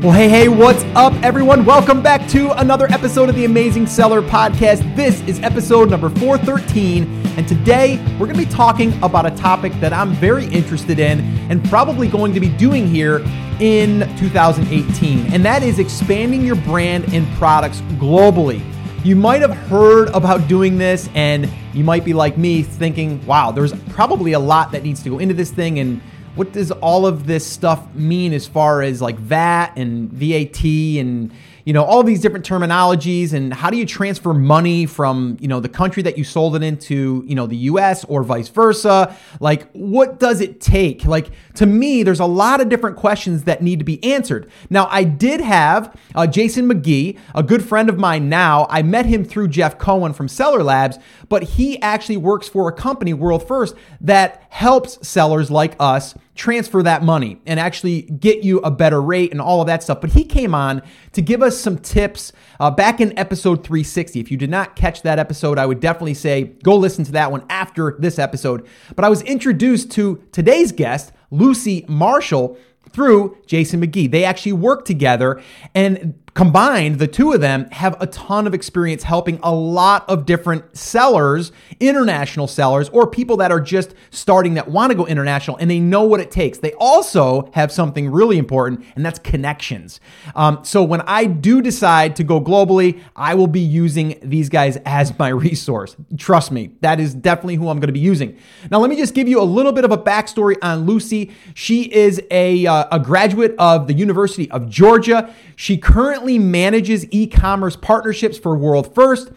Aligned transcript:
Well, 0.00 0.12
hey, 0.12 0.28
hey, 0.28 0.48
what's 0.48 0.84
up, 0.94 1.12
everyone? 1.24 1.64
Welcome 1.64 2.04
back 2.04 2.28
to 2.28 2.52
another 2.60 2.86
episode 2.92 3.28
of 3.28 3.34
the 3.34 3.46
Amazing 3.46 3.88
Seller 3.88 4.22
Podcast. 4.22 4.94
This 4.94 5.20
is 5.22 5.40
episode 5.40 5.90
number 5.90 6.08
413, 6.08 7.02
and 7.36 7.48
today 7.48 7.96
we're 8.12 8.26
going 8.26 8.38
to 8.38 8.46
be 8.46 8.52
talking 8.52 8.92
about 9.02 9.26
a 9.26 9.32
topic 9.32 9.72
that 9.80 9.92
I'm 9.92 10.12
very 10.12 10.46
interested 10.46 11.00
in 11.00 11.18
and 11.50 11.64
probably 11.64 12.06
going 12.06 12.32
to 12.32 12.38
be 12.38 12.48
doing 12.48 12.86
here 12.86 13.24
in 13.58 14.08
2018, 14.16 15.32
and 15.32 15.44
that 15.44 15.64
is 15.64 15.80
expanding 15.80 16.44
your 16.44 16.54
brand 16.54 17.12
and 17.12 17.26
products 17.36 17.80
globally. 17.98 18.62
You 19.04 19.16
might 19.16 19.40
have 19.40 19.56
heard 19.56 20.10
about 20.10 20.46
doing 20.46 20.78
this, 20.78 21.08
and 21.16 21.50
you 21.74 21.82
might 21.82 22.04
be 22.04 22.12
like 22.12 22.38
me 22.38 22.62
thinking, 22.62 23.26
wow, 23.26 23.50
there's 23.50 23.72
probably 23.88 24.34
a 24.34 24.38
lot 24.38 24.70
that 24.70 24.84
needs 24.84 25.02
to 25.02 25.10
go 25.10 25.18
into 25.18 25.34
this 25.34 25.50
thing, 25.50 25.80
and 25.80 26.00
what 26.38 26.52
does 26.52 26.70
all 26.70 27.04
of 27.04 27.26
this 27.26 27.44
stuff 27.44 27.92
mean 27.96 28.32
as 28.32 28.46
far 28.46 28.80
as 28.80 29.02
like 29.02 29.16
VAT 29.18 29.72
and 29.74 30.08
VAT 30.12 30.62
and 30.64 31.32
you 31.64 31.72
know 31.72 31.82
all 31.82 32.04
these 32.04 32.20
different 32.20 32.46
terminologies? 32.46 33.32
And 33.32 33.52
how 33.52 33.70
do 33.70 33.76
you 33.76 33.84
transfer 33.84 34.32
money 34.32 34.86
from 34.86 35.36
you 35.40 35.48
know 35.48 35.58
the 35.58 35.68
country 35.68 36.00
that 36.04 36.16
you 36.16 36.22
sold 36.22 36.54
it 36.54 36.62
into 36.62 37.24
you 37.26 37.34
know 37.34 37.48
the 37.48 37.56
US 37.56 38.04
or 38.04 38.22
vice 38.22 38.48
versa? 38.48 39.16
Like 39.40 39.68
what 39.72 40.20
does 40.20 40.40
it 40.40 40.60
take? 40.60 41.04
Like 41.04 41.30
to 41.54 41.66
me 41.66 42.04
there's 42.04 42.20
a 42.20 42.26
lot 42.26 42.60
of 42.60 42.68
different 42.68 42.96
questions 42.96 43.42
that 43.42 43.60
need 43.60 43.80
to 43.80 43.84
be 43.84 44.02
answered. 44.04 44.48
Now 44.70 44.86
I 44.92 45.02
did 45.02 45.40
have 45.40 45.98
uh, 46.14 46.28
Jason 46.28 46.70
McGee 46.70 47.18
a 47.34 47.42
good 47.42 47.64
friend 47.64 47.88
of 47.88 47.98
mine 47.98 48.28
now. 48.28 48.68
I 48.70 48.82
met 48.82 49.06
him 49.06 49.24
through 49.24 49.48
Jeff 49.48 49.76
Cohen 49.76 50.12
from 50.12 50.28
Seller 50.28 50.62
Labs 50.62 51.00
but 51.28 51.42
he 51.42 51.80
actually 51.82 52.16
works 52.16 52.48
for 52.48 52.68
a 52.68 52.72
company 52.72 53.12
World 53.12 53.46
First 53.46 53.74
that 54.00 54.46
helps 54.48 55.06
sellers 55.06 55.50
like 55.50 55.76
us 55.78 56.14
transfer 56.34 56.82
that 56.82 57.02
money 57.02 57.40
and 57.46 57.58
actually 57.58 58.02
get 58.02 58.44
you 58.44 58.60
a 58.60 58.70
better 58.70 59.02
rate 59.02 59.32
and 59.32 59.40
all 59.40 59.60
of 59.60 59.66
that 59.66 59.82
stuff. 59.82 60.00
But 60.00 60.10
he 60.10 60.24
came 60.24 60.54
on 60.54 60.82
to 61.12 61.20
give 61.20 61.42
us 61.42 61.58
some 61.58 61.76
tips 61.78 62.32
uh, 62.60 62.70
back 62.70 63.00
in 63.00 63.18
episode 63.18 63.64
360. 63.64 64.20
If 64.20 64.30
you 64.30 64.36
did 64.36 64.50
not 64.50 64.76
catch 64.76 65.02
that 65.02 65.18
episode, 65.18 65.58
I 65.58 65.66
would 65.66 65.80
definitely 65.80 66.14
say 66.14 66.44
go 66.62 66.76
listen 66.76 67.04
to 67.04 67.12
that 67.12 67.30
one 67.30 67.44
after 67.50 67.96
this 67.98 68.18
episode. 68.18 68.66
But 68.94 69.04
I 69.04 69.08
was 69.08 69.22
introduced 69.22 69.90
to 69.92 70.22
today's 70.32 70.72
guest, 70.72 71.12
Lucy 71.30 71.84
Marshall, 71.88 72.56
through 72.92 73.36
Jason 73.46 73.80
McGee. 73.80 74.10
They 74.10 74.24
actually 74.24 74.52
work 74.52 74.84
together 74.84 75.40
and 75.74 76.14
combined, 76.38 77.00
the 77.00 77.06
two 77.08 77.32
of 77.32 77.40
them 77.40 77.68
have 77.72 78.00
a 78.00 78.06
ton 78.06 78.46
of 78.46 78.54
experience 78.54 79.02
helping 79.02 79.40
a 79.42 79.52
lot 79.52 80.08
of 80.08 80.24
different 80.24 80.76
sellers, 80.76 81.50
international 81.80 82.46
sellers, 82.46 82.88
or 82.90 83.08
people 83.08 83.36
that 83.36 83.50
are 83.50 83.60
just 83.60 83.92
starting 84.10 84.54
that 84.54 84.68
want 84.68 84.92
to 84.92 84.96
go 84.96 85.04
international 85.04 85.56
and 85.56 85.68
they 85.68 85.80
know 85.80 86.04
what 86.04 86.20
it 86.20 86.30
takes. 86.30 86.58
They 86.58 86.72
also 86.74 87.50
have 87.54 87.72
something 87.72 88.08
really 88.08 88.38
important, 88.38 88.84
and 88.94 89.04
that's 89.04 89.18
connections. 89.18 89.98
Um, 90.36 90.60
so 90.62 90.84
when 90.84 91.00
I 91.08 91.24
do 91.24 91.60
decide 91.60 92.14
to 92.14 92.22
go 92.22 92.40
globally, 92.40 93.02
I 93.16 93.34
will 93.34 93.48
be 93.48 93.58
using 93.58 94.20
these 94.22 94.48
guys 94.48 94.78
as 94.86 95.18
my 95.18 95.30
resource. 95.30 95.96
Trust 96.18 96.52
me, 96.52 96.70
that 96.82 97.00
is 97.00 97.14
definitely 97.14 97.56
who 97.56 97.68
I'm 97.68 97.80
going 97.80 97.88
to 97.88 97.92
be 97.92 97.98
using. 97.98 98.38
Now, 98.70 98.78
let 98.78 98.90
me 98.90 98.96
just 98.96 99.12
give 99.12 99.26
you 99.26 99.40
a 99.40 99.42
little 99.42 99.72
bit 99.72 99.84
of 99.84 99.90
a 99.90 99.98
backstory 99.98 100.54
on 100.62 100.86
Lucy. 100.86 101.32
She 101.54 101.92
is 101.92 102.22
a, 102.30 102.64
uh, 102.64 102.77
Uh, 102.78 102.86
a 102.92 103.00
graduate 103.00 103.56
of 103.58 103.88
the 103.88 103.92
University 103.92 104.48
of 104.52 104.68
Georgia. 104.68 105.34
She 105.56 105.76
currently 105.76 106.38
manages 106.38 107.04
e 107.10 107.26
commerce 107.26 107.74
partnerships 107.74 108.38
for 108.38 108.56
World 108.56 108.94
First. 108.94 109.32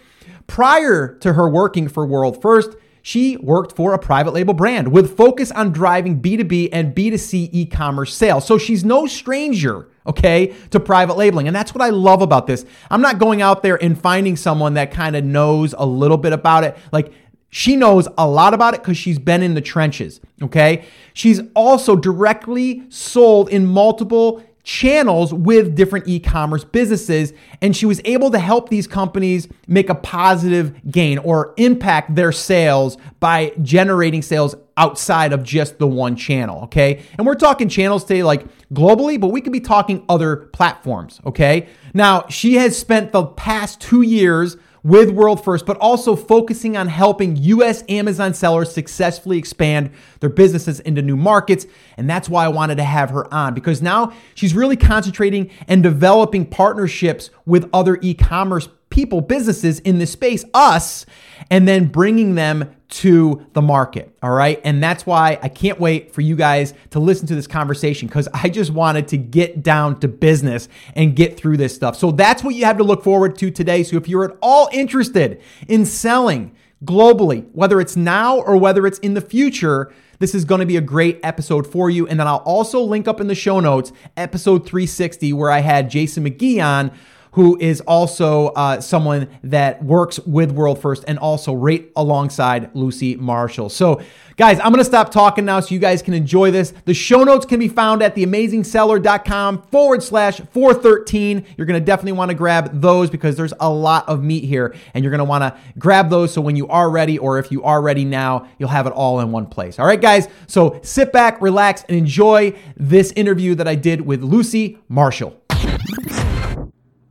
Prior 0.45 1.15
to 1.21 1.33
her 1.33 1.49
working 1.49 1.87
for 1.87 2.05
World 2.05 2.39
First, 2.39 2.75
she 3.01 3.37
worked 3.37 3.75
for 3.75 3.95
a 3.95 3.97
private 3.97 4.35
label 4.35 4.53
brand 4.53 4.91
with 4.91 5.17
focus 5.17 5.51
on 5.51 5.71
driving 5.71 6.21
B2B 6.21 6.69
and 6.71 6.93
B2C 6.93 7.49
e 7.51 7.65
commerce 7.65 8.13
sales. 8.13 8.45
So 8.45 8.59
she's 8.59 8.85
no 8.85 9.07
stranger, 9.07 9.89
okay, 10.05 10.53
to 10.69 10.79
private 10.79 11.17
labeling. 11.17 11.47
And 11.47 11.55
that's 11.55 11.73
what 11.73 11.81
I 11.81 11.89
love 11.89 12.21
about 12.21 12.45
this. 12.45 12.63
I'm 12.91 13.01
not 13.01 13.17
going 13.17 13.41
out 13.41 13.63
there 13.63 13.83
and 13.83 13.99
finding 13.99 14.35
someone 14.35 14.75
that 14.75 14.91
kind 14.91 15.15
of 15.15 15.23
knows 15.23 15.73
a 15.75 15.85
little 15.87 16.17
bit 16.17 16.31
about 16.31 16.63
it. 16.63 16.77
Like, 16.91 17.11
she 17.51 17.75
knows 17.75 18.07
a 18.17 18.27
lot 18.27 18.53
about 18.53 18.73
it 18.73 18.81
because 18.81 18.97
she's 18.97 19.19
been 19.19 19.43
in 19.43 19.53
the 19.53 19.61
trenches, 19.61 20.21
okay? 20.41 20.85
She's 21.13 21.41
also 21.53 21.97
directly 21.97 22.83
sold 22.89 23.49
in 23.49 23.67
multiple 23.67 24.41
channels 24.63 25.33
with 25.33 25.75
different 25.75 26.07
e-commerce 26.07 26.63
businesses 26.63 27.33
and 27.61 27.75
she 27.75 27.85
was 27.85 27.99
able 28.05 28.29
to 28.29 28.37
help 28.37 28.69
these 28.69 28.85
companies 28.85 29.47
make 29.67 29.89
a 29.89 29.95
positive 29.95 30.79
gain 30.91 31.17
or 31.17 31.53
impact 31.57 32.13
their 32.13 32.31
sales 32.31 32.95
by 33.19 33.51
generating 33.63 34.21
sales 34.21 34.55
outside 34.77 35.33
of 35.33 35.41
just 35.41 35.79
the 35.79 35.87
one 35.87 36.15
channel 36.15 36.65
okay 36.65 37.03
and 37.17 37.25
we're 37.25 37.33
talking 37.33 37.67
channels 37.67 38.03
today 38.03 38.21
like 38.21 38.45
globally 38.71 39.19
but 39.19 39.29
we 39.29 39.41
could 39.41 39.51
be 39.51 39.59
talking 39.59 40.05
other 40.07 40.35
platforms 40.53 41.19
okay 41.25 41.67
now 41.95 42.23
she 42.29 42.53
has 42.53 42.77
spent 42.77 43.11
the 43.11 43.25
past 43.25 43.81
2 43.81 44.03
years 44.03 44.57
with 44.83 45.09
World 45.11 45.43
First, 45.43 45.65
but 45.65 45.77
also 45.77 46.15
focusing 46.15 46.75
on 46.75 46.87
helping 46.87 47.35
US 47.37 47.83
Amazon 47.87 48.33
sellers 48.33 48.71
successfully 48.71 49.37
expand 49.37 49.91
their 50.19 50.29
businesses 50.29 50.79
into 50.79 51.01
new 51.01 51.15
markets. 51.15 51.65
And 51.97 52.09
that's 52.09 52.29
why 52.29 52.45
I 52.45 52.49
wanted 52.49 52.75
to 52.75 52.83
have 52.83 53.11
her 53.11 53.31
on 53.33 53.53
because 53.53 53.81
now 53.81 54.13
she's 54.33 54.53
really 54.53 54.77
concentrating 54.77 55.49
and 55.67 55.83
developing 55.83 56.45
partnerships 56.45 57.29
with 57.45 57.69
other 57.73 57.99
e 58.01 58.13
commerce 58.13 58.67
people, 58.91 59.21
businesses 59.21 59.79
in 59.79 59.97
this 59.97 60.11
space, 60.11 60.45
us, 60.53 61.05
and 61.49 61.67
then 61.67 61.87
bringing 61.87 62.35
them 62.35 62.75
to 62.89 63.47
the 63.53 63.61
market. 63.61 64.15
All 64.21 64.31
right. 64.31 64.59
And 64.63 64.83
that's 64.83 65.05
why 65.05 65.39
I 65.41 65.47
can't 65.49 65.79
wait 65.79 66.13
for 66.13 66.21
you 66.21 66.35
guys 66.35 66.73
to 66.91 66.99
listen 66.99 67.25
to 67.27 67.35
this 67.35 67.47
conversation 67.47 68.07
because 68.07 68.27
I 68.33 68.49
just 68.49 68.71
wanted 68.71 69.07
to 69.09 69.17
get 69.17 69.63
down 69.63 69.99
to 70.01 70.07
business 70.07 70.67
and 70.93 71.15
get 71.15 71.37
through 71.37 71.57
this 71.57 71.73
stuff. 71.73 71.95
So 71.95 72.11
that's 72.11 72.43
what 72.43 72.53
you 72.53 72.65
have 72.65 72.77
to 72.77 72.83
look 72.83 73.03
forward 73.03 73.37
to 73.39 73.49
today. 73.49 73.83
So 73.83 73.95
if 73.95 74.07
you're 74.07 74.25
at 74.25 74.37
all 74.41 74.69
interested 74.73 75.41
in 75.67 75.85
selling 75.85 76.53
globally, 76.83 77.49
whether 77.53 77.79
it's 77.79 77.95
now 77.95 78.39
or 78.39 78.57
whether 78.57 78.85
it's 78.85 78.99
in 78.99 79.13
the 79.13 79.21
future, 79.21 79.93
this 80.19 80.35
is 80.35 80.45
going 80.45 80.59
to 80.59 80.65
be 80.65 80.77
a 80.77 80.81
great 80.81 81.19
episode 81.23 81.65
for 81.65 81.89
you. 81.89 82.07
And 82.07 82.19
then 82.19 82.27
I'll 82.27 82.37
also 82.37 82.81
link 82.81 83.07
up 83.07 83.21
in 83.21 83.27
the 83.27 83.35
show 83.35 83.59
notes 83.59 83.93
episode 84.17 84.65
360 84.65 85.31
where 85.33 85.49
I 85.49 85.59
had 85.59 85.89
Jason 85.89 86.25
McGee 86.25 86.63
on 86.63 86.91
who 87.31 87.57
is 87.59 87.81
also 87.81 88.47
uh, 88.49 88.81
someone 88.81 89.29
that 89.43 89.83
works 89.83 90.19
with 90.19 90.51
World 90.51 90.81
First 90.81 91.05
and 91.07 91.17
also 91.17 91.53
right 91.53 91.89
alongside 91.95 92.75
Lucy 92.75 93.15
Marshall. 93.15 93.69
So, 93.69 94.01
guys, 94.35 94.59
I'm 94.59 94.71
going 94.71 94.79
to 94.79 94.85
stop 94.85 95.11
talking 95.11 95.45
now 95.45 95.59
so 95.61 95.73
you 95.73 95.79
guys 95.79 96.01
can 96.01 96.13
enjoy 96.13 96.51
this. 96.51 96.73
The 96.85 96.93
show 96.93 97.23
notes 97.23 97.45
can 97.45 97.59
be 97.59 97.69
found 97.69 98.01
at 98.01 98.15
theamazingseller.com 98.15 99.61
forward 99.63 100.03
slash 100.03 100.41
413. 100.51 101.45
You're 101.57 101.67
going 101.67 101.79
to 101.79 101.85
definitely 101.85 102.13
want 102.13 102.29
to 102.29 102.35
grab 102.35 102.81
those 102.81 103.09
because 103.09 103.37
there's 103.37 103.53
a 103.59 103.69
lot 103.69 104.07
of 104.09 104.21
meat 104.21 104.43
here 104.43 104.75
and 104.93 105.03
you're 105.03 105.11
going 105.11 105.19
to 105.19 105.25
want 105.25 105.43
to 105.43 105.57
grab 105.79 106.09
those 106.09 106.33
so 106.33 106.41
when 106.41 106.55
you 106.55 106.67
are 106.67 106.89
ready 106.89 107.17
or 107.17 107.39
if 107.39 107.51
you 107.51 107.63
are 107.63 107.81
ready 107.81 108.03
now, 108.03 108.47
you'll 108.57 108.69
have 108.69 108.87
it 108.87 108.93
all 108.93 109.21
in 109.21 109.31
one 109.31 109.45
place. 109.45 109.79
All 109.79 109.85
right, 109.85 110.01
guys? 110.01 110.27
So 110.47 110.79
sit 110.83 111.13
back, 111.13 111.41
relax, 111.41 111.83
and 111.87 111.97
enjoy 111.97 112.53
this 112.75 113.11
interview 113.13 113.55
that 113.55 113.67
I 113.67 113.75
did 113.75 114.01
with 114.01 114.21
Lucy 114.21 114.79
Marshall. 114.89 115.40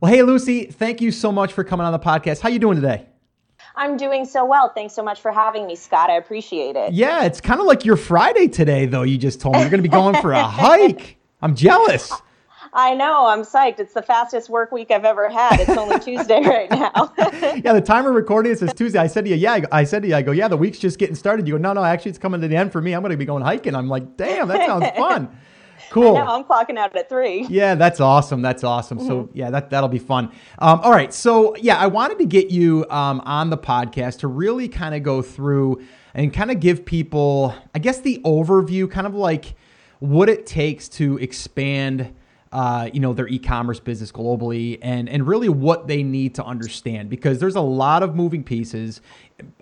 Well, 0.01 0.11
hey, 0.11 0.23
Lucy, 0.23 0.65
thank 0.65 0.99
you 0.99 1.11
so 1.11 1.31
much 1.31 1.53
for 1.53 1.63
coming 1.63 1.85
on 1.85 1.93
the 1.93 1.99
podcast. 1.99 2.39
How 2.39 2.49
you 2.49 2.57
doing 2.57 2.75
today? 2.75 3.05
I'm 3.75 3.97
doing 3.97 4.25
so 4.25 4.43
well. 4.43 4.69
Thanks 4.69 4.95
so 4.95 5.03
much 5.03 5.21
for 5.21 5.31
having 5.31 5.67
me, 5.67 5.75
Scott. 5.75 6.09
I 6.09 6.15
appreciate 6.15 6.75
it. 6.75 6.93
Yeah, 6.93 7.23
it's 7.25 7.39
kind 7.39 7.59
of 7.59 7.67
like 7.67 7.85
your 7.85 7.97
Friday 7.97 8.47
today, 8.47 8.87
though. 8.87 9.03
You 9.03 9.19
just 9.19 9.39
told 9.39 9.53
me 9.53 9.61
you're 9.61 9.69
going 9.69 9.77
to 9.77 9.87
be 9.87 9.93
going 9.93 10.19
for 10.19 10.31
a 10.31 10.41
hike. 10.47 11.17
I'm 11.43 11.53
jealous. 11.53 12.11
I 12.73 12.95
know. 12.95 13.27
I'm 13.27 13.43
psyched. 13.43 13.79
It's 13.79 13.93
the 13.93 14.01
fastest 14.01 14.49
work 14.49 14.71
week 14.71 14.89
I've 14.89 15.05
ever 15.05 15.29
had. 15.29 15.59
It's 15.59 15.69
only 15.69 15.99
Tuesday 16.03 16.41
right 16.41 16.71
now. 16.71 17.13
yeah, 17.63 17.73
the 17.73 17.81
timer 17.85 18.11
recording 18.11 18.53
it 18.53 18.57
says 18.57 18.73
Tuesday. 18.73 18.97
I 18.97 19.05
said 19.05 19.25
to 19.25 19.29
you, 19.29 19.35
yeah. 19.35 19.59
I 19.71 19.83
said 19.83 20.01
to 20.01 20.07
you, 20.07 20.15
I 20.15 20.23
go, 20.23 20.31
yeah, 20.31 20.47
the 20.47 20.57
week's 20.57 20.79
just 20.79 20.97
getting 20.97 21.15
started. 21.15 21.47
You 21.47 21.53
go, 21.53 21.57
no, 21.59 21.73
no, 21.73 21.83
actually, 21.83 22.09
it's 22.09 22.17
coming 22.17 22.41
to 22.41 22.47
the 22.47 22.55
end 22.55 22.71
for 22.71 22.81
me. 22.81 22.93
I'm 22.93 23.03
going 23.03 23.11
to 23.11 23.17
be 23.17 23.25
going 23.25 23.43
hiking. 23.43 23.75
I'm 23.75 23.87
like, 23.87 24.17
damn, 24.17 24.47
that 24.47 24.65
sounds 24.65 24.89
fun. 24.97 25.29
Cool. 25.91 26.15
I 26.17 26.25
know, 26.25 26.31
I'm 26.35 26.43
clocking 26.45 26.77
out 26.77 26.95
at 26.95 27.09
three. 27.09 27.45
Yeah, 27.49 27.75
that's 27.75 27.99
awesome. 27.99 28.41
That's 28.41 28.63
awesome. 28.63 28.97
Mm-hmm. 28.99 29.07
So 29.07 29.29
yeah, 29.33 29.49
that 29.51 29.69
that'll 29.69 29.89
be 29.89 29.99
fun. 29.99 30.31
Um, 30.59 30.79
all 30.81 30.91
right. 30.91 31.13
So 31.13 31.55
yeah, 31.57 31.77
I 31.77 31.87
wanted 31.87 32.17
to 32.19 32.25
get 32.25 32.49
you 32.49 32.85
um, 32.89 33.21
on 33.25 33.49
the 33.49 33.57
podcast 33.57 34.19
to 34.19 34.27
really 34.27 34.69
kind 34.69 34.95
of 34.95 35.03
go 35.03 35.21
through 35.21 35.83
and 36.13 36.33
kind 36.33 36.49
of 36.51 36.59
give 36.59 36.85
people, 36.85 37.53
I 37.75 37.79
guess, 37.79 37.99
the 37.99 38.21
overview, 38.23 38.89
kind 38.89 39.05
of 39.05 39.13
like 39.15 39.55
what 39.99 40.29
it 40.29 40.45
takes 40.45 40.87
to 40.89 41.17
expand. 41.17 42.15
Uh, 42.53 42.89
you 42.91 42.99
know 42.99 43.13
their 43.13 43.29
e-commerce 43.29 43.79
business 43.79 44.11
globally 44.11 44.77
and 44.81 45.07
and 45.07 45.25
really 45.25 45.47
what 45.47 45.87
they 45.87 46.03
need 46.03 46.35
to 46.35 46.43
understand 46.43 47.09
because 47.09 47.39
there's 47.39 47.55
a 47.55 47.61
lot 47.61 48.03
of 48.03 48.13
moving 48.13 48.43
pieces 48.43 48.99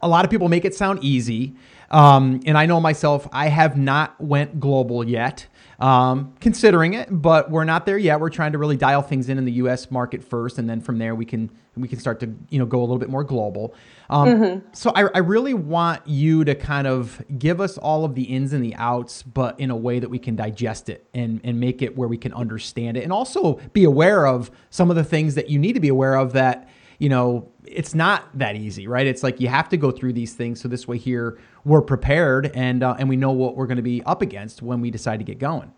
a 0.02 0.08
lot 0.08 0.26
of 0.26 0.32
people 0.32 0.50
make 0.50 0.66
it 0.66 0.74
sound 0.74 0.98
easy 1.04 1.54
Um, 1.92 2.40
and 2.48 2.58
I 2.58 2.66
know 2.66 2.80
myself, 2.80 3.28
I 3.32 3.48
have 3.50 3.78
not 3.78 4.20
went 4.20 4.60
global 4.60 5.08
yet. 5.08 5.46
Um, 5.80 6.34
considering 6.42 6.94
it, 6.94 7.08
but 7.10 7.50
we're 7.50 7.64
not 7.64 7.86
there 7.86 7.98
yet. 7.98 8.20
We're 8.20 8.30
trying 8.30 8.52
to 8.52 8.58
really 8.58 8.76
dial 8.76 9.02
things 9.02 9.30
in 9.30 9.38
in 9.38 9.46
the 9.46 9.54
U.S. 9.54 9.90
market 9.90 10.22
first, 10.22 10.58
and 10.58 10.70
then 10.70 10.82
from 10.82 10.98
there 10.98 11.16
we 11.16 11.24
can 11.24 11.50
we 11.78 11.88
can 11.88 12.00
start 12.00 12.20
to 12.20 12.36
you 12.50 12.60
know 12.60 12.66
go 12.66 12.80
a 12.80 12.82
little 12.82 12.98
bit 12.98 13.10
more 13.10 13.24
global. 13.24 13.74
Um, 14.10 14.28
mm-hmm. 14.28 14.68
So 14.74 14.92
I, 14.94 15.08
I 15.16 15.20
really 15.20 15.54
want 15.54 16.06
you 16.06 16.44
to 16.44 16.54
kind 16.54 16.86
of 16.86 17.24
give 17.38 17.62
us 17.62 17.78
all 17.78 18.04
of 18.04 18.14
the 18.14 18.24
ins 18.24 18.52
and 18.52 18.62
the 18.62 18.76
outs, 18.76 19.24
but 19.24 19.58
in 19.58 19.72
a 19.72 19.76
way 19.76 20.00
that 20.00 20.10
we 20.10 20.20
can 20.20 20.36
digest 20.36 20.90
it 20.90 21.08
and 21.14 21.40
and 21.46 21.60
make 21.60 21.82
it 21.82 21.98
where 21.98 22.10
we 22.10 22.18
can 22.18 22.34
understand 22.34 22.98
it, 22.98 23.04
and 23.04 23.14
also 23.14 23.56
be 23.72 23.86
aware 23.86 24.28
of 24.28 24.52
some 24.70 24.90
of 24.90 24.98
the 24.98 25.04
things 25.06 25.36
that 25.36 25.50
you 25.50 25.58
need 25.58 25.74
to 25.74 25.80
be 25.80 25.90
aware 25.90 26.16
of 26.16 26.34
that 26.34 26.68
you 27.00 27.10
know 27.10 27.50
it's 27.66 27.96
not 27.96 28.38
that 28.38 28.56
easy, 28.56 28.88
right? 28.88 29.08
It's 29.08 29.24
like 29.24 29.40
you 29.40 29.48
have 29.48 29.70
to 29.70 29.78
go 29.78 29.90
through 29.90 30.14
these 30.14 30.34
things 30.34 30.62
so 30.62 30.68
this 30.68 30.88
way 30.88 30.98
here 30.98 31.40
we're 31.66 31.82
prepared 31.82 32.52
and 32.54 32.84
uh, 32.84 32.96
and 33.00 33.10
we 33.10 33.16
know 33.16 33.32
what 33.32 33.56
we're 33.56 33.68
going 33.68 33.78
to 33.78 33.84
be 33.84 34.04
up 34.04 34.22
against 34.22 34.62
when 34.62 34.82
we 34.82 34.92
decide 34.92 35.18
to 35.18 35.26
get 35.26 35.40
going. 35.40 35.74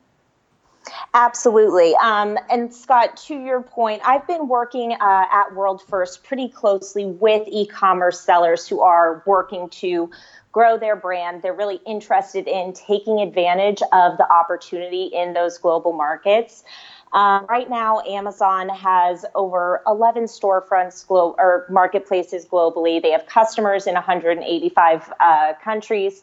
Absolutely. 1.14 1.94
Um, 2.02 2.38
and 2.50 2.74
Scott, 2.74 3.16
to 3.28 3.36
your 3.36 3.62
point, 3.62 4.02
I've 4.04 4.26
been 4.26 4.48
working 4.48 4.94
uh, 4.94 5.26
at 5.32 5.54
World 5.54 5.82
First 5.88 6.24
pretty 6.24 6.50
closely 6.50 7.06
with 7.06 7.48
e 7.48 7.68
commerce 7.68 8.20
sellers 8.20 8.68
who 8.68 8.82
are 8.82 9.22
working 9.26 9.70
to 9.70 10.10
grow 10.52 10.78
their 10.78 10.96
brand. 10.96 11.44
They're 11.44 11.54
really 11.54 11.80
interested 11.86 12.48
in 12.48 12.74
taking 12.74 13.20
advantage 13.20 13.82
of 13.94 14.18
the 14.18 14.28
opportunity 14.32 15.06
in 15.14 15.34
those 15.34 15.58
global 15.58 15.94
markets. 15.94 16.64
Um, 17.14 17.46
right 17.50 17.70
now, 17.70 18.02
Amazon 18.02 18.70
has 18.70 19.26
over 19.36 19.82
11 19.86 20.24
storefronts 20.26 21.06
glo- 21.06 21.36
or 21.38 21.66
marketplaces 21.70 22.46
globally. 22.46 23.02
They 23.02 23.12
have 23.12 23.26
customers 23.26 23.86
in 23.86 23.96
185 23.96 25.14
uh, 25.20 25.54
countries. 25.62 26.22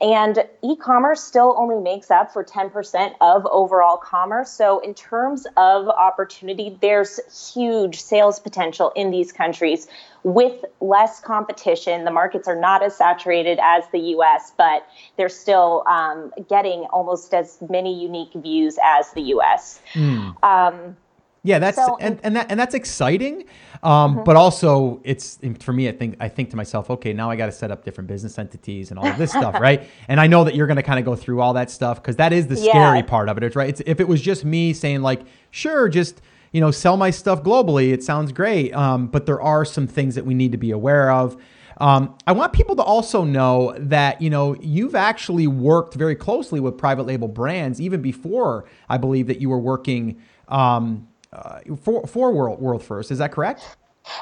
And 0.00 0.44
e 0.62 0.76
commerce 0.76 1.22
still 1.22 1.54
only 1.58 1.78
makes 1.78 2.10
up 2.10 2.32
for 2.32 2.42
10% 2.42 3.14
of 3.20 3.44
overall 3.46 3.98
commerce. 3.98 4.50
So, 4.50 4.78
in 4.80 4.94
terms 4.94 5.46
of 5.58 5.88
opportunity, 5.88 6.78
there's 6.80 7.20
huge 7.52 8.00
sales 8.00 8.40
potential 8.40 8.92
in 8.96 9.10
these 9.10 9.30
countries 9.30 9.88
with 10.22 10.64
less 10.80 11.20
competition. 11.20 12.04
The 12.04 12.10
markets 12.10 12.48
are 12.48 12.58
not 12.58 12.82
as 12.82 12.96
saturated 12.96 13.58
as 13.62 13.84
the 13.92 14.00
US, 14.16 14.52
but 14.56 14.86
they're 15.16 15.28
still 15.28 15.84
um, 15.86 16.32
getting 16.48 16.84
almost 16.92 17.34
as 17.34 17.58
many 17.68 18.00
unique 18.00 18.32
views 18.34 18.78
as 18.82 19.10
the 19.12 19.22
US. 19.34 19.80
Mm. 19.92 20.42
Um, 20.42 20.96
yeah, 21.42 21.58
that's 21.58 21.76
so, 21.76 21.96
and, 22.00 22.20
and 22.22 22.36
that 22.36 22.50
and 22.50 22.60
that's 22.60 22.74
exciting, 22.74 23.44
um, 23.82 24.16
mm-hmm. 24.16 24.24
but 24.24 24.36
also 24.36 25.00
it's 25.04 25.38
for 25.60 25.72
me. 25.72 25.88
I 25.88 25.92
think 25.92 26.16
I 26.20 26.28
think 26.28 26.50
to 26.50 26.56
myself, 26.56 26.90
okay, 26.90 27.14
now 27.14 27.30
I 27.30 27.36
got 27.36 27.46
to 27.46 27.52
set 27.52 27.70
up 27.70 27.82
different 27.82 28.08
business 28.08 28.38
entities 28.38 28.90
and 28.90 28.98
all 28.98 29.06
of 29.06 29.16
this 29.16 29.30
stuff, 29.30 29.54
right? 29.58 29.88
And 30.08 30.20
I 30.20 30.26
know 30.26 30.44
that 30.44 30.54
you're 30.54 30.66
going 30.66 30.76
to 30.76 30.82
kind 30.82 30.98
of 30.98 31.04
go 31.04 31.14
through 31.14 31.40
all 31.40 31.54
that 31.54 31.70
stuff 31.70 32.02
because 32.02 32.16
that 32.16 32.32
is 32.32 32.48
the 32.48 32.56
yeah. 32.56 32.70
scary 32.72 33.02
part 33.02 33.28
of 33.28 33.36
it. 33.38 33.44
It's 33.44 33.56
right. 33.56 33.68
It's, 33.68 33.80
if 33.86 34.00
it 34.00 34.08
was 34.08 34.20
just 34.20 34.44
me 34.44 34.72
saying 34.72 35.02
like, 35.02 35.22
sure, 35.50 35.88
just 35.88 36.20
you 36.52 36.60
know, 36.60 36.70
sell 36.70 36.96
my 36.96 37.10
stuff 37.10 37.42
globally, 37.42 37.92
it 37.92 38.02
sounds 38.02 38.32
great. 38.32 38.74
Um, 38.74 39.06
but 39.06 39.24
there 39.24 39.40
are 39.40 39.64
some 39.64 39.86
things 39.86 40.16
that 40.16 40.26
we 40.26 40.34
need 40.34 40.52
to 40.52 40.58
be 40.58 40.72
aware 40.72 41.10
of. 41.10 41.36
Um, 41.78 42.16
I 42.26 42.32
want 42.32 42.52
people 42.52 42.76
to 42.76 42.82
also 42.82 43.24
know 43.24 43.74
that 43.78 44.20
you 44.20 44.28
know 44.28 44.56
you've 44.60 44.94
actually 44.94 45.46
worked 45.46 45.94
very 45.94 46.16
closely 46.16 46.60
with 46.60 46.76
private 46.76 47.04
label 47.04 47.28
brands 47.28 47.80
even 47.80 48.02
before 48.02 48.66
I 48.90 48.98
believe 48.98 49.26
that 49.28 49.40
you 49.40 49.48
were 49.48 49.58
working 49.58 50.20
um, 50.48 51.08
uh, 51.32 51.60
for 51.82 52.06
for 52.06 52.32
World 52.32 52.60
World 52.60 52.82
First. 52.82 53.10
Is 53.10 53.18
that 53.18 53.32
correct? 53.32 53.76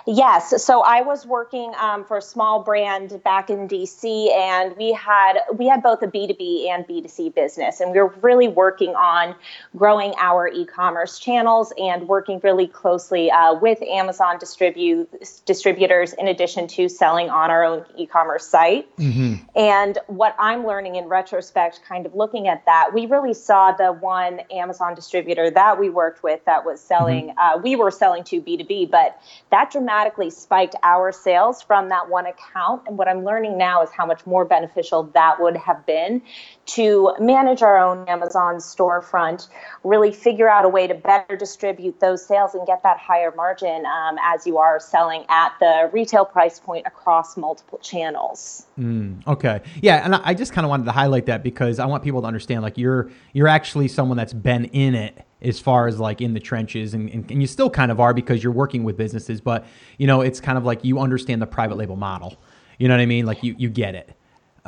Yes. 0.07 0.65
So 0.65 0.83
I 0.83 1.03
was 1.03 1.27
working 1.27 1.73
um, 1.79 2.05
for 2.05 2.19
a 2.19 2.23
small 2.23 2.63
brand 2.63 3.23
back 3.25 3.51
in 3.51 3.69
DC, 3.69 4.33
and 4.33 4.77
we 4.77 4.93
had 4.93 5.39
we 5.55 5.67
had 5.67 5.83
both 5.83 6.03
a 6.03 6.07
B 6.07 6.27
two 6.27 6.35
B 6.35 6.71
and 6.71 6.87
B 6.87 7.03
two 7.03 7.09
C 7.09 7.31
business, 7.31 7.81
and 7.81 7.93
we 7.93 8.01
were 8.01 8.15
really 8.23 8.49
working 8.49 8.95
on 8.95 9.35
growing 9.77 10.15
our 10.19 10.49
e 10.49 10.65
commerce 10.65 11.19
channels 11.19 11.73
and 11.79 12.09
working 12.09 12.41
really 12.43 12.67
closely 12.67 13.31
uh, 13.31 13.55
with 13.55 13.81
Amazon 13.83 14.39
distribute 14.39 15.09
distributors, 15.45 16.13
in 16.15 16.29
addition 16.29 16.67
to 16.69 16.89
selling 16.89 17.31
on 17.31 17.51
our 17.51 17.65
own 17.65 17.85
e 17.97 18.07
commerce 18.07 18.47
site. 18.47 18.95
Mm-hmm. 18.97 19.45
And 19.57 19.99
what 20.07 20.35
I'm 20.39 20.67
learning 20.67 20.97
in 20.97 21.07
retrospect, 21.07 21.81
kind 21.87 22.07
of 22.07 22.15
looking 22.15 22.49
at 22.49 22.65
that, 22.67 22.93
we 22.95 23.07
really 23.07 23.35
saw 23.35 23.73
the 23.73 23.93
one 23.93 24.41
Amazon 24.51 24.95
distributor 24.95 25.51
that 25.51 25.79
we 25.79 25.91
worked 25.91 26.23
with 26.23 26.45
that 26.45 26.65
was 26.65 26.81
selling. 26.81 27.29
Mm-hmm. 27.29 27.39
Uh, 27.39 27.63
we 27.63 27.77
were 27.77 27.91
selling 27.91 28.25
to 28.25 28.41
B 28.41 28.57
two 28.57 28.65
B, 28.65 28.87
but 28.87 29.21
that 29.51 29.71
dramatically 29.79 30.29
spiked 30.29 30.75
our 30.83 31.13
sales 31.13 31.63
from 31.63 31.89
that 31.89 32.09
one 32.09 32.27
account. 32.27 32.83
And 32.89 32.99
what 32.99 33.07
I'm 33.07 33.25
learning 33.25 33.57
now 33.57 33.81
is 33.83 33.91
how 33.91 34.05
much 34.05 34.27
more 34.27 34.45
beneficial 34.45 35.05
that 35.15 35.41
would 35.41 35.57
have 35.57 35.87
been 35.87 36.21
to 36.69 37.15
manage 37.19 37.63
our 37.63 37.79
own 37.79 38.07
Amazon 38.09 38.57
storefront, 38.57 39.49
really 39.85 40.13
figure 40.13 40.49
out 40.49 40.65
a 40.67 40.69
way 40.69 40.87
to 40.87 40.95
better 40.95 41.35
distribute 41.35 41.99
those 41.99 42.25
sales 42.25 42.55
and 42.55 42.67
get 42.67 42.83
that 42.83 42.99
higher 42.99 43.33
margin 43.35 43.87
um, 43.87 44.17
as 44.23 44.47
you 44.47 44.59
are 44.59 44.79
selling 44.79 45.25
at 45.31 45.53
the 45.61 45.91
retail 45.93 46.27
price 46.27 46.61
point 46.61 46.87
across 46.87 47.37
multiple 47.37 47.79
channels. 47.79 48.67
Mm, 48.79 49.27
okay, 49.27 49.63
yeah, 49.81 50.05
and 50.05 50.15
I 50.15 50.35
just 50.35 50.53
kind 50.53 50.65
of 50.67 50.69
wanted 50.69 50.85
to 50.85 50.93
highlight 50.93 51.27
that 51.27 51.43
because 51.43 51.79
I 51.79 51.87
want 51.87 52.05
people 52.05 52.21
to 52.21 52.27
understand, 52.27 52.63
like 52.63 52.77
you're 52.77 53.11
you're 53.33 53.49
actually 53.49 53.89
someone 53.89 54.19
that's 54.19 54.35
been 54.35 54.67
in 54.67 54.95
it 54.95 55.25
as 55.41 55.59
far 55.59 55.87
as 55.87 55.99
like 55.99 56.21
in 56.21 56.35
the 56.35 56.41
trenches 56.41 56.95
and, 56.95 57.09
and, 57.11 57.31
and, 57.31 57.41
you 57.41 57.47
still 57.47 57.71
kind 57.71 57.93
of 57.93 58.01
are 58.01 58.13
because 58.13 58.43
you're 58.43 58.53
working 58.53 58.83
with 58.83 58.97
businesses 58.97 59.41
but 59.41 59.65
you 59.97 60.05
know 60.05 60.21
it's 60.21 60.41
kind 60.41 60.59
of 60.59 60.65
like 60.65 60.85
you 60.85 60.99
understand 60.99 61.41
the 61.41 61.47
private 61.47 61.77
label 61.77 61.97
model. 61.97 62.37
You 62.79 62.87
know 62.87 62.95
what 62.95 63.01
i 63.01 63.07
mean? 63.07 63.27
Like 63.27 63.43
you, 63.43 63.57
you 63.59 63.69
get 63.69 63.95
it 63.95 64.18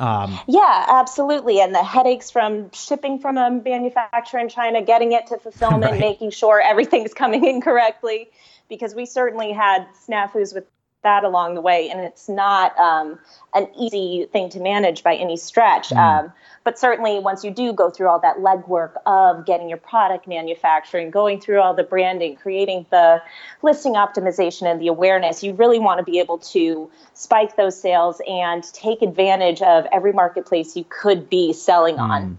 um, 0.01 0.39
yeah 0.47 0.85
absolutely 0.89 1.61
and 1.61 1.75
the 1.75 1.83
headaches 1.83 2.31
from 2.31 2.71
shipping 2.71 3.19
from 3.19 3.37
a 3.37 3.51
manufacturer 3.51 4.39
in 4.39 4.49
china 4.49 4.81
getting 4.81 5.11
it 5.11 5.27
to 5.27 5.37
fulfillment 5.37 5.83
right. 5.91 5.99
making 5.99 6.31
sure 6.31 6.59
everything's 6.59 7.13
coming 7.13 7.45
in 7.45 7.61
correctly 7.61 8.29
because 8.67 8.95
we 8.95 9.05
certainly 9.05 9.51
had 9.51 9.85
snafus 10.07 10.53
with 10.53 10.65
that 11.03 11.23
along 11.23 11.55
the 11.55 11.61
way 11.61 11.89
and 11.89 11.99
it's 12.01 12.29
not 12.29 12.77
um, 12.77 13.19
an 13.53 13.67
easy 13.77 14.27
thing 14.31 14.49
to 14.49 14.59
manage 14.59 15.03
by 15.03 15.15
any 15.15 15.37
stretch 15.37 15.89
mm. 15.89 15.97
um, 15.97 16.31
but 16.63 16.77
certainly, 16.77 17.19
once 17.19 17.43
you 17.43 17.49
do 17.49 17.73
go 17.73 17.89
through 17.89 18.07
all 18.07 18.19
that 18.19 18.37
legwork 18.37 18.93
of 19.07 19.45
getting 19.47 19.67
your 19.67 19.79
product 19.79 20.27
manufacturing, 20.27 21.09
going 21.09 21.41
through 21.41 21.59
all 21.59 21.73
the 21.73 21.83
branding, 21.83 22.35
creating 22.35 22.85
the 22.91 23.21
listing 23.63 23.93
optimization 23.93 24.71
and 24.71 24.79
the 24.79 24.87
awareness, 24.87 25.43
you 25.43 25.53
really 25.53 25.79
want 25.79 25.97
to 25.97 26.03
be 26.03 26.19
able 26.19 26.37
to 26.37 26.89
spike 27.15 27.55
those 27.55 27.79
sales 27.79 28.21
and 28.27 28.63
take 28.73 29.01
advantage 29.01 29.63
of 29.63 29.87
every 29.91 30.13
marketplace 30.13 30.75
you 30.75 30.85
could 30.87 31.29
be 31.29 31.51
selling 31.51 31.95
mm. 31.95 32.09
on. 32.09 32.37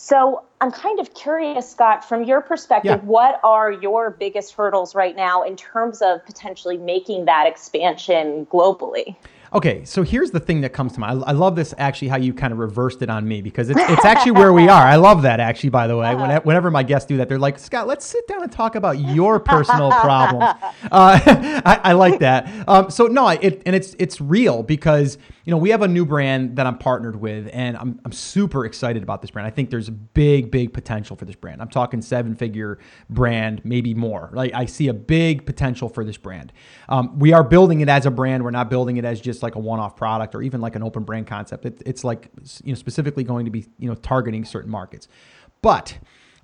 So 0.00 0.44
I'm 0.60 0.70
kind 0.70 1.00
of 1.00 1.12
curious, 1.12 1.68
Scott, 1.68 2.08
from 2.08 2.22
your 2.22 2.40
perspective, 2.40 3.00
yeah. 3.02 3.04
what 3.08 3.40
are 3.42 3.72
your 3.72 4.10
biggest 4.10 4.54
hurdles 4.54 4.94
right 4.94 5.16
now 5.16 5.42
in 5.42 5.56
terms 5.56 6.02
of 6.02 6.24
potentially 6.24 6.76
making 6.76 7.24
that 7.24 7.48
expansion 7.48 8.46
globally? 8.46 9.16
Okay, 9.52 9.84
so 9.84 10.02
here's 10.02 10.30
the 10.30 10.38
thing 10.38 10.60
that 10.60 10.72
comes 10.72 10.92
to 10.92 11.00
mind. 11.00 11.24
I, 11.24 11.30
I, 11.30 11.32
love 11.32 11.56
this 11.56 11.74
actually 11.78 12.08
how 12.08 12.16
you 12.18 12.32
kind 12.34 12.52
of 12.52 12.58
reversed 12.58 13.02
it 13.02 13.10
on 13.10 13.26
me 13.26 13.40
because 13.40 13.70
it's, 13.70 13.80
it's 13.80 14.04
actually 14.04 14.32
where 14.32 14.52
we 14.52 14.68
are. 14.68 14.82
I 14.82 14.96
love 14.96 15.22
that 15.22 15.40
actually, 15.40 15.70
by 15.70 15.86
the 15.86 15.96
way. 15.96 16.08
Uh-huh. 16.08 16.26
When, 16.28 16.36
whenever 16.42 16.70
my 16.70 16.82
guests 16.82 17.08
do 17.08 17.16
that, 17.16 17.28
they're 17.28 17.38
like, 17.38 17.58
Scott, 17.58 17.86
let's 17.88 18.04
sit 18.04 18.28
down 18.28 18.42
and 18.42 18.52
talk 18.52 18.76
about 18.76 19.00
your 19.00 19.40
personal 19.40 19.90
problems. 20.00 20.54
Uh, 20.62 20.70
I, 21.64 21.80
I, 21.82 21.92
like 21.94 22.20
that. 22.20 22.68
Um, 22.68 22.90
so 22.90 23.06
no, 23.06 23.28
it, 23.28 23.62
and 23.64 23.74
it's 23.74 23.96
it's 23.98 24.20
real 24.20 24.62
because 24.62 25.16
you 25.48 25.52
know 25.52 25.56
we 25.56 25.70
have 25.70 25.80
a 25.80 25.88
new 25.88 26.04
brand 26.04 26.56
that 26.56 26.66
I'm 26.66 26.76
partnered 26.76 27.16
with, 27.16 27.48
and 27.54 27.74
I'm 27.78 27.98
I'm 28.04 28.12
super 28.12 28.66
excited 28.66 29.02
about 29.02 29.22
this 29.22 29.30
brand. 29.30 29.46
I 29.46 29.50
think 29.50 29.70
there's 29.70 29.88
a 29.88 29.92
big 29.92 30.50
big 30.50 30.74
potential 30.74 31.16
for 31.16 31.24
this 31.24 31.36
brand. 31.36 31.62
I'm 31.62 31.70
talking 31.70 32.02
seven 32.02 32.34
figure 32.34 32.78
brand, 33.08 33.62
maybe 33.64 33.94
more. 33.94 34.28
Like 34.34 34.52
I 34.52 34.66
see 34.66 34.88
a 34.88 34.92
big 34.92 35.46
potential 35.46 35.88
for 35.88 36.04
this 36.04 36.18
brand. 36.18 36.52
Um, 36.90 37.18
we 37.18 37.32
are 37.32 37.42
building 37.42 37.80
it 37.80 37.88
as 37.88 38.04
a 38.04 38.10
brand. 38.10 38.44
We're 38.44 38.50
not 38.50 38.68
building 38.68 38.98
it 38.98 39.06
as 39.06 39.22
just 39.22 39.42
like 39.42 39.54
a 39.54 39.58
one-off 39.58 39.96
product 39.96 40.34
or 40.34 40.42
even 40.42 40.60
like 40.60 40.76
an 40.76 40.82
open 40.82 41.04
brand 41.04 41.26
concept. 41.26 41.64
It, 41.64 41.82
it's 41.86 42.04
like 42.04 42.28
you 42.62 42.72
know 42.72 42.78
specifically 42.78 43.24
going 43.24 43.46
to 43.46 43.50
be 43.50 43.68
you 43.78 43.88
know 43.88 43.94
targeting 43.94 44.44
certain 44.44 44.70
markets, 44.70 45.08
but. 45.62 45.96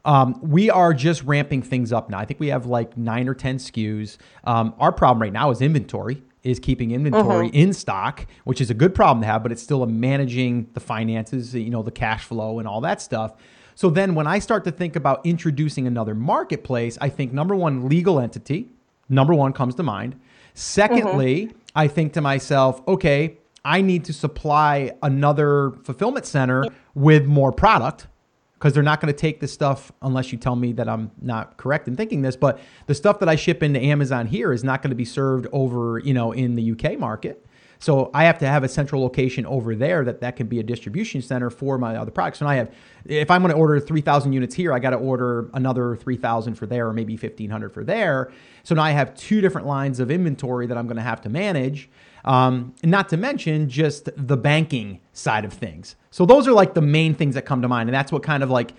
Um, 0.06 0.38
we 0.42 0.68
are 0.68 0.92
just 0.92 1.22
ramping 1.22 1.62
things 1.62 1.90
up 1.90 2.10
now. 2.10 2.18
I 2.18 2.26
think 2.26 2.38
we 2.38 2.48
have 2.48 2.66
like 2.66 2.94
nine 2.94 3.26
or 3.26 3.32
10 3.32 3.56
SKUs. 3.56 4.18
Um, 4.44 4.74
our 4.78 4.92
problem 4.92 5.22
right 5.22 5.32
now 5.32 5.50
is 5.50 5.62
inventory, 5.62 6.22
is 6.44 6.60
keeping 6.60 6.92
inventory 6.92 7.48
mm-hmm. 7.48 7.56
in 7.56 7.72
stock, 7.72 8.26
which 8.44 8.60
is 8.60 8.70
a 8.70 8.74
good 8.74 8.94
problem 8.94 9.22
to 9.22 9.26
have, 9.26 9.42
but 9.42 9.50
it's 9.50 9.62
still 9.62 9.82
a 9.82 9.86
managing 9.86 10.68
the 10.74 10.80
finances, 10.80 11.54
you 11.54 11.70
know, 11.70 11.82
the 11.82 11.90
cash 11.90 12.24
flow 12.24 12.58
and 12.58 12.68
all 12.68 12.82
that 12.82 13.02
stuff. 13.02 13.34
So 13.74 13.90
then 13.90 14.14
when 14.14 14.26
I 14.26 14.38
start 14.38 14.62
to 14.64 14.70
think 14.70 14.94
about 14.94 15.24
introducing 15.26 15.86
another 15.86 16.14
marketplace, 16.14 16.96
I 17.00 17.08
think 17.08 17.32
number 17.32 17.56
one, 17.56 17.88
legal 17.88 18.20
entity, 18.20 18.68
number 19.08 19.34
one 19.34 19.52
comes 19.52 19.74
to 19.76 19.82
mind. 19.82 20.20
Secondly, 20.52 21.46
mm-hmm. 21.46 21.58
I 21.74 21.88
think 21.88 22.12
to 22.12 22.20
myself, 22.20 22.80
okay, 22.86 23.38
I 23.64 23.80
need 23.80 24.04
to 24.04 24.12
supply 24.12 24.92
another 25.02 25.72
fulfillment 25.82 26.26
center 26.26 26.64
with 26.94 27.24
more 27.26 27.50
product 27.50 28.06
because 28.54 28.72
they're 28.72 28.82
not 28.82 29.00
going 29.00 29.12
to 29.12 29.18
take 29.18 29.40
this 29.40 29.52
stuff 29.52 29.92
unless 30.02 30.32
you 30.32 30.38
tell 30.38 30.56
me 30.56 30.72
that 30.72 30.88
I'm 30.88 31.10
not 31.20 31.56
correct 31.56 31.88
in 31.88 31.96
thinking 31.96 32.22
this. 32.22 32.36
But 32.36 32.60
the 32.86 32.94
stuff 32.94 33.18
that 33.20 33.28
I 33.28 33.36
ship 33.36 33.62
into 33.62 33.80
Amazon 33.80 34.26
here 34.26 34.52
is 34.52 34.64
not 34.64 34.82
going 34.82 34.90
to 34.90 34.96
be 34.96 35.04
served 35.04 35.46
over, 35.52 35.98
you 35.98 36.14
know, 36.14 36.32
in 36.32 36.54
the 36.54 36.72
UK 36.72 36.98
market. 36.98 37.44
So 37.78 38.10
I 38.14 38.24
have 38.24 38.38
to 38.38 38.46
have 38.46 38.64
a 38.64 38.68
central 38.68 39.02
location 39.02 39.44
over 39.44 39.74
there 39.74 40.04
that 40.04 40.20
that 40.20 40.36
can 40.36 40.46
be 40.46 40.58
a 40.58 40.62
distribution 40.62 41.20
center 41.20 41.50
for 41.50 41.76
my 41.76 41.96
other 41.96 42.10
products. 42.10 42.40
And 42.40 42.48
I 42.48 42.54
have, 42.54 42.72
if 43.04 43.30
I'm 43.30 43.42
going 43.42 43.52
to 43.52 43.58
order 43.58 43.78
3,000 43.78 44.32
units 44.32 44.54
here, 44.54 44.72
I 44.72 44.78
got 44.78 44.90
to 44.90 44.96
order 44.96 45.50
another 45.52 45.94
3,000 45.96 46.54
for 46.54 46.64
there, 46.64 46.88
or 46.88 46.94
maybe 46.94 47.14
1,500 47.14 47.74
for 47.74 47.84
there. 47.84 48.32
So 48.62 48.74
now 48.74 48.84
I 48.84 48.92
have 48.92 49.14
two 49.14 49.42
different 49.42 49.66
lines 49.66 50.00
of 50.00 50.10
inventory 50.10 50.66
that 50.66 50.78
I'm 50.78 50.86
going 50.86 50.96
to 50.96 51.02
have 51.02 51.20
to 51.22 51.28
manage. 51.28 51.90
Um, 52.24 52.74
not 52.82 53.08
to 53.10 53.16
mention 53.16 53.68
just 53.68 54.08
the 54.16 54.36
banking 54.36 55.00
side 55.12 55.44
of 55.44 55.52
things. 55.52 55.96
So 56.10 56.24
those 56.24 56.48
are 56.48 56.52
like 56.52 56.74
the 56.74 56.80
main 56.80 57.14
things 57.14 57.34
that 57.34 57.42
come 57.42 57.60
to 57.62 57.68
mind, 57.68 57.88
and 57.88 57.94
that's 57.94 58.10
what 58.10 58.22
kind 58.22 58.42
of 58.42 58.50
like 58.50 58.72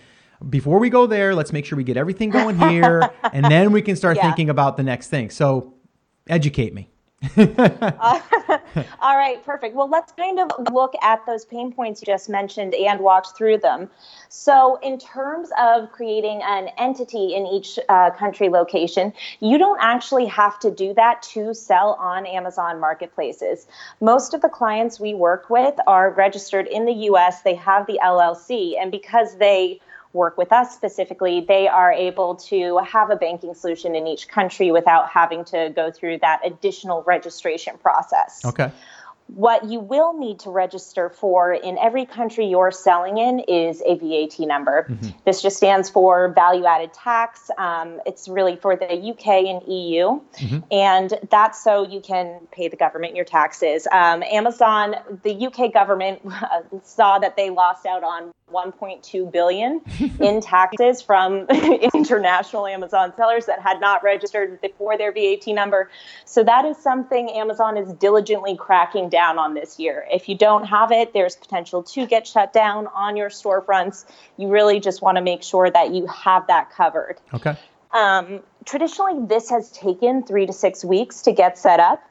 before 0.49 0.79
we 0.79 0.89
go 0.89 1.07
there, 1.07 1.33
let's 1.33 1.53
make 1.53 1.65
sure 1.65 1.77
we 1.77 1.83
get 1.83 1.97
everything 1.97 2.29
going 2.29 2.57
here, 2.57 3.09
and 3.33 3.45
then 3.45 3.71
we 3.71 3.81
can 3.81 3.95
start 3.95 4.17
yeah. 4.17 4.23
thinking 4.23 4.49
about 4.49 4.77
the 4.77 4.83
next 4.83 5.07
thing. 5.07 5.29
So, 5.29 5.73
educate 6.27 6.73
me. 6.73 6.89
Uh, 7.37 8.19
all 8.99 9.17
right, 9.17 9.43
perfect. 9.45 9.75
Well, 9.75 9.89
let's 9.89 10.11
kind 10.13 10.39
of 10.39 10.51
look 10.71 10.93
at 11.01 11.25
those 11.25 11.45
pain 11.45 11.71
points 11.71 12.01
you 12.01 12.05
just 12.05 12.29
mentioned 12.29 12.73
and 12.73 12.99
walk 12.99 13.35
through 13.35 13.59
them. 13.59 13.89
So, 14.29 14.77
in 14.83 14.99
terms 14.99 15.49
of 15.59 15.91
creating 15.91 16.41
an 16.43 16.69
entity 16.77 17.35
in 17.35 17.45
each 17.45 17.79
uh, 17.89 18.11
country 18.11 18.49
location, 18.49 19.13
you 19.39 19.57
don't 19.57 19.79
actually 19.81 20.25
have 20.25 20.59
to 20.59 20.71
do 20.71 20.93
that 20.95 21.21
to 21.33 21.53
sell 21.53 21.93
on 21.93 22.25
Amazon 22.25 22.79
marketplaces. 22.79 23.67
Most 24.01 24.33
of 24.33 24.41
the 24.41 24.49
clients 24.49 24.99
we 24.99 25.13
work 25.13 25.49
with 25.49 25.75
are 25.87 26.11
registered 26.11 26.67
in 26.67 26.85
the 26.85 26.93
US, 27.09 27.41
they 27.41 27.55
have 27.55 27.87
the 27.87 27.99
LLC, 28.03 28.73
and 28.79 28.91
because 28.91 29.37
they 29.37 29.79
work 30.15 30.37
with 30.37 30.51
us 30.51 30.73
specifically, 30.73 31.45
they 31.47 31.67
are 31.67 31.91
able 31.91 32.35
to 32.35 32.79
have 32.79 33.11
a 33.11 33.15
banking 33.15 33.53
solution 33.53 33.93
in 33.93 34.07
each 34.07 34.27
country 34.27 34.71
without 34.71 35.09
having 35.09 35.45
to 35.45 35.71
go 35.75 35.91
through 35.91 36.17
that 36.19 36.41
additional 36.43 37.03
registration 37.03 37.77
process. 37.77 38.43
Okay. 38.43 38.71
What 39.27 39.65
you 39.65 39.79
will 39.79 40.17
need 40.17 40.39
to 40.41 40.51
register 40.51 41.09
for 41.09 41.51
in 41.51 41.79
every 41.79 42.05
country 42.05 42.45
you're 42.45 42.71
selling 42.71 43.17
in 43.17 43.39
is 43.39 43.81
a 43.85 43.95
VAT 43.95 44.45
number. 44.45 44.85
Mm-hmm. 44.87 45.17
This 45.25 45.41
just 45.41 45.57
stands 45.57 45.89
for 45.89 46.29
value 46.29 46.65
added 46.65 46.93
tax. 46.93 47.49
Um, 47.57 47.99
it's 48.05 48.27
really 48.27 48.55
for 48.55 48.75
the 48.75 48.85
UK 48.85 49.27
and 49.27 49.61
EU. 49.67 50.21
Mm-hmm. 50.37 50.59
And 50.71 51.13
that's 51.31 51.63
so 51.63 51.87
you 51.87 52.01
can 52.01 52.47
pay 52.51 52.67
the 52.67 52.77
government 52.77 53.15
your 53.15 53.25
taxes. 53.25 53.87
Um, 53.91 54.21
Amazon, 54.23 54.95
the 55.23 55.47
UK 55.47 55.73
government 55.73 56.21
saw 56.83 57.17
that 57.17 57.35
they 57.35 57.49
lost 57.49 57.87
out 57.87 58.03
on 58.03 58.31
1.2 58.53 59.31
billion 59.31 59.81
in 60.19 60.39
taxes 60.39 61.01
from 61.01 61.47
international 61.95 62.67
Amazon 62.67 63.11
sellers 63.17 63.47
that 63.47 63.59
had 63.59 63.81
not 63.81 64.03
registered 64.03 64.61
before 64.61 64.99
their 64.99 65.11
VAT 65.11 65.47
number. 65.47 65.89
So 66.25 66.43
that 66.43 66.63
is 66.63 66.77
something 66.77 67.31
Amazon 67.31 67.75
is 67.75 67.91
diligently 67.93 68.55
cracking 68.55 69.09
down 69.09 69.14
on 69.15 69.53
this 69.53 69.79
year. 69.79 70.05
If 70.11 70.29
you 70.29 70.35
don't 70.35 70.65
have 70.65 70.91
it, 70.91 71.13
there's 71.13 71.35
potential 71.35 71.83
to 71.83 72.05
get 72.05 72.27
shut 72.27 72.53
down 72.53 72.87
on 72.87 73.17
your 73.17 73.29
storefronts. 73.29 74.05
You 74.37 74.49
really 74.49 74.79
just 74.79 75.01
want 75.01 75.17
to 75.17 75.21
make 75.21 75.43
sure 75.43 75.69
that 75.69 75.93
you 75.93 76.07
have 76.07 76.47
that 76.47 76.71
covered. 76.71 77.17
Okay. 77.33 77.57
Um, 77.91 78.41
traditionally, 78.65 79.25
this 79.25 79.49
has 79.49 79.71
taken 79.71 80.23
three 80.23 80.45
to 80.45 80.53
six 80.53 80.83
weeks 80.83 81.21
to 81.23 81.31
get 81.31 81.57
set 81.57 81.79
up. 81.79 82.03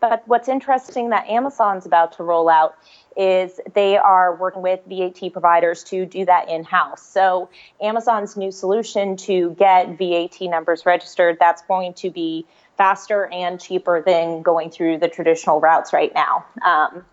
But 0.00 0.22
what's 0.26 0.48
interesting 0.48 1.10
that 1.10 1.28
Amazon's 1.28 1.84
about 1.84 2.12
to 2.18 2.22
roll 2.22 2.48
out 2.48 2.76
is 3.16 3.60
they 3.74 3.96
are 3.96 4.36
working 4.36 4.62
with 4.62 4.80
VAT 4.86 5.32
providers 5.32 5.82
to 5.84 6.06
do 6.06 6.24
that 6.24 6.48
in 6.48 6.62
house. 6.62 7.02
So, 7.02 7.50
Amazon's 7.80 8.36
new 8.36 8.52
solution 8.52 9.16
to 9.16 9.50
get 9.58 9.98
VAT 9.98 10.40
numbers 10.42 10.86
registered, 10.86 11.38
that's 11.40 11.62
going 11.62 11.94
to 11.94 12.10
be 12.10 12.46
faster 12.78 13.26
and 13.26 13.60
cheaper 13.60 14.02
than 14.02 14.40
going 14.40 14.70
through 14.70 14.98
the 14.98 15.08
traditional 15.08 15.60
routes 15.60 15.92
right 15.92 16.12
now. 16.14 16.46
Um, 16.64 17.04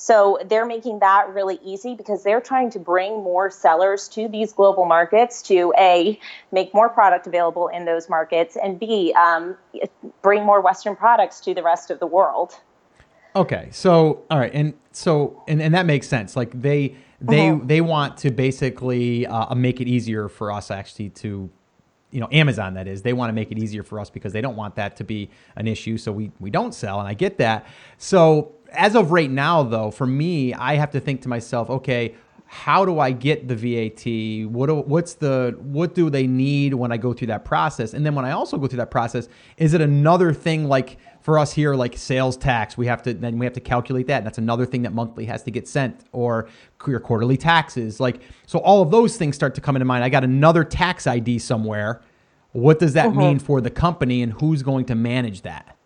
so 0.00 0.38
they're 0.46 0.64
making 0.64 1.00
that 1.00 1.28
really 1.28 1.60
easy 1.62 1.94
because 1.94 2.22
they're 2.22 2.40
trying 2.40 2.70
to 2.70 2.78
bring 2.78 3.22
more 3.22 3.50
sellers 3.50 4.08
to 4.08 4.28
these 4.28 4.50
global 4.54 4.86
markets 4.86 5.42
to 5.42 5.74
A, 5.76 6.18
make 6.52 6.72
more 6.72 6.88
product 6.88 7.26
available 7.26 7.68
in 7.68 7.84
those 7.84 8.08
markets, 8.08 8.56
and 8.56 8.80
B, 8.80 9.12
um, 9.12 9.58
bring 10.22 10.42
more 10.44 10.62
Western 10.62 10.96
products 10.96 11.38
to 11.40 11.52
the 11.52 11.62
rest 11.62 11.90
of 11.90 12.00
the 12.00 12.06
world. 12.06 12.58
Okay, 13.36 13.68
so 13.72 14.24
all 14.30 14.38
right, 14.38 14.50
and 14.54 14.72
so 14.90 15.44
and, 15.46 15.60
and 15.60 15.74
that 15.74 15.84
makes 15.84 16.08
sense. 16.08 16.34
Like 16.34 16.50
they 16.58 16.96
they 17.20 17.50
uh-huh. 17.50 17.60
they 17.64 17.82
want 17.82 18.16
to 18.18 18.30
basically 18.30 19.26
uh, 19.26 19.54
make 19.54 19.82
it 19.82 19.86
easier 19.86 20.30
for 20.30 20.50
us 20.50 20.70
actually 20.70 21.10
to, 21.10 21.50
you 22.10 22.20
know, 22.20 22.28
Amazon 22.32 22.74
that 22.74 22.88
is. 22.88 23.02
They 23.02 23.12
want 23.12 23.28
to 23.30 23.32
make 23.32 23.52
it 23.52 23.58
easier 23.58 23.82
for 23.82 24.00
us 24.00 24.10
because 24.10 24.32
they 24.32 24.40
don't 24.40 24.56
want 24.56 24.74
that 24.76 24.96
to 24.96 25.04
be 25.04 25.30
an 25.56 25.66
issue. 25.66 25.96
So 25.96 26.12
we 26.12 26.32
we 26.40 26.50
don't 26.50 26.74
sell, 26.74 26.98
and 27.00 27.08
I 27.08 27.14
get 27.14 27.38
that. 27.38 27.66
So 27.98 28.54
as 28.72 28.94
of 28.94 29.10
right 29.12 29.30
now, 29.30 29.62
though, 29.62 29.90
for 29.90 30.06
me, 30.06 30.54
I 30.54 30.74
have 30.74 30.90
to 30.92 31.00
think 31.00 31.22
to 31.22 31.28
myself, 31.28 31.70
okay, 31.70 32.14
how 32.52 32.84
do 32.84 32.98
I 32.98 33.12
get 33.12 33.46
the 33.46 33.54
VAT? 33.54 34.50
What 34.50 34.66
do, 34.66 34.74
what's 34.74 35.14
the 35.14 35.56
what 35.60 35.94
do 35.94 36.10
they 36.10 36.26
need 36.26 36.74
when 36.74 36.90
I 36.90 36.96
go 36.96 37.12
through 37.12 37.28
that 37.28 37.44
process? 37.44 37.94
And 37.94 38.04
then 38.04 38.16
when 38.16 38.24
I 38.24 38.32
also 38.32 38.58
go 38.58 38.66
through 38.66 38.78
that 38.78 38.90
process, 38.90 39.28
is 39.56 39.72
it 39.72 39.80
another 39.80 40.32
thing 40.32 40.64
like 40.64 40.98
for 41.20 41.38
us 41.38 41.52
here, 41.52 41.74
like 41.74 41.96
sales 41.96 42.36
tax, 42.36 42.76
we 42.76 42.86
have 42.86 43.02
to 43.02 43.14
then 43.14 43.38
we 43.38 43.46
have 43.46 43.52
to 43.54 43.60
calculate 43.60 44.06
that. 44.06 44.18
And 44.18 44.26
that's 44.26 44.38
another 44.38 44.66
thing 44.66 44.82
that 44.82 44.92
monthly 44.92 45.26
has 45.26 45.42
to 45.44 45.50
get 45.50 45.68
sent, 45.68 46.04
or 46.12 46.48
your 46.86 47.00
quarterly 47.00 47.36
taxes. 47.36 48.00
Like 48.00 48.20
so, 48.46 48.58
all 48.60 48.82
of 48.82 48.90
those 48.90 49.16
things 49.16 49.36
start 49.36 49.54
to 49.56 49.60
come 49.60 49.76
into 49.76 49.84
mind. 49.84 50.04
I 50.04 50.08
got 50.08 50.24
another 50.24 50.64
tax 50.64 51.06
ID 51.06 51.38
somewhere. 51.38 52.00
What 52.52 52.78
does 52.78 52.94
that 52.94 53.10
mm-hmm. 53.10 53.18
mean 53.18 53.38
for 53.38 53.60
the 53.60 53.70
company, 53.70 54.22
and 54.22 54.32
who's 54.32 54.62
going 54.62 54.86
to 54.86 54.94
manage 54.94 55.42
that? 55.42 55.76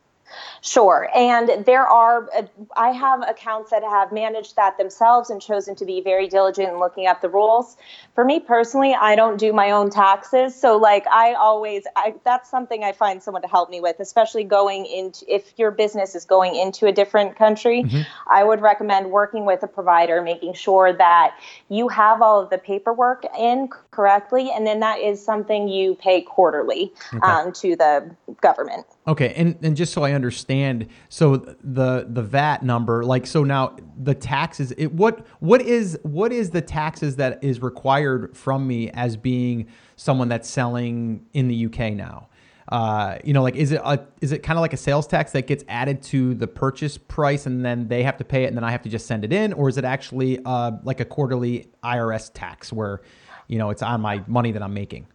Sure. 0.60 1.08
And 1.14 1.64
there 1.64 1.86
are, 1.86 2.28
uh, 2.36 2.42
I 2.76 2.90
have 2.90 3.22
accounts 3.28 3.70
that 3.70 3.82
have 3.82 4.12
managed 4.12 4.56
that 4.56 4.78
themselves 4.78 5.30
and 5.30 5.40
chosen 5.40 5.74
to 5.76 5.84
be 5.84 6.00
very 6.00 6.28
diligent 6.28 6.68
in 6.68 6.78
looking 6.78 7.06
up 7.06 7.20
the 7.20 7.28
rules. 7.28 7.76
For 8.14 8.24
me 8.24 8.40
personally, 8.40 8.94
I 8.94 9.16
don't 9.16 9.38
do 9.38 9.52
my 9.52 9.70
own 9.70 9.90
taxes. 9.90 10.58
So, 10.58 10.76
like, 10.76 11.06
I 11.08 11.34
always, 11.34 11.84
I, 11.96 12.14
that's 12.24 12.50
something 12.50 12.82
I 12.82 12.92
find 12.92 13.22
someone 13.22 13.42
to 13.42 13.48
help 13.48 13.70
me 13.70 13.80
with, 13.80 14.00
especially 14.00 14.44
going 14.44 14.86
into, 14.86 15.24
if 15.32 15.52
your 15.56 15.70
business 15.70 16.14
is 16.14 16.24
going 16.24 16.56
into 16.56 16.86
a 16.86 16.92
different 16.92 17.36
country, 17.36 17.82
mm-hmm. 17.82 18.02
I 18.30 18.44
would 18.44 18.60
recommend 18.60 19.10
working 19.10 19.44
with 19.44 19.62
a 19.62 19.68
provider, 19.68 20.22
making 20.22 20.54
sure 20.54 20.92
that 20.92 21.36
you 21.68 21.88
have 21.88 22.22
all 22.22 22.40
of 22.40 22.50
the 22.50 22.58
paperwork 22.58 23.24
in 23.38 23.68
correctly. 23.90 24.50
And 24.54 24.66
then 24.66 24.80
that 24.80 25.00
is 25.00 25.24
something 25.24 25.68
you 25.68 25.94
pay 25.94 26.22
quarterly 26.22 26.92
okay. 27.12 27.26
um, 27.26 27.52
to 27.52 27.76
the 27.76 28.14
government. 28.40 28.86
Okay. 29.06 29.34
And, 29.34 29.56
and 29.62 29.76
just 29.76 29.92
so 29.92 30.02
I 30.02 30.12
understand, 30.12 30.23
understand. 30.24 30.88
So 31.10 31.36
the 31.36 32.06
the 32.08 32.22
VAT 32.22 32.62
number, 32.62 33.04
like 33.04 33.26
so 33.26 33.44
now 33.44 33.76
the 34.02 34.14
taxes. 34.14 34.72
It, 34.72 34.92
what 34.92 35.26
what 35.40 35.60
is 35.60 35.98
what 36.02 36.32
is 36.32 36.50
the 36.50 36.62
taxes 36.62 37.16
that 37.16 37.44
is 37.44 37.60
required 37.60 38.34
from 38.36 38.66
me 38.66 38.90
as 38.90 39.16
being 39.16 39.66
someone 39.96 40.28
that's 40.28 40.48
selling 40.48 41.26
in 41.34 41.48
the 41.48 41.66
UK 41.66 41.92
now? 41.92 42.28
Uh, 42.72 43.18
you 43.22 43.34
know, 43.34 43.42
like 43.42 43.56
is 43.56 43.72
it 43.72 43.80
a, 43.84 44.00
is 44.22 44.32
it 44.32 44.42
kind 44.42 44.58
of 44.58 44.62
like 44.62 44.72
a 44.72 44.78
sales 44.78 45.06
tax 45.06 45.32
that 45.32 45.46
gets 45.46 45.62
added 45.68 46.02
to 46.02 46.34
the 46.34 46.46
purchase 46.46 46.96
price 46.96 47.44
and 47.44 47.62
then 47.62 47.86
they 47.88 48.02
have 48.02 48.16
to 48.16 48.24
pay 48.24 48.44
it 48.44 48.46
and 48.46 48.56
then 48.56 48.64
I 48.64 48.70
have 48.70 48.82
to 48.82 48.88
just 48.88 49.06
send 49.06 49.24
it 49.24 49.32
in, 49.32 49.52
or 49.52 49.68
is 49.68 49.76
it 49.76 49.84
actually 49.84 50.40
uh, 50.46 50.72
like 50.82 51.00
a 51.00 51.04
quarterly 51.04 51.68
IRS 51.84 52.30
tax 52.32 52.72
where 52.72 53.02
you 53.46 53.58
know 53.58 53.68
it's 53.68 53.82
on 53.82 54.00
my 54.00 54.24
money 54.26 54.52
that 54.52 54.62
I'm 54.62 54.72
making? 54.72 55.06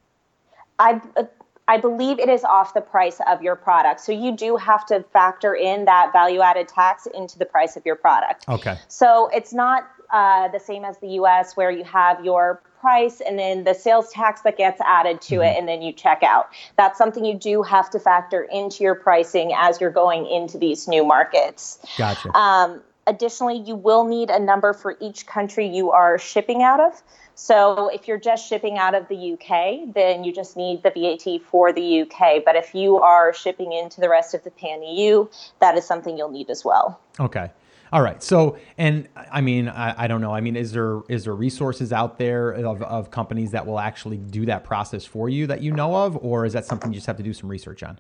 I 0.78 1.02
uh, 1.18 1.24
I 1.70 1.78
believe 1.78 2.18
it 2.18 2.30
is 2.30 2.44
off 2.44 2.74
the 2.74 2.82
price 2.82 3.22
of 3.28 3.44
your 3.44 3.56
product. 3.56 4.02
So 4.02 4.12
you 4.12 4.36
do 4.36 4.58
have 4.58 4.88
to 4.88 5.04
factor 5.14 5.54
in 5.54 5.86
that 5.86 6.12
value 6.12 6.42
added 6.42 6.68
tax 6.68 7.06
into 7.06 7.38
the 7.38 7.46
price 7.46 7.78
of 7.78 7.86
your 7.86 7.96
product. 7.96 8.46
Okay. 8.50 8.76
So 8.88 9.30
it's 9.32 9.54
not 9.54 9.88
uh, 10.10 10.48
the 10.48 10.60
same 10.60 10.84
as 10.84 10.98
the 10.98 11.10
US 11.10 11.56
where 11.56 11.70
you 11.70 11.84
have 11.84 12.26
your 12.26 12.64
price 12.82 13.22
and 13.22 13.38
then 13.38 13.66
the 13.66 13.76
sales 13.76 14.10
tax 14.10 14.42
that 14.42 14.58
gets 14.58 14.82
added 14.82 15.22
to 15.22 15.36
mm-hmm. 15.36 15.44
it 15.44 15.58
and 15.60 15.68
then 15.68 15.84
you 15.84 15.94
check 15.94 16.24
out. 16.24 16.50
That's 16.76 16.98
something 16.98 17.24
you 17.24 17.36
do 17.36 17.62
have 17.62 17.92
to 17.92 18.00
factor 18.00 18.42
into 18.42 18.84
your 18.84 18.96
pricing 18.96 19.54
as 19.56 19.80
you're 19.80 19.92
going 19.92 20.26
into 20.26 20.58
these 20.58 20.88
new 20.88 21.06
markets. 21.06 21.78
Gotcha. 22.00 22.36
Um, 22.36 22.82
additionally, 23.10 23.58
you 23.58 23.76
will 23.76 24.06
need 24.06 24.30
a 24.30 24.40
number 24.40 24.72
for 24.74 24.96
each 25.02 25.26
country 25.26 25.68
you 25.68 25.92
are 25.92 26.18
shipping 26.18 26.64
out 26.64 26.80
of. 26.80 27.02
So 27.36 27.90
if 27.94 28.08
you're 28.08 28.20
just 28.20 28.48
shipping 28.48 28.78
out 28.78 28.94
of 28.96 29.08
the 29.08 29.34
UK, 29.34 29.94
then 29.94 30.24
you 30.24 30.34
just 30.34 30.58
need 30.58 30.84
the 30.84 30.92
VAT 30.92 31.42
for 31.50 31.72
the 31.72 32.02
UK. 32.02 32.44
But 32.46 32.56
if 32.56 32.76
you 32.76 32.98
are 32.98 33.34
shipping 33.34 33.72
into 33.72 34.02
the 34.02 34.10
rest 34.10 34.34
of 34.34 34.44
the 34.44 34.52
pan 34.52 34.84
EU, 34.84 35.28
that 35.60 35.78
is 35.78 35.86
something 35.86 36.18
you'll 36.18 36.32
need 36.32 36.50
as 36.50 36.64
well. 36.66 37.00
Okay. 37.20 37.50
All 37.92 38.02
right. 38.02 38.22
So, 38.22 38.58
and 38.78 39.08
I 39.16 39.42
mean, 39.42 39.68
I, 39.68 40.04
I, 40.04 40.08
don't 40.08 40.22
know. 40.22 40.34
I 40.34 40.42
mean, 40.42 40.56
is 40.56 40.74
there 40.74 41.02
is 41.10 41.24
there 41.24 41.34
resources 41.34 41.92
out 41.92 42.20
there 42.20 42.52
of, 42.52 42.84
of 42.84 43.10
companies 43.10 43.52
that 43.52 43.66
will 43.66 43.80
actually 43.80 44.18
do 44.18 44.46
that 44.46 44.64
process 44.64 45.06
for 45.06 45.28
you 45.28 45.48
that 45.48 45.62
you 45.62 45.72
know 45.72 45.96
of, 45.96 46.18
or 46.18 46.46
is 46.46 46.54
that 46.54 46.66
something 46.66 46.92
you 46.92 46.98
just 46.98 47.08
have 47.08 47.18
to 47.18 47.24
do 47.24 47.34
some 47.34 47.50
research 47.50 47.82
on? 47.82 48.00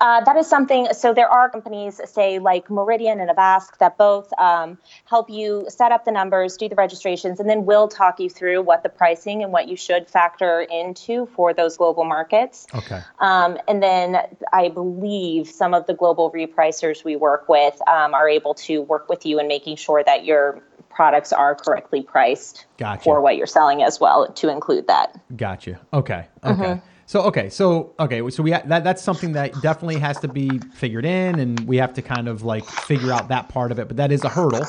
Uh, 0.00 0.22
that 0.24 0.36
is 0.36 0.46
something. 0.46 0.88
So 0.92 1.12
there 1.12 1.28
are 1.28 1.50
companies, 1.50 2.00
say 2.06 2.38
like 2.38 2.70
Meridian 2.70 3.20
and 3.20 3.30
Avask, 3.30 3.78
that 3.78 3.98
both 3.98 4.32
um, 4.38 4.78
help 5.04 5.28
you 5.30 5.66
set 5.68 5.92
up 5.92 6.04
the 6.04 6.10
numbers, 6.10 6.56
do 6.56 6.68
the 6.68 6.74
registrations, 6.74 7.40
and 7.40 7.48
then 7.48 7.66
will 7.66 7.88
talk 7.88 8.18
you 8.18 8.30
through 8.30 8.62
what 8.62 8.82
the 8.82 8.88
pricing 8.88 9.42
and 9.42 9.52
what 9.52 9.68
you 9.68 9.76
should 9.76 10.08
factor 10.08 10.60
into 10.60 11.26
for 11.26 11.52
those 11.52 11.76
global 11.76 12.04
markets. 12.04 12.66
Okay. 12.74 13.00
Um, 13.18 13.58
and 13.68 13.82
then 13.82 14.16
I 14.52 14.70
believe 14.70 15.48
some 15.48 15.74
of 15.74 15.86
the 15.86 15.94
global 15.94 16.30
repricers 16.30 17.04
we 17.04 17.16
work 17.16 17.48
with 17.48 17.80
um, 17.88 18.14
are 18.14 18.28
able 18.28 18.54
to 18.54 18.82
work 18.82 19.08
with 19.08 19.26
you 19.26 19.38
in 19.38 19.48
making 19.48 19.76
sure 19.76 20.02
that 20.04 20.24
your 20.24 20.62
products 20.88 21.32
are 21.32 21.54
correctly 21.54 22.02
priced 22.02 22.66
Gotcha. 22.76 23.02
for 23.02 23.20
what 23.20 23.36
you're 23.36 23.46
selling 23.46 23.82
as 23.82 23.98
well 23.98 24.30
to 24.32 24.48
include 24.50 24.86
that. 24.88 25.18
Gotcha. 25.36 25.80
Okay. 25.92 26.26
Okay. 26.44 26.80
So 27.12 27.20
okay. 27.24 27.50
So 27.50 27.92
okay. 28.00 28.30
So 28.30 28.42
we 28.42 28.52
ha- 28.52 28.62
that 28.64 28.84
that's 28.84 29.02
something 29.02 29.32
that 29.32 29.52
definitely 29.60 29.98
has 29.98 30.18
to 30.20 30.28
be 30.28 30.58
figured 30.72 31.04
in, 31.04 31.40
and 31.40 31.60
we 31.68 31.76
have 31.76 31.92
to 31.92 32.00
kind 32.00 32.26
of 32.26 32.42
like 32.42 32.64
figure 32.64 33.12
out 33.12 33.28
that 33.28 33.50
part 33.50 33.70
of 33.70 33.78
it. 33.78 33.86
But 33.86 33.98
that 33.98 34.10
is 34.10 34.24
a 34.24 34.30
hurdle 34.30 34.64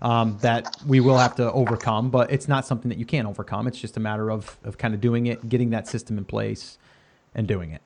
um, 0.00 0.38
that 0.42 0.76
we 0.86 1.00
will 1.00 1.18
have 1.18 1.34
to 1.34 1.50
overcome. 1.50 2.10
But 2.10 2.30
it's 2.30 2.46
not 2.46 2.64
something 2.64 2.88
that 2.88 2.98
you 2.98 3.04
can't 3.04 3.26
overcome. 3.26 3.66
It's 3.66 3.80
just 3.80 3.96
a 3.96 4.00
matter 4.00 4.30
of 4.30 4.56
of 4.62 4.78
kind 4.78 4.94
of 4.94 5.00
doing 5.00 5.26
it, 5.26 5.48
getting 5.48 5.70
that 5.70 5.88
system 5.88 6.18
in 6.18 6.24
place, 6.24 6.78
and 7.34 7.48
doing 7.48 7.72
it. 7.72 7.82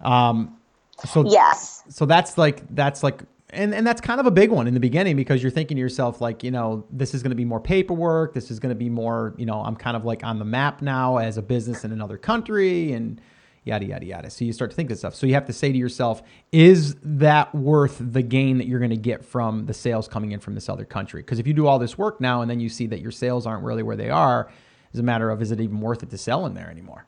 Um, 0.00 0.56
so 1.04 1.28
Yes. 1.28 1.82
so 1.88 2.06
that's 2.06 2.38
like 2.38 2.62
that's 2.72 3.02
like 3.02 3.24
and 3.48 3.74
and 3.74 3.84
that's 3.84 4.00
kind 4.00 4.20
of 4.20 4.26
a 4.26 4.30
big 4.30 4.50
one 4.52 4.68
in 4.68 4.74
the 4.74 4.80
beginning 4.80 5.16
because 5.16 5.42
you're 5.42 5.50
thinking 5.50 5.76
to 5.76 5.80
yourself 5.80 6.20
like 6.20 6.44
you 6.44 6.52
know 6.52 6.84
this 6.92 7.14
is 7.14 7.22
going 7.24 7.30
to 7.30 7.36
be 7.36 7.44
more 7.44 7.58
paperwork 7.58 8.32
this 8.32 8.48
is 8.48 8.60
going 8.60 8.70
to 8.70 8.78
be 8.78 8.88
more 8.88 9.34
you 9.36 9.44
know 9.46 9.60
i'm 9.62 9.74
kind 9.74 9.96
of 9.96 10.04
like 10.04 10.22
on 10.22 10.38
the 10.38 10.44
map 10.44 10.82
now 10.82 11.16
as 11.16 11.36
a 11.36 11.42
business 11.42 11.84
in 11.84 11.90
another 11.90 12.16
country 12.16 12.92
and 12.92 13.20
yada 13.64 13.84
yada 13.84 14.06
yada. 14.06 14.30
So 14.30 14.44
you 14.44 14.52
start 14.52 14.70
to 14.70 14.76
think 14.76 14.88
this 14.88 15.00
stuff. 15.00 15.14
So 15.14 15.26
you 15.26 15.34
have 15.34 15.46
to 15.46 15.52
say 15.52 15.70
to 15.70 15.78
yourself 15.78 16.22
is 16.52 16.96
that 17.02 17.54
worth 17.54 17.98
the 18.00 18.22
gain 18.22 18.58
that 18.58 18.66
you're 18.66 18.78
going 18.78 18.90
to 18.90 18.96
get 18.96 19.24
from 19.24 19.66
the 19.66 19.74
sales 19.74 20.08
coming 20.08 20.32
in 20.32 20.40
from 20.40 20.54
this 20.54 20.68
other 20.68 20.84
country? 20.84 21.22
Because 21.22 21.38
if 21.38 21.46
you 21.46 21.54
do 21.54 21.66
all 21.66 21.78
this 21.78 21.98
work 21.98 22.20
now 22.20 22.42
and 22.42 22.50
then 22.50 22.60
you 22.60 22.68
see 22.68 22.86
that 22.86 23.00
your 23.00 23.12
sales 23.12 23.46
aren't 23.46 23.64
really 23.64 23.82
where 23.82 23.96
they 23.96 24.10
are 24.10 24.50
it's 24.90 24.98
a 24.98 25.02
matter 25.02 25.30
of 25.30 25.40
is 25.40 25.50
it 25.50 25.60
even 25.60 25.80
worth 25.80 26.02
it 26.02 26.10
to 26.10 26.18
sell 26.18 26.46
in 26.46 26.54
there 26.54 26.70
anymore 26.70 27.06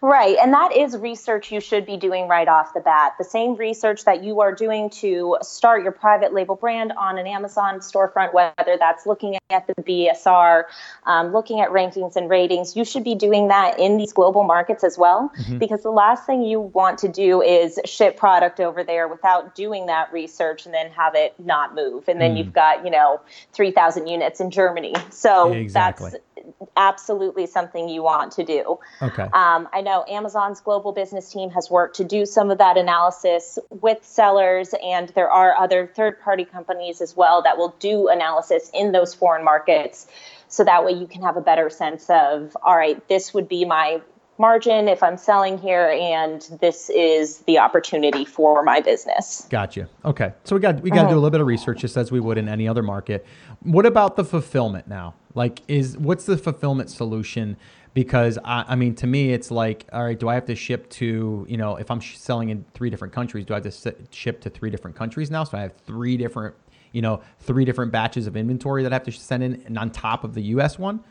Right. 0.00 0.36
And 0.40 0.52
that 0.52 0.74
is 0.74 0.96
research 0.96 1.52
you 1.52 1.60
should 1.60 1.84
be 1.84 1.96
doing 1.96 2.28
right 2.28 2.48
off 2.48 2.74
the 2.74 2.80
bat. 2.80 3.14
The 3.18 3.24
same 3.24 3.56
research 3.56 4.04
that 4.04 4.24
you 4.24 4.40
are 4.40 4.54
doing 4.54 4.90
to 4.90 5.36
start 5.42 5.82
your 5.82 5.92
private 5.92 6.32
label 6.32 6.56
brand 6.56 6.92
on 6.92 7.18
an 7.18 7.26
Amazon 7.26 7.80
storefront, 7.80 8.32
whether 8.32 8.76
that's 8.78 9.06
looking 9.06 9.36
at 9.50 9.66
the 9.66 9.74
BSR, 9.82 10.64
um, 11.04 11.32
looking 11.32 11.60
at 11.60 11.70
rankings 11.70 12.16
and 12.16 12.30
ratings, 12.30 12.76
you 12.76 12.84
should 12.84 13.04
be 13.04 13.14
doing 13.14 13.48
that 13.48 13.78
in 13.78 13.96
these 13.96 14.12
global 14.12 14.44
markets 14.44 14.84
as 14.84 14.96
well. 14.96 15.30
Because 15.58 15.82
the 15.82 15.90
last 15.90 16.26
thing 16.26 16.42
you 16.42 16.60
want 16.60 16.98
to 16.98 17.08
do 17.08 17.42
is 17.42 17.78
ship 17.84 18.16
product 18.16 18.60
over 18.60 18.82
there 18.84 19.08
without 19.08 19.54
doing 19.54 19.86
that 19.86 20.12
research 20.12 20.64
and 20.64 20.74
then 20.74 20.90
have 20.90 21.14
it 21.14 21.34
not 21.38 21.74
move. 21.74 22.08
And 22.08 22.20
then 22.20 22.36
you've 22.36 22.52
got, 22.52 22.84
you 22.84 22.90
know, 22.90 23.20
3,000 23.52 24.06
units 24.06 24.40
in 24.40 24.50
Germany. 24.50 24.94
So 25.10 25.52
Exactly. 25.52 26.10
that's 26.10 26.22
absolutely 26.76 27.46
something 27.46 27.88
you 27.88 28.02
want 28.02 28.32
to 28.32 28.44
do. 28.44 28.78
okay 29.02 29.24
Um, 29.32 29.68
I 29.72 29.80
know 29.80 30.04
Amazon's 30.08 30.60
global 30.60 30.92
business 30.92 31.30
team 31.30 31.50
has 31.50 31.70
worked 31.70 31.96
to 31.96 32.04
do 32.04 32.26
some 32.26 32.50
of 32.50 32.58
that 32.58 32.76
analysis 32.76 33.58
with 33.70 34.04
sellers, 34.04 34.74
and 34.82 35.08
there 35.10 35.30
are 35.30 35.54
other 35.56 35.86
third 35.86 36.20
party 36.20 36.44
companies 36.44 37.00
as 37.00 37.16
well 37.16 37.42
that 37.42 37.56
will 37.58 37.74
do 37.78 38.08
analysis 38.08 38.70
in 38.74 38.92
those 38.92 39.14
foreign 39.14 39.44
markets. 39.44 40.06
So 40.48 40.64
that 40.64 40.84
way 40.84 40.92
you 40.92 41.06
can 41.06 41.22
have 41.22 41.36
a 41.36 41.40
better 41.40 41.70
sense 41.70 42.10
of, 42.10 42.56
all 42.62 42.76
right, 42.76 43.06
this 43.08 43.32
would 43.32 43.48
be 43.48 43.64
my 43.64 44.00
margin 44.40 44.88
if 44.88 45.02
I'm 45.02 45.16
selling 45.16 45.58
here, 45.58 45.90
and 45.90 46.40
this 46.60 46.90
is 46.90 47.38
the 47.40 47.58
opportunity 47.58 48.24
for 48.24 48.64
my 48.64 48.80
business. 48.80 49.46
Gotcha. 49.50 49.88
Okay. 50.04 50.32
So 50.44 50.56
we 50.56 50.60
got 50.60 50.80
we 50.80 50.90
got 50.90 51.02
to 51.02 51.08
do 51.08 51.14
a 51.14 51.16
little 51.16 51.30
bit 51.30 51.40
of 51.40 51.46
research 51.46 51.80
just 51.80 51.96
as 51.96 52.10
we 52.10 52.18
would 52.18 52.38
in 52.38 52.48
any 52.48 52.66
other 52.66 52.82
market. 52.82 53.26
What 53.62 53.86
about 53.86 54.16
the 54.16 54.24
fulfillment 54.24 54.88
now? 54.88 55.14
Like 55.34 55.62
is 55.68 55.96
what's 55.96 56.26
the 56.26 56.36
fulfillment 56.36 56.90
solution? 56.90 57.56
Because 57.92 58.38
I, 58.44 58.64
I 58.68 58.76
mean, 58.76 58.94
to 58.96 59.06
me, 59.06 59.32
it's 59.32 59.50
like, 59.50 59.86
all 59.92 60.04
right, 60.04 60.18
do 60.18 60.28
I 60.28 60.34
have 60.34 60.46
to 60.46 60.54
ship 60.54 60.88
to, 60.90 61.44
you 61.48 61.56
know, 61.56 61.76
if 61.76 61.90
I'm 61.90 62.00
selling 62.00 62.50
in 62.50 62.64
three 62.72 62.88
different 62.88 63.12
countries, 63.12 63.44
do 63.44 63.54
I 63.54 63.60
have 63.60 63.64
to 63.64 63.94
ship 64.10 64.40
to 64.42 64.50
three 64.50 64.70
different 64.70 64.96
countries 64.96 65.30
now? 65.30 65.42
So 65.44 65.58
I 65.58 65.62
have 65.62 65.74
three 65.86 66.16
different, 66.16 66.54
you 66.92 67.02
know, 67.02 67.20
three 67.40 67.64
different 67.64 67.90
batches 67.90 68.26
of 68.26 68.36
inventory 68.36 68.84
that 68.84 68.92
I 68.92 68.94
have 68.94 69.04
to 69.04 69.12
send 69.12 69.42
in, 69.42 69.62
and 69.66 69.76
on 69.76 69.90
top 69.90 70.22
of 70.22 70.34
the 70.34 70.42
U.S. 70.42 70.78
one. 70.78 71.02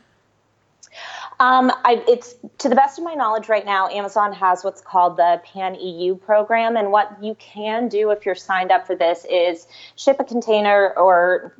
Um, 1.38 1.72
I, 1.84 2.04
it's 2.06 2.34
to 2.58 2.68
the 2.68 2.74
best 2.74 2.98
of 2.98 3.04
my 3.04 3.14
knowledge 3.14 3.48
right 3.48 3.64
now, 3.64 3.88
Amazon 3.88 4.32
has 4.34 4.62
what's 4.62 4.82
called 4.82 5.16
the 5.16 5.40
Pan 5.44 5.74
EU 5.74 6.14
program, 6.14 6.76
and 6.76 6.92
what 6.92 7.16
you 7.22 7.34
can 7.36 7.88
do 7.88 8.10
if 8.10 8.26
you're 8.26 8.34
signed 8.34 8.70
up 8.70 8.86
for 8.86 8.94
this 8.94 9.24
is 9.30 9.66
ship 9.96 10.16
a 10.20 10.24
container 10.24 10.92
or 10.98 11.54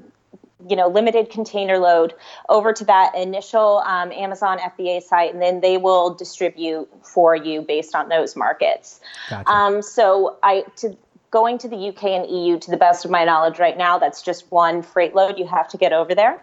you 0.68 0.76
know 0.76 0.88
limited 0.88 1.30
container 1.30 1.78
load 1.78 2.14
over 2.48 2.72
to 2.72 2.84
that 2.84 3.14
initial 3.14 3.82
um, 3.86 4.12
Amazon 4.12 4.58
FBA 4.58 5.02
site, 5.02 5.32
and 5.32 5.42
then 5.42 5.60
they 5.60 5.76
will 5.76 6.14
distribute 6.14 6.88
for 7.02 7.34
you 7.34 7.62
based 7.62 7.94
on 7.94 8.08
those 8.08 8.36
markets. 8.36 9.00
Gotcha. 9.28 9.50
Um, 9.50 9.82
so 9.82 10.38
I 10.42 10.64
to 10.76 10.96
going 11.30 11.58
to 11.58 11.68
the 11.68 11.88
UK 11.88 12.04
and 12.04 12.28
EU, 12.28 12.58
to 12.58 12.70
the 12.70 12.76
best 12.76 13.04
of 13.04 13.10
my 13.10 13.24
knowledge 13.24 13.58
right 13.58 13.78
now, 13.78 13.98
that's 13.98 14.22
just 14.22 14.50
one 14.50 14.82
freight 14.82 15.14
load 15.14 15.38
you 15.38 15.46
have 15.46 15.68
to 15.68 15.76
get 15.76 15.92
over 15.92 16.14
there. 16.14 16.42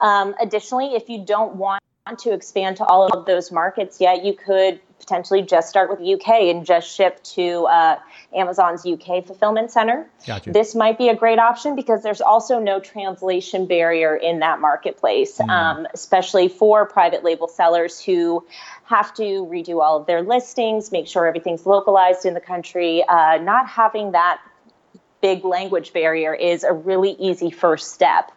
Um, 0.00 0.34
additionally, 0.40 0.94
if 0.94 1.08
you 1.08 1.24
don't 1.24 1.56
want 1.56 1.82
to 2.18 2.32
expand 2.32 2.76
to 2.78 2.84
all 2.84 3.06
of 3.08 3.26
those 3.26 3.50
markets 3.52 4.00
yet, 4.00 4.24
you 4.24 4.32
could 4.32 4.80
potentially 4.98 5.42
just 5.42 5.68
start 5.68 5.90
with 5.90 5.98
the 5.98 6.14
UK 6.14 6.54
and 6.54 6.64
just 6.64 6.88
ship 6.88 7.22
to 7.22 7.66
uh, 7.66 7.98
Amazon's 8.34 8.84
UK 8.84 9.24
fulfillment 9.24 9.70
center. 9.70 10.08
Gotcha. 10.26 10.52
This 10.52 10.74
might 10.74 10.98
be 10.98 11.08
a 11.08 11.16
great 11.16 11.38
option 11.38 11.74
because 11.74 12.02
there's 12.02 12.20
also 12.20 12.58
no 12.58 12.78
translation 12.78 13.66
barrier 13.66 14.14
in 14.14 14.40
that 14.40 14.60
marketplace, 14.60 15.40
um, 15.40 15.86
especially 15.94 16.48
for 16.48 16.84
private 16.84 17.24
label 17.24 17.48
sellers 17.48 18.00
who 18.00 18.44
have 18.84 19.14
to 19.14 19.46
redo 19.46 19.82
all 19.82 19.96
of 19.96 20.06
their 20.06 20.22
listings, 20.22 20.92
make 20.92 21.06
sure 21.06 21.26
everything's 21.26 21.64
localized 21.64 22.26
in 22.26 22.34
the 22.34 22.40
country. 22.40 23.02
Uh, 23.08 23.38
not 23.38 23.66
having 23.66 24.12
that 24.12 24.40
big 25.22 25.44
language 25.44 25.92
barrier 25.92 26.34
is 26.34 26.64
a 26.64 26.72
really 26.72 27.12
easy 27.12 27.50
first 27.50 27.92
step. 27.92 28.30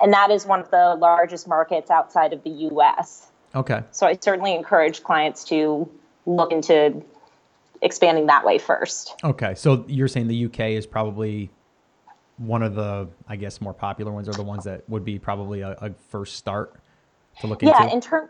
And 0.00 0.12
that 0.12 0.30
is 0.30 0.46
one 0.46 0.60
of 0.60 0.70
the 0.70 0.94
largest 0.98 1.48
markets 1.48 1.90
outside 1.90 2.32
of 2.32 2.42
the 2.44 2.50
US. 2.50 3.26
Okay. 3.54 3.82
So 3.92 4.06
I 4.06 4.18
certainly 4.20 4.54
encourage 4.54 5.02
clients 5.02 5.44
to 5.44 5.90
look 6.26 6.52
into 6.52 7.02
expanding 7.82 8.26
that 8.26 8.44
way 8.44 8.58
first. 8.58 9.14
Okay. 9.24 9.54
So 9.54 9.84
you're 9.88 10.08
saying 10.08 10.28
the 10.28 10.46
UK 10.46 10.60
is 10.70 10.86
probably 10.86 11.50
one 12.36 12.62
of 12.62 12.74
the, 12.74 13.08
I 13.26 13.36
guess, 13.36 13.60
more 13.60 13.74
popular 13.74 14.12
ones, 14.12 14.28
or 14.28 14.32
the 14.32 14.42
ones 14.42 14.64
that 14.64 14.88
would 14.88 15.04
be 15.04 15.18
probably 15.18 15.60
a, 15.60 15.72
a 15.80 15.90
first 16.10 16.36
start 16.36 16.80
to 17.40 17.46
look 17.46 17.62
Yeah, 17.62 17.70
into. 17.70 17.84
Yeah, 17.84 17.92
in 17.92 18.00
term 18.00 18.28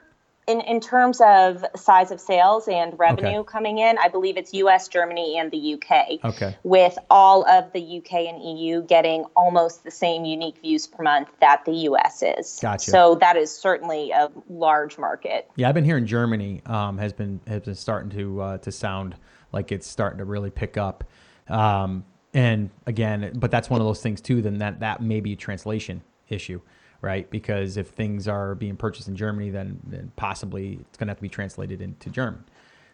in, 0.49 0.63
in 0.63 0.81
terms 0.81 1.21
of 1.21 1.63
size 1.77 2.11
of 2.11 2.19
sales 2.21 2.69
and 2.69 2.99
revenue 2.99 3.41
Okay. 3.41 3.53
coming 3.53 3.79
in, 3.79 3.99
I 3.99 4.09
believe 4.09 4.39
it's 4.39 4.55
US, 4.55 4.89
Germany, 4.89 5.39
and 5.39 5.51
the 5.51 5.75
UK. 5.75 6.25
Okay. 6.25 6.57
With 6.63 6.99
all 7.11 7.47
of 7.47 7.71
the 7.75 7.99
UK 7.99 8.13
and 8.27 8.43
EU 8.43 8.83
getting 8.83 9.25
almost 9.37 9.85
the 9.85 9.91
same 9.91 10.25
unique 10.25 10.57
views 10.63 10.87
per 10.87 11.03
month 11.03 11.29
that 11.41 11.67
the 11.67 11.73
US 11.91 12.23
is. 12.23 12.59
Gotcha. 12.63 12.91
So 12.91 13.15
that 13.17 13.37
is 13.37 13.55
certainly 13.55 14.11
a 14.11 14.31
large 14.49 14.97
market. 14.97 15.51
Yeah, 15.57 15.69
I've 15.69 15.75
been 15.75 15.85
hearing 15.85 16.07
Germany 16.07 16.63
um, 16.65 16.97
has 16.97 17.13
been 17.13 17.41
has 17.47 17.61
been 17.61 17.75
starting 17.75 18.11
to 18.13 18.41
uh, 18.41 18.59
to 18.59 18.73
sound 18.73 19.17
like 19.53 19.73
it's 19.73 19.87
starting 19.87 20.19
to 20.19 20.25
really 20.25 20.51
pick 20.51 20.77
up. 20.77 21.05
Um, 21.49 22.05
and 22.35 22.71
again, 22.87 23.33
but 23.37 23.51
that's 23.51 23.71
one 23.71 23.81
of 23.81 23.87
those 23.87 24.03
things 24.03 24.21
too. 24.21 24.43
Then 24.43 24.59
that 24.59 24.81
that 24.81 25.03
may 25.03 25.21
be 25.21 25.33
a 25.33 25.37
translation 25.37 26.03
issue, 26.29 26.61
right? 27.01 27.29
Because 27.31 27.77
if 27.77 27.89
things 27.89 28.29
are 28.29 28.55
being 28.55 28.77
purchased 28.77 29.09
in 29.09 29.17
Germany, 29.17 29.51
then, 29.51 29.81
then 29.87 30.13
possibly 30.17 30.75
it's 30.81 30.99
going 30.99 31.07
to 31.07 31.11
have 31.13 31.17
to 31.19 31.23
be 31.23 31.29
translated 31.29 31.81
into 31.81 32.11
German. 32.11 32.45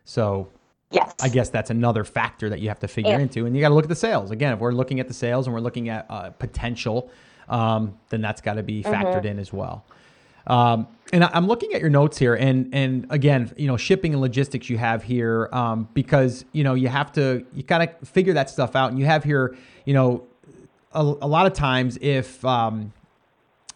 So 0.05 0.49
Yes. 0.91 1.13
I 1.21 1.29
guess 1.29 1.49
that's 1.49 1.71
another 1.71 2.05
factor 2.05 2.49
that 2.51 2.61
you 2.61 2.69
have 2.69 2.79
to 2.81 2.89
figure 2.89 3.11
Yeah. 3.13 3.19
into, 3.19 3.47
and 3.47 3.57
you 3.57 3.61
got 3.63 3.71
to 3.71 3.75
look 3.75 3.85
at 3.85 3.89
the 3.89 3.97
sales. 3.97 4.31
Again, 4.31 4.53
if 4.53 4.61
we're 4.61 4.71
looking 4.71 5.01
at 5.01 5.09
the 5.09 5.15
sales 5.15 5.47
and 5.49 5.55
we're 5.55 5.61
looking 5.61 5.89
at 5.89 6.07
uh, 6.09 6.31
potential, 6.31 7.11
um, 7.49 7.99
then 8.11 8.21
that's 8.21 8.41
got 8.41 8.55
to 8.55 8.63
be 8.63 8.83
factored 8.85 9.25
in 9.25 9.41
as 9.41 9.53
well. 9.53 9.85
Um, 10.47 10.89
and 11.13 11.25
I'm 11.25 11.47
looking 11.47 11.73
at 11.75 11.81
your 11.81 11.91
notes 11.91 12.19
here, 12.19 12.35
and 12.35 12.75
and 12.75 13.07
again, 13.11 13.53
you 13.57 13.67
know, 13.67 13.77
shipping 13.77 14.13
and 14.13 14.21
logistics 14.21 14.69
you 14.69 14.79
have 14.79 15.03
here, 15.03 15.49
um, 15.53 15.89
because 15.95 16.45
you 16.53 16.65
know 16.65 16.75
you 16.75 16.89
have 16.89 17.13
to 17.13 17.45
you 17.55 17.63
kind 17.63 17.83
of 17.83 18.09
figure 18.09 18.33
that 18.35 18.51
stuff 18.51 18.75
out, 18.75 18.91
and 18.91 18.99
you 18.99 19.07
have 19.07 19.23
here, 19.23 19.57
you 19.85 19.95
know, 19.95 20.25
a, 20.93 21.01
a 21.01 21.29
lot 21.29 21.47
of 21.47 21.53
times 21.53 21.99
if 22.01 22.45
um, 22.45 22.93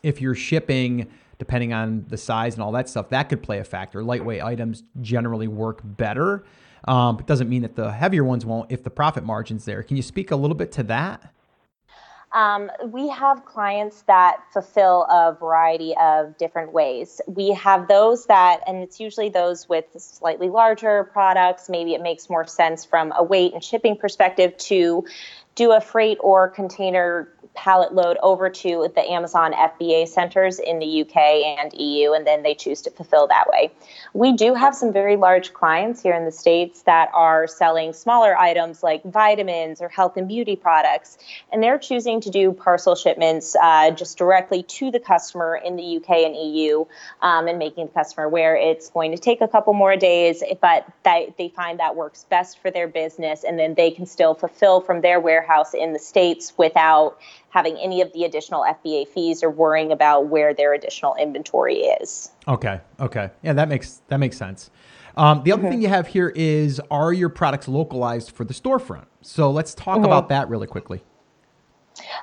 if 0.03 0.21
you're 0.21 0.35
shipping, 0.35 1.09
depending 1.39 1.73
on 1.73 2.07
the 2.09 2.17
size 2.17 2.55
and 2.55 2.63
all 2.63 2.73
that 2.73 2.89
stuff, 2.89 3.09
that 3.11 3.25
could 3.25 3.43
play 3.43 3.59
a 3.59 3.65
factor. 3.65 4.03
Lightweight 4.03 4.43
items 4.43 4.83
generally 5.01 5.49
work 5.49 5.81
better. 5.85 6.45
Um, 6.87 7.19
it 7.19 7.27
doesn't 7.27 7.49
mean 7.49 7.63
that 7.63 7.77
the 7.77 7.93
heavier 7.93 8.25
ones 8.25 8.47
won't 8.47 8.71
if 8.73 8.83
the 8.83 8.91
profit 8.91 9.25
margin's 9.25 9.65
there. 9.65 9.83
Can 9.83 9.97
you 9.97 10.03
speak 10.03 10.31
a 10.31 10.37
little 10.37 10.57
bit 10.57 10.73
to 10.73 10.83
that? 10.85 11.33
Um, 12.33 12.71
we 12.87 13.09
have 13.09 13.45
clients 13.47 14.03
that 14.03 14.43
fulfill 14.53 15.05
a 15.05 15.37
variety 15.39 15.95
of 15.99 16.37
different 16.37 16.73
ways. 16.73 17.21
We 17.27 17.51
have 17.51 17.89
those 17.89 18.27
that, 18.27 18.61
and 18.67 18.79
it's 18.79 19.01
usually 19.01 19.31
those 19.31 19.69
with 19.69 19.87
slightly 19.97 20.51
larger 20.51 21.05
products. 21.05 21.69
Maybe 21.69 21.95
it 21.95 22.03
makes 22.03 22.29
more 22.29 22.47
sense 22.47 22.85
from 22.85 23.13
a 23.17 23.23
weight 23.23 23.55
and 23.55 23.65
shipping 23.65 23.97
perspective 23.97 24.57
to 24.59 25.07
do 25.55 25.73
a 25.73 25.81
freight 25.81 26.19
or 26.21 26.49
container 26.49 27.33
pallet 27.59 27.93
load 27.93 28.17
over 28.23 28.49
to 28.49 28.89
the 28.95 29.11
Amazon 29.11 29.53
FBA 29.53 30.07
centers 30.07 30.61
in 30.61 30.79
the 30.79 31.03
UK 31.03 31.17
and 31.59 31.73
EU, 31.75 32.13
and 32.13 32.25
then 32.25 32.45
they 32.45 32.55
choose 32.55 32.81
to 32.83 32.91
fulfill 32.91 33.27
that 33.27 33.49
way. 33.49 33.71
We 34.15 34.33
do 34.33 34.55
have 34.55 34.77
some 34.77 34.93
very 34.93 35.17
large 35.17 35.53
clients 35.53 36.01
here 36.01 36.15
in 36.15 36.25
the 36.25 36.33
States 36.33 36.83
that 36.83 37.11
are 37.13 37.49
selling 37.49 37.93
smaller 37.93 38.39
items 38.39 38.85
like 38.85 39.03
vitamins 39.03 39.81
or 39.81 39.89
health 39.89 40.17
and 40.17 40.29
beauty 40.29 40.55
products, 40.55 41.19
and 41.53 41.61
they're 41.61 41.79
choosing 41.79 42.21
to 42.21 42.31
do 42.31 42.53
parcel 42.53 42.95
shipments 42.95 43.57
uh, 43.61 43.91
just 43.91 44.17
directly 44.17 44.63
to 44.63 44.93
the 44.93 45.01
customer 45.01 45.57
in 45.57 45.75
the 45.75 45.97
UK 45.97 46.11
and 46.11 46.37
EU 46.37 46.85
um, 47.23 47.49
and 47.49 47.59
making 47.59 47.87
the 47.87 47.93
customer 47.93 48.25
aware 48.25 48.55
it's 48.55 48.89
going 48.91 49.11
to 49.11 49.19
take 49.19 49.41
a 49.41 49.49
couple 49.49 49.75
more 49.75 49.97
days, 49.97 50.45
but 50.61 50.87
that 51.03 51.37
they 51.37 51.49
find 51.49 51.81
that 51.81 51.97
works 51.97 52.25
best 52.31 52.61
for 52.61 52.71
their 52.71 52.87
business, 52.87 53.43
and 53.43 53.59
then 53.59 53.75
they 53.75 53.91
can 53.91 54.07
still 54.07 54.35
fulfill 54.35 54.81
from 54.81 55.01
their 55.01 55.19
warehouse 55.19 55.75
in 55.75 55.93
the 55.93 55.99
States 55.99 56.53
without 56.57 57.19
having 57.51 57.77
any 57.79 58.01
of 58.01 58.13
the 58.13 58.25
additional 58.25 58.63
FBA 58.63 59.09
fees 59.09 59.43
or 59.43 59.51
worrying 59.51 59.93
about 59.93 60.27
where 60.27 60.55
their 60.55 60.75
additional 60.75 61.15
inventory 61.17 61.77
is. 61.77 62.31
Okay. 62.47 62.81
Okay. 63.01 63.31
Yeah, 63.43 63.55
that 63.55 63.69
makes 63.69 64.03
that 64.09 64.19
makes 64.19 64.37
sense. 64.37 64.71
Um, 65.17 65.43
the 65.43 65.53
other 65.53 65.63
mm-hmm. 65.63 65.71
thing 65.73 65.83
you 65.83 65.89
have 65.89 66.07
here 66.07 66.29
is 66.29 66.81
are 66.91 67.13
your 67.13 67.29
products 67.29 67.67
localized 67.67 68.31
for 68.31 68.45
the 68.45 68.55
storefront? 68.55 69.07
So 69.23 69.51
let's 69.51 69.75
talk 69.75 69.97
mm-hmm. 69.97 70.05
about 70.05 70.29
that 70.29 70.49
really 70.49 70.67
quickly. 70.67 71.03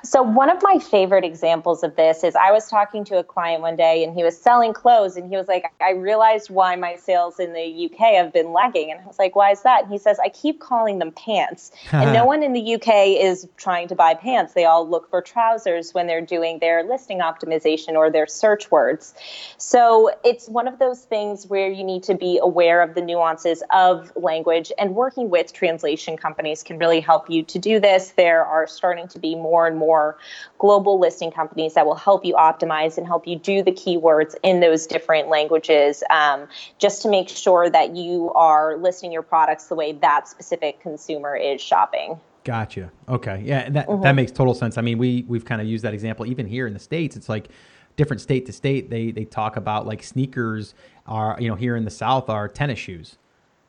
So, 0.02 0.22
one 0.22 0.50
of 0.50 0.62
my 0.62 0.78
favorite 0.78 1.24
examples 1.24 1.82
of 1.82 1.96
this 1.96 2.24
is 2.24 2.34
I 2.34 2.52
was 2.52 2.68
talking 2.68 3.04
to 3.04 3.18
a 3.18 3.24
client 3.24 3.62
one 3.62 3.76
day 3.76 4.04
and 4.04 4.14
he 4.14 4.22
was 4.22 4.38
selling 4.38 4.72
clothes 4.72 5.16
and 5.16 5.28
he 5.28 5.36
was 5.36 5.48
like, 5.48 5.72
I 5.80 5.90
realized 5.90 6.50
why 6.50 6.76
my 6.76 6.96
sales 6.96 7.38
in 7.40 7.52
the 7.52 7.86
UK 7.86 8.14
have 8.14 8.32
been 8.32 8.52
lagging. 8.52 8.90
And 8.90 9.00
I 9.00 9.06
was 9.06 9.18
like, 9.18 9.36
why 9.36 9.50
is 9.50 9.62
that? 9.62 9.84
And 9.84 9.92
he 9.92 9.98
says, 9.98 10.18
I 10.18 10.28
keep 10.28 10.60
calling 10.60 10.98
them 10.98 11.12
pants. 11.12 11.72
and 11.92 12.12
no 12.12 12.24
one 12.24 12.42
in 12.42 12.52
the 12.52 12.74
UK 12.74 13.20
is 13.20 13.48
trying 13.56 13.88
to 13.88 13.94
buy 13.94 14.14
pants. 14.14 14.54
They 14.54 14.64
all 14.64 14.88
look 14.88 15.10
for 15.10 15.20
trousers 15.20 15.92
when 15.92 16.06
they're 16.06 16.20
doing 16.20 16.58
their 16.58 16.82
listing 16.84 17.20
optimization 17.20 17.94
or 17.94 18.10
their 18.10 18.26
search 18.26 18.70
words. 18.70 19.14
So, 19.56 20.10
it's 20.24 20.48
one 20.48 20.68
of 20.68 20.78
those 20.78 21.02
things 21.02 21.46
where 21.46 21.70
you 21.70 21.84
need 21.84 22.02
to 22.04 22.14
be 22.14 22.38
aware 22.42 22.82
of 22.82 22.94
the 22.94 23.02
nuances 23.02 23.62
of 23.72 24.12
language 24.16 24.72
and 24.78 24.94
working 24.94 25.30
with 25.30 25.52
translation 25.52 26.16
companies 26.16 26.62
can 26.62 26.78
really 26.78 27.00
help 27.00 27.30
you 27.30 27.42
to 27.44 27.58
do 27.58 27.80
this. 27.80 28.12
There 28.16 28.44
are 28.44 28.66
starting 28.66 29.08
to 29.08 29.18
be 29.18 29.34
more 29.34 29.65
more 29.66 29.70
and 29.70 29.78
more 29.78 30.18
global 30.58 30.98
listing 30.98 31.30
companies 31.30 31.74
that 31.74 31.86
will 31.86 31.94
help 31.94 32.24
you 32.24 32.34
optimize 32.34 32.98
and 32.98 33.06
help 33.06 33.26
you 33.26 33.36
do 33.36 33.62
the 33.62 33.72
keywords 33.72 34.34
in 34.42 34.60
those 34.60 34.86
different 34.86 35.28
languages 35.28 36.02
um, 36.10 36.46
just 36.78 37.02
to 37.02 37.08
make 37.08 37.28
sure 37.28 37.68
that 37.68 37.96
you 37.96 38.32
are 38.34 38.76
listing 38.76 39.12
your 39.12 39.22
products 39.22 39.66
the 39.66 39.74
way 39.74 39.92
that 39.92 40.28
specific 40.28 40.80
consumer 40.80 41.36
is 41.36 41.60
shopping. 41.60 42.18
Gotcha. 42.44 42.92
Okay. 43.08 43.42
Yeah, 43.44 43.68
that 43.70 43.88
mm-hmm. 43.88 44.02
that 44.02 44.14
makes 44.14 44.30
total 44.30 44.54
sense. 44.54 44.78
I 44.78 44.82
mean, 44.82 44.98
we 44.98 45.24
we've 45.26 45.44
kind 45.44 45.60
of 45.60 45.66
used 45.66 45.84
that 45.84 45.94
example 45.94 46.26
even 46.26 46.46
here 46.46 46.68
in 46.68 46.74
the 46.74 46.78
states. 46.78 47.16
It's 47.16 47.28
like 47.28 47.48
different 47.96 48.20
state 48.20 48.46
to 48.46 48.52
state. 48.52 48.88
They 48.88 49.10
they 49.10 49.24
talk 49.24 49.56
about 49.56 49.84
like 49.84 50.04
sneakers 50.04 50.74
are 51.06 51.36
you 51.40 51.48
know 51.48 51.56
here 51.56 51.74
in 51.74 51.84
the 51.84 51.90
South 51.90 52.30
are 52.30 52.46
tennis 52.48 52.78
shoes 52.78 53.18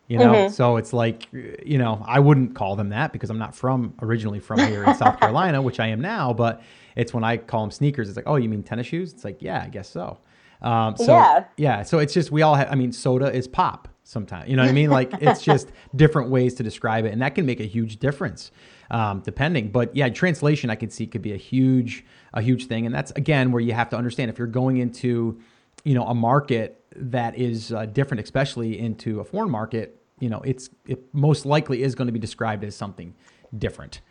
you 0.07 0.17
know 0.17 0.31
mm-hmm. 0.31 0.53
so 0.53 0.77
it's 0.77 0.93
like 0.93 1.27
you 1.31 1.77
know 1.77 2.03
i 2.07 2.19
wouldn't 2.19 2.55
call 2.55 2.75
them 2.75 2.89
that 2.89 3.11
because 3.11 3.29
i'm 3.29 3.37
not 3.37 3.55
from 3.55 3.93
originally 4.01 4.39
from 4.39 4.59
here 4.59 4.83
in 4.83 4.95
south 4.95 5.19
carolina 5.19 5.61
which 5.61 5.79
i 5.79 5.87
am 5.87 6.01
now 6.01 6.33
but 6.33 6.61
it's 6.95 7.13
when 7.13 7.23
i 7.23 7.37
call 7.37 7.61
them 7.61 7.71
sneakers 7.71 8.07
it's 8.07 8.15
like 8.15 8.27
oh 8.27 8.35
you 8.35 8.49
mean 8.49 8.63
tennis 8.63 8.87
shoes 8.87 9.13
it's 9.13 9.23
like 9.23 9.41
yeah 9.41 9.61
i 9.63 9.69
guess 9.69 9.89
so 9.89 10.17
um, 10.59 10.97
so 10.97 11.13
yeah. 11.13 11.43
yeah 11.57 11.83
so 11.83 11.99
it's 11.99 12.13
just 12.13 12.31
we 12.31 12.41
all 12.41 12.55
have 12.55 12.71
i 12.71 12.75
mean 12.75 12.91
soda 12.91 13.31
is 13.31 13.47
pop 13.47 13.87
sometimes 14.03 14.49
you 14.49 14.55
know 14.55 14.63
what 14.63 14.69
i 14.69 14.73
mean 14.73 14.89
like 14.89 15.11
it's 15.21 15.41
just 15.43 15.69
different 15.95 16.29
ways 16.29 16.55
to 16.55 16.63
describe 16.63 17.05
it 17.05 17.13
and 17.13 17.21
that 17.21 17.35
can 17.35 17.45
make 17.45 17.59
a 17.59 17.65
huge 17.65 17.97
difference 17.97 18.51
um, 18.89 19.19
depending 19.19 19.69
but 19.69 19.95
yeah 19.95 20.09
translation 20.09 20.69
i 20.69 20.75
can 20.75 20.89
see 20.89 21.05
could 21.05 21.21
be 21.21 21.33
a 21.33 21.37
huge 21.37 22.03
a 22.33 22.41
huge 22.41 22.65
thing 22.65 22.85
and 22.85 22.95
that's 22.95 23.11
again 23.11 23.51
where 23.51 23.61
you 23.61 23.73
have 23.73 23.89
to 23.89 23.97
understand 23.97 24.31
if 24.31 24.39
you're 24.39 24.47
going 24.47 24.77
into 24.77 25.39
you 25.83 25.93
know 25.93 26.05
a 26.05 26.15
market 26.15 26.83
that 26.95 27.37
is 27.37 27.71
uh, 27.71 27.85
different 27.85 28.21
especially 28.23 28.79
into 28.79 29.19
a 29.19 29.23
foreign 29.23 29.51
market 29.51 29.97
you 30.19 30.29
know, 30.29 30.41
it's 30.41 30.69
it 30.85 31.03
most 31.13 31.45
likely 31.45 31.83
is 31.83 31.95
going 31.95 32.07
to 32.07 32.11
be 32.11 32.19
described 32.19 32.63
as 32.63 32.75
something 32.75 33.13
different. 33.57 34.01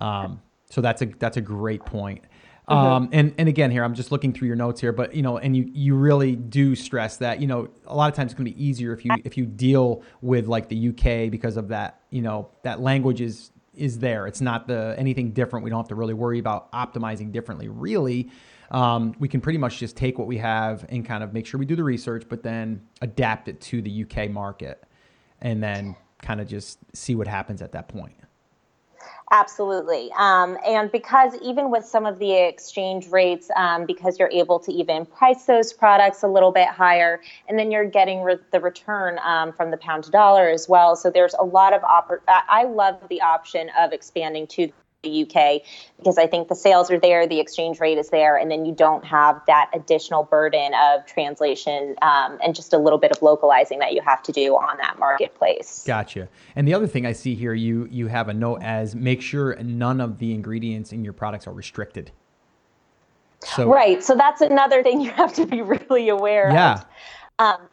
Um, 0.00 0.40
so 0.70 0.80
that's 0.80 1.02
a 1.02 1.06
that's 1.06 1.36
a 1.36 1.40
great 1.40 1.84
point. 1.84 2.22
Mm-hmm. 2.68 2.86
Um, 2.86 3.08
and 3.12 3.34
and 3.38 3.48
again 3.48 3.70
here 3.70 3.82
I'm 3.82 3.94
just 3.94 4.12
looking 4.12 4.32
through 4.32 4.46
your 4.46 4.56
notes 4.56 4.80
here, 4.80 4.92
but 4.92 5.14
you 5.14 5.22
know, 5.22 5.38
and 5.38 5.56
you 5.56 5.68
you 5.72 5.94
really 5.96 6.36
do 6.36 6.74
stress 6.74 7.16
that 7.18 7.40
you 7.40 7.46
know 7.46 7.68
a 7.86 7.96
lot 7.96 8.10
of 8.10 8.14
times 8.14 8.32
it's 8.32 8.38
going 8.38 8.50
to 8.50 8.54
be 8.54 8.64
easier 8.64 8.92
if 8.92 9.04
you 9.04 9.10
if 9.24 9.36
you 9.36 9.46
deal 9.46 10.02
with 10.20 10.46
like 10.46 10.68
the 10.68 10.88
UK 10.90 11.30
because 11.30 11.56
of 11.56 11.68
that 11.68 12.02
you 12.10 12.22
know 12.22 12.50
that 12.62 12.80
language 12.80 13.20
is 13.20 13.50
is 13.74 13.98
there. 13.98 14.26
It's 14.26 14.40
not 14.40 14.66
the 14.66 14.94
anything 14.98 15.32
different. 15.32 15.64
We 15.64 15.70
don't 15.70 15.78
have 15.78 15.88
to 15.88 15.94
really 15.94 16.14
worry 16.14 16.38
about 16.38 16.70
optimizing 16.72 17.32
differently. 17.32 17.68
Really, 17.68 18.30
um, 18.70 19.14
we 19.18 19.28
can 19.28 19.40
pretty 19.40 19.58
much 19.58 19.78
just 19.78 19.96
take 19.96 20.18
what 20.18 20.26
we 20.26 20.38
have 20.38 20.84
and 20.88 21.04
kind 21.04 21.22
of 21.22 21.32
make 21.32 21.46
sure 21.46 21.58
we 21.58 21.66
do 21.66 21.76
the 21.76 21.84
research, 21.84 22.24
but 22.28 22.42
then 22.42 22.80
adapt 23.02 23.48
it 23.48 23.60
to 23.62 23.80
the 23.82 24.04
UK 24.04 24.30
market 24.30 24.84
and 25.40 25.62
then 25.62 25.96
kind 26.20 26.40
of 26.40 26.48
just 26.48 26.78
see 26.94 27.14
what 27.14 27.26
happens 27.26 27.62
at 27.62 27.72
that 27.72 27.88
point. 27.88 28.14
Absolutely. 29.30 30.10
Um, 30.18 30.56
and 30.66 30.90
because 30.90 31.34
even 31.42 31.70
with 31.70 31.84
some 31.84 32.06
of 32.06 32.18
the 32.18 32.32
exchange 32.32 33.08
rates, 33.08 33.50
um, 33.56 33.84
because 33.84 34.18
you're 34.18 34.30
able 34.30 34.58
to 34.60 34.72
even 34.72 35.04
price 35.04 35.44
those 35.44 35.70
products 35.70 36.22
a 36.22 36.26
little 36.26 36.50
bit 36.50 36.68
higher, 36.68 37.20
and 37.46 37.58
then 37.58 37.70
you're 37.70 37.84
getting 37.84 38.22
re- 38.22 38.38
the 38.52 38.60
return 38.60 39.18
um, 39.22 39.52
from 39.52 39.70
the 39.70 39.76
pound 39.76 40.04
to 40.04 40.10
dollar 40.10 40.48
as 40.48 40.66
well. 40.66 40.96
So 40.96 41.10
there's 41.10 41.34
a 41.38 41.44
lot 41.44 41.74
of, 41.74 41.82
I 42.28 42.64
love 42.64 42.96
the 43.10 43.20
option 43.20 43.70
of 43.78 43.92
expanding 43.92 44.46
to 44.48 44.72
the 45.04 45.22
UK 45.22 45.62
because 45.96 46.18
I 46.18 46.26
think 46.26 46.48
the 46.48 46.56
sales 46.56 46.90
are 46.90 46.98
there, 46.98 47.26
the 47.28 47.38
exchange 47.38 47.78
rate 47.78 47.98
is 47.98 48.08
there, 48.10 48.36
and 48.36 48.50
then 48.50 48.64
you 48.64 48.74
don't 48.74 49.04
have 49.04 49.40
that 49.46 49.70
additional 49.72 50.24
burden 50.24 50.72
of 50.74 51.06
translation 51.06 51.94
um, 52.02 52.38
and 52.42 52.52
just 52.52 52.72
a 52.72 52.78
little 52.78 52.98
bit 52.98 53.12
of 53.12 53.22
localizing 53.22 53.78
that 53.78 53.92
you 53.92 54.00
have 54.02 54.24
to 54.24 54.32
do 54.32 54.54
on 54.54 54.76
that 54.78 54.98
marketplace. 54.98 55.84
Gotcha. 55.86 56.28
And 56.56 56.66
the 56.66 56.74
other 56.74 56.88
thing 56.88 57.06
I 57.06 57.12
see 57.12 57.36
here, 57.36 57.54
you 57.54 57.86
you 57.92 58.08
have 58.08 58.28
a 58.28 58.34
note 58.34 58.60
as 58.62 58.96
make 58.96 59.22
sure 59.22 59.54
none 59.62 60.00
of 60.00 60.18
the 60.18 60.34
ingredients 60.34 60.92
in 60.92 61.04
your 61.04 61.12
products 61.12 61.46
are 61.46 61.52
restricted. 61.52 62.10
So, 63.44 63.70
right. 63.70 64.02
So 64.02 64.16
that's 64.16 64.40
another 64.40 64.82
thing 64.82 65.00
you 65.00 65.10
have 65.12 65.32
to 65.34 65.46
be 65.46 65.62
really 65.62 66.08
aware 66.08 66.50
yeah. 66.50 66.72
of. 66.74 66.86
Um, 67.38 67.68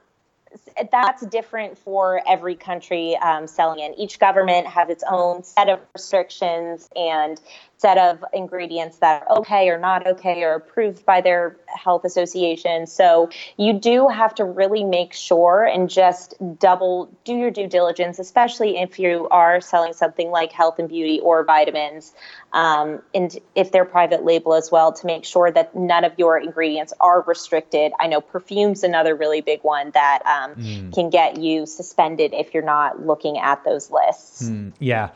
that's 0.91 1.25
different 1.25 1.77
for 1.77 2.21
every 2.27 2.55
country 2.55 3.15
um, 3.17 3.47
selling 3.47 3.79
in. 3.79 3.93
Each 3.95 4.19
government 4.19 4.67
has 4.67 4.89
its 4.89 5.03
own 5.09 5.43
set 5.43 5.69
of 5.69 5.79
restrictions 5.93 6.89
and 6.95 7.39
set 7.77 7.97
of 7.97 8.23
ingredients 8.33 8.97
that 8.99 9.23
are 9.27 9.39
okay 9.39 9.69
or 9.69 9.77
not 9.77 10.07
okay 10.07 10.43
or 10.43 10.53
approved 10.53 11.05
by 11.05 11.21
their 11.21 11.57
health 11.67 12.05
association. 12.05 12.87
So 12.87 13.29
you 13.57 13.73
do 13.73 14.07
have 14.07 14.33
to 14.35 14.45
really 14.45 14.83
make 14.83 15.13
sure 15.13 15.65
and 15.65 15.89
just 15.89 16.35
double 16.57 17.11
do 17.25 17.35
your 17.35 17.51
due 17.51 17.67
diligence, 17.67 18.17
especially 18.19 18.77
if 18.77 18.97
you 18.97 19.27
are 19.29 19.59
selling 19.59 19.93
something 19.93 20.31
like 20.31 20.51
health 20.51 20.79
and 20.79 20.87
beauty 20.87 21.19
or 21.19 21.43
vitamins, 21.43 22.13
um, 22.53 23.01
and 23.13 23.37
if 23.55 23.71
they're 23.71 23.85
private 23.85 24.23
label 24.23 24.53
as 24.53 24.71
well, 24.71 24.93
to 24.93 25.05
make 25.05 25.25
sure 25.25 25.51
that 25.51 25.75
none 25.75 26.05
of 26.05 26.13
your 26.17 26.37
ingredients 26.37 26.93
are 27.01 27.21
restricted. 27.23 27.91
I 27.99 28.07
know 28.07 28.21
perfume's 28.21 28.83
another 28.83 29.15
really 29.15 29.41
big 29.41 29.61
one 29.63 29.91
that 29.91 30.25
um, 30.25 30.55
mm. 30.55 30.93
can 30.93 31.09
get 31.09 31.37
you 31.37 31.65
suspended 31.65 32.33
if 32.33 32.53
you're 32.53 32.63
not 32.63 33.05
looking 33.05 33.37
at 33.37 33.65
those 33.65 33.91
lists. 33.91 34.43
Mm, 34.43 34.71
yeah 34.79 35.09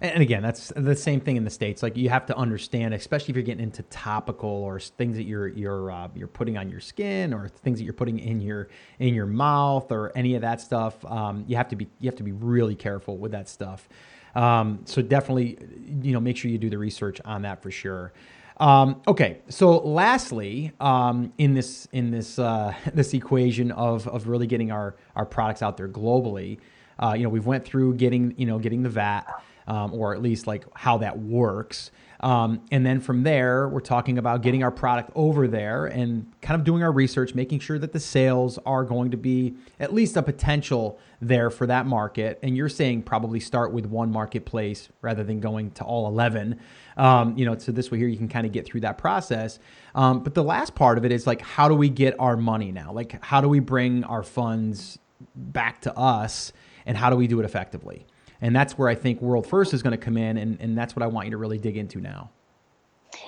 and 0.00 0.22
again 0.22 0.42
that's 0.42 0.72
the 0.76 0.94
same 0.94 1.20
thing 1.20 1.36
in 1.36 1.44
the 1.44 1.50
states. 1.50 1.82
Like 1.82 1.96
you 1.96 2.08
have 2.08 2.26
to 2.26 2.36
understand 2.36 2.94
especially 2.94 3.32
if 3.32 3.36
you're 3.36 3.44
getting 3.44 3.62
into 3.62 3.82
topical 3.84 4.48
or 4.48 4.78
things 4.80 5.16
that 5.16 5.24
you're 5.24 5.48
you're 5.48 5.90
uh, 5.90 6.08
you're 6.14 6.28
putting 6.28 6.56
on 6.56 6.70
your 6.70 6.80
skin 6.80 7.32
or 7.32 7.48
things 7.48 7.78
that 7.78 7.84
you're 7.84 7.92
putting 7.92 8.18
in 8.18 8.40
your 8.40 8.68
in 8.98 9.14
your 9.14 9.26
mouth 9.26 9.90
or 9.90 10.12
any 10.14 10.34
of 10.34 10.42
that 10.42 10.60
stuff 10.60 11.04
um, 11.04 11.44
you 11.46 11.56
have 11.56 11.68
to 11.68 11.76
be 11.76 11.86
you 12.00 12.08
have 12.08 12.16
to 12.16 12.24
be 12.24 12.32
really 12.32 12.74
careful 12.74 13.16
with 13.16 13.32
that 13.32 13.48
stuff. 13.48 13.88
Um, 14.34 14.80
so 14.84 15.00
definitely 15.00 15.58
you 16.02 16.12
know 16.12 16.20
make 16.20 16.36
sure 16.36 16.50
you 16.50 16.58
do 16.58 16.70
the 16.70 16.78
research 16.78 17.20
on 17.24 17.42
that 17.42 17.62
for 17.62 17.70
sure. 17.70 18.12
Um, 18.58 19.02
okay, 19.06 19.38
so 19.50 19.78
lastly, 19.78 20.72
um, 20.80 21.32
in 21.36 21.52
this 21.54 21.86
in 21.92 22.10
this 22.10 22.38
uh, 22.38 22.74
this 22.94 23.12
equation 23.14 23.70
of 23.72 24.08
of 24.08 24.28
really 24.28 24.46
getting 24.46 24.70
our 24.70 24.96
our 25.14 25.26
products 25.26 25.62
out 25.62 25.76
there 25.76 25.88
globally, 25.88 26.58
uh, 26.98 27.14
you 27.16 27.22
know, 27.22 27.28
we've 27.28 27.46
went 27.46 27.64
through 27.64 27.94
getting 27.94 28.34
you 28.36 28.46
know 28.46 28.58
getting 28.58 28.82
the 28.82 28.88
VAT 28.88 29.26
um, 29.66 29.92
or 29.92 30.14
at 30.14 30.22
least 30.22 30.46
like 30.46 30.64
how 30.74 30.98
that 30.98 31.18
works. 31.18 31.90
Um, 32.20 32.62
and 32.70 32.84
then 32.84 33.00
from 33.00 33.24
there, 33.24 33.68
we're 33.68 33.80
talking 33.80 34.16
about 34.16 34.42
getting 34.42 34.62
our 34.62 34.70
product 34.70 35.10
over 35.14 35.46
there 35.46 35.86
and 35.86 36.32
kind 36.40 36.58
of 36.58 36.64
doing 36.64 36.82
our 36.82 36.92
research, 36.92 37.34
making 37.34 37.60
sure 37.60 37.78
that 37.78 37.92
the 37.92 38.00
sales 38.00 38.58
are 38.64 38.84
going 38.84 39.10
to 39.10 39.16
be 39.16 39.56
at 39.78 39.92
least 39.92 40.16
a 40.16 40.22
potential 40.22 40.98
there 41.20 41.50
for 41.50 41.66
that 41.66 41.86
market. 41.86 42.38
And 42.42 42.56
you're 42.56 42.70
saying 42.70 43.02
probably 43.02 43.40
start 43.40 43.72
with 43.72 43.86
one 43.86 44.10
marketplace 44.10 44.88
rather 45.02 45.24
than 45.24 45.40
going 45.40 45.72
to 45.72 45.84
all 45.84 46.06
11. 46.08 46.58
Um, 46.96 47.36
you 47.36 47.44
know, 47.44 47.58
so 47.58 47.72
this 47.72 47.90
way 47.90 47.98
here 47.98 48.08
you 48.08 48.16
can 48.16 48.28
kind 48.28 48.46
of 48.46 48.52
get 48.52 48.64
through 48.64 48.80
that 48.80 48.96
process. 48.96 49.58
Um, 49.94 50.20
but 50.22 50.34
the 50.34 50.44
last 50.44 50.74
part 50.74 50.96
of 50.96 51.04
it 51.04 51.12
is 51.12 51.26
like, 51.26 51.42
how 51.42 51.68
do 51.68 51.74
we 51.74 51.90
get 51.90 52.14
our 52.18 52.36
money 52.36 52.72
now? 52.72 52.92
Like, 52.92 53.22
how 53.22 53.42
do 53.42 53.48
we 53.48 53.60
bring 53.60 54.04
our 54.04 54.22
funds 54.22 54.98
back 55.34 55.82
to 55.82 55.96
us 55.96 56.52
and 56.86 56.96
how 56.96 57.10
do 57.10 57.16
we 57.16 57.26
do 57.26 57.40
it 57.40 57.44
effectively? 57.44 58.06
And 58.40 58.54
that's 58.54 58.76
where 58.76 58.88
I 58.88 58.94
think 58.94 59.20
World 59.20 59.46
First 59.46 59.72
is 59.72 59.82
going 59.82 59.92
to 59.92 60.02
come 60.02 60.16
in, 60.16 60.36
and, 60.36 60.60
and 60.60 60.76
that's 60.76 60.94
what 60.94 61.02
I 61.02 61.06
want 61.06 61.26
you 61.26 61.30
to 61.30 61.36
really 61.36 61.58
dig 61.58 61.76
into 61.76 62.00
now. 62.00 62.30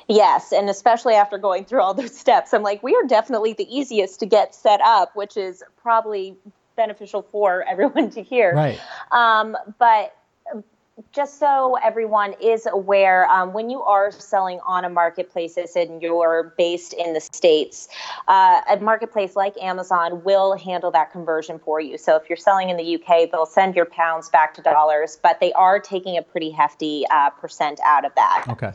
Yes, 0.06 0.52
and 0.52 0.68
especially 0.68 1.14
after 1.14 1.38
going 1.38 1.64
through 1.64 1.80
all 1.80 1.94
those 1.94 2.16
steps, 2.16 2.52
I'm 2.52 2.62
like, 2.62 2.82
we 2.82 2.94
are 2.94 3.04
definitely 3.04 3.52
the 3.54 3.66
easiest 3.74 4.20
to 4.20 4.26
get 4.26 4.54
set 4.54 4.80
up, 4.82 5.14
which 5.16 5.36
is 5.36 5.62
probably 5.80 6.36
beneficial 6.76 7.22
for 7.22 7.62
everyone 7.68 8.10
to 8.10 8.22
hear. 8.22 8.54
Right. 8.54 8.80
Um, 9.10 9.56
but 9.78 10.14
just 11.12 11.38
so 11.38 11.76
everyone 11.82 12.34
is 12.40 12.66
aware, 12.70 13.28
um, 13.30 13.52
when 13.52 13.70
you 13.70 13.82
are 13.82 14.10
selling 14.10 14.60
on 14.66 14.84
a 14.84 14.90
marketplace 14.90 15.56
and 15.56 16.02
you're 16.02 16.54
based 16.56 16.92
in 16.92 17.14
the 17.14 17.20
States, 17.20 17.88
uh, 18.26 18.60
a 18.70 18.78
marketplace 18.80 19.36
like 19.36 19.56
Amazon 19.60 20.22
will 20.24 20.56
handle 20.56 20.90
that 20.90 21.12
conversion 21.12 21.58
for 21.58 21.80
you. 21.80 21.98
So 21.98 22.16
if 22.16 22.28
you're 22.28 22.36
selling 22.36 22.68
in 22.68 22.76
the 22.76 22.96
UK, 22.96 23.30
they'll 23.30 23.46
send 23.46 23.76
your 23.76 23.86
pounds 23.86 24.28
back 24.28 24.54
to 24.54 24.62
dollars, 24.62 25.18
but 25.22 25.40
they 25.40 25.52
are 25.52 25.78
taking 25.78 26.16
a 26.16 26.22
pretty 26.22 26.50
hefty 26.50 27.04
uh, 27.10 27.30
percent 27.30 27.80
out 27.84 28.04
of 28.04 28.14
that. 28.16 28.44
Okay. 28.48 28.72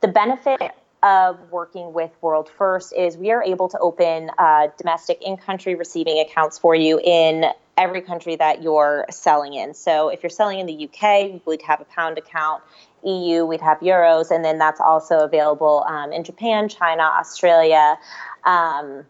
The 0.00 0.08
benefit 0.08 0.60
of 1.02 1.38
working 1.50 1.92
with 1.92 2.10
World 2.20 2.48
First 2.48 2.92
is 2.92 3.16
we 3.16 3.30
are 3.30 3.42
able 3.42 3.68
to 3.68 3.78
open 3.78 4.30
uh, 4.38 4.68
domestic 4.76 5.22
in 5.22 5.36
country 5.36 5.74
receiving 5.74 6.18
accounts 6.18 6.58
for 6.58 6.74
you 6.74 7.00
in 7.02 7.44
every 7.78 8.02
country 8.02 8.36
that 8.36 8.62
you're 8.62 9.06
selling 9.08 9.54
in. 9.54 9.72
So 9.72 10.08
if 10.08 10.22
you're 10.22 10.30
selling 10.30 10.58
in 10.58 10.66
the 10.66 10.88
UK, 10.88 11.40
we'd 11.46 11.62
have 11.62 11.80
a 11.80 11.84
pound 11.84 12.18
account. 12.18 12.62
EU, 13.04 13.44
we'd 13.46 13.60
have 13.60 13.78
euros, 13.78 14.32
and 14.32 14.44
then 14.44 14.58
that's 14.58 14.80
also 14.80 15.20
available 15.20 15.84
um, 15.86 16.12
in 16.12 16.24
Japan, 16.24 16.68
China, 16.68 17.04
Australia, 17.04 17.96
um, 18.44 19.04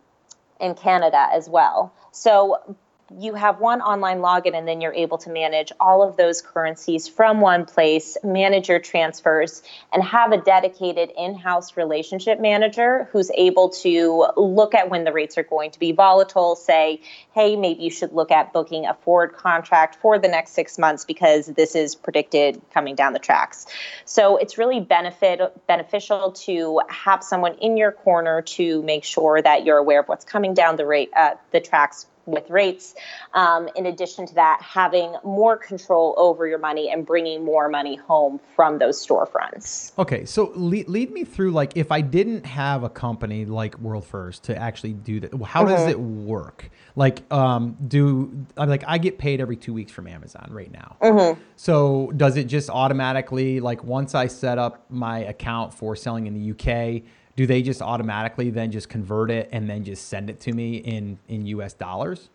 and 0.61 0.77
Canada 0.77 1.27
as 1.33 1.49
well. 1.49 1.95
So 2.13 2.77
you 3.17 3.35
have 3.35 3.59
one 3.59 3.81
online 3.81 4.19
login 4.19 4.55
and 4.55 4.69
then 4.69 4.81
you're 4.81 4.93
able 4.93 5.17
to 5.19 5.31
manage 5.31 5.73
all 5.81 6.03
of 6.03 6.17
those 6.17 6.43
currencies 6.43 7.09
from 7.09 7.41
one 7.41 7.65
place, 7.65 8.19
manage 8.23 8.69
your 8.69 8.81
transfers, 8.81 9.63
and 9.93 10.03
have 10.03 10.33
a 10.33 10.39
dedicated 10.39 11.11
in 11.17 11.35
house 11.35 11.77
relationship 11.77 12.39
manager 12.39 13.09
who's 13.13 13.31
able 13.35 13.71
to 13.71 14.27
look 14.37 14.75
at 14.75 14.91
when 14.91 15.05
the 15.05 15.13
rates 15.13 15.39
are 15.39 15.43
going 15.43 15.71
to 15.71 15.79
be 15.79 15.93
volatile, 15.93 16.55
say, 16.55 17.01
hey, 17.33 17.57
maybe 17.57 17.83
you 17.83 17.91
should 17.91 18.13
look 18.13 18.31
at 18.31 18.53
booking 18.53 18.85
a 18.85 18.95
forward 18.95 19.33
contract 19.33 19.97
for 19.97 20.19
the 20.19 20.29
next 20.29 20.53
six 20.53 20.79
months 20.79 21.07
because 21.07 21.47
this 21.47 21.75
is 21.75 21.95
predicted 21.95 22.61
coming 22.75 22.95
down 22.95 23.15
the 23.15 23.19
tracks. 23.19 23.67
So 24.05 24.37
it's 24.37 24.59
really 24.59 24.81
benefit 24.81 25.67
beneficial 25.67 26.33
to 26.33 26.81
have 26.89 27.23
someone 27.23 27.55
in 27.55 27.79
your 27.79 27.93
corner 27.93 28.43
to 28.43 28.83
make 28.83 29.05
sure 29.05 29.41
that 29.41 29.65
you're 29.65 29.79
aware 29.79 30.01
of 30.01 30.09
what's 30.09 30.25
coming 30.25 30.53
down 30.53 30.77
the 30.77 30.87
rate 30.87 31.11
uh, 31.17 31.35
the 31.53 31.61
tracks 31.61 32.07
with 32.29 32.49
rates. 32.51 32.95
Um, 33.35 33.69
in 33.77 33.87
addition 33.87 34.27
to 34.27 34.35
that, 34.35 34.61
having 34.63 35.17
more 35.25 35.57
control 35.57 36.15
over 36.17 36.47
your 36.47 36.59
money 36.59 36.91
and 36.91 37.05
bringing 37.07 37.45
more 37.45 37.69
money 37.69 37.97
home 37.97 38.41
from 38.55 38.79
those 38.79 39.05
storefronts. 39.05 39.93
Okay, 39.99 40.25
so 40.25 40.53
lead, 40.55 40.89
lead 40.89 41.11
me 41.11 41.25
through 41.25 41.53
like 41.53 41.77
if 41.77 41.91
I 41.91 42.01
didn't 42.01 42.47
have 42.47 42.83
a 42.83 42.91
company 42.91 43.45
like 43.45 43.79
World 43.79 44.05
First 44.05 44.45
to 44.45 44.57
actually 44.57 44.93
do 44.93 45.21
that, 45.21 45.33
how 45.45 45.65
mm-hmm. 45.65 45.71
does 45.71 45.89
it 45.89 45.99
work? 45.99 46.71
Like, 46.95 47.31
um, 47.33 47.77
do 47.87 48.47
I 48.57 48.65
like 48.65 48.85
I 48.87 48.99
get 48.99 49.19
paid 49.19 49.41
every 49.41 49.57
two 49.57 49.73
weeks 49.73 49.93
from 49.93 50.07
Amazon 50.07 50.49
right 50.51 50.71
now. 50.71 50.97
Mm-hmm. 51.01 51.41
So 51.57 52.13
does 52.17 52.37
it 52.37 52.45
just 52.45 52.71
automatically 52.71 53.61
like 53.61 53.85
once 53.85 54.15
I 54.15 54.27
set 54.27 54.59
up 54.59 54.85
my 54.91 55.21
account 55.21 55.75
for 55.75 55.97
selling 55.97 56.27
in 56.27 56.35
the 56.35 56.51
UK? 56.53 57.03
Do 57.39 57.47
they 57.47 57.63
just 57.63 57.81
automatically 57.81 58.51
then 58.51 58.73
just 58.73 58.89
convert 58.89 59.31
it 59.31 59.49
and 59.53 59.71
then 59.71 59.85
just 59.85 60.09
send 60.09 60.29
it 60.29 60.41
to 60.41 60.53
me 60.53 60.79
in 60.79 61.21
in 61.29 61.47
US 61.47 61.73
dollars? 61.73 62.31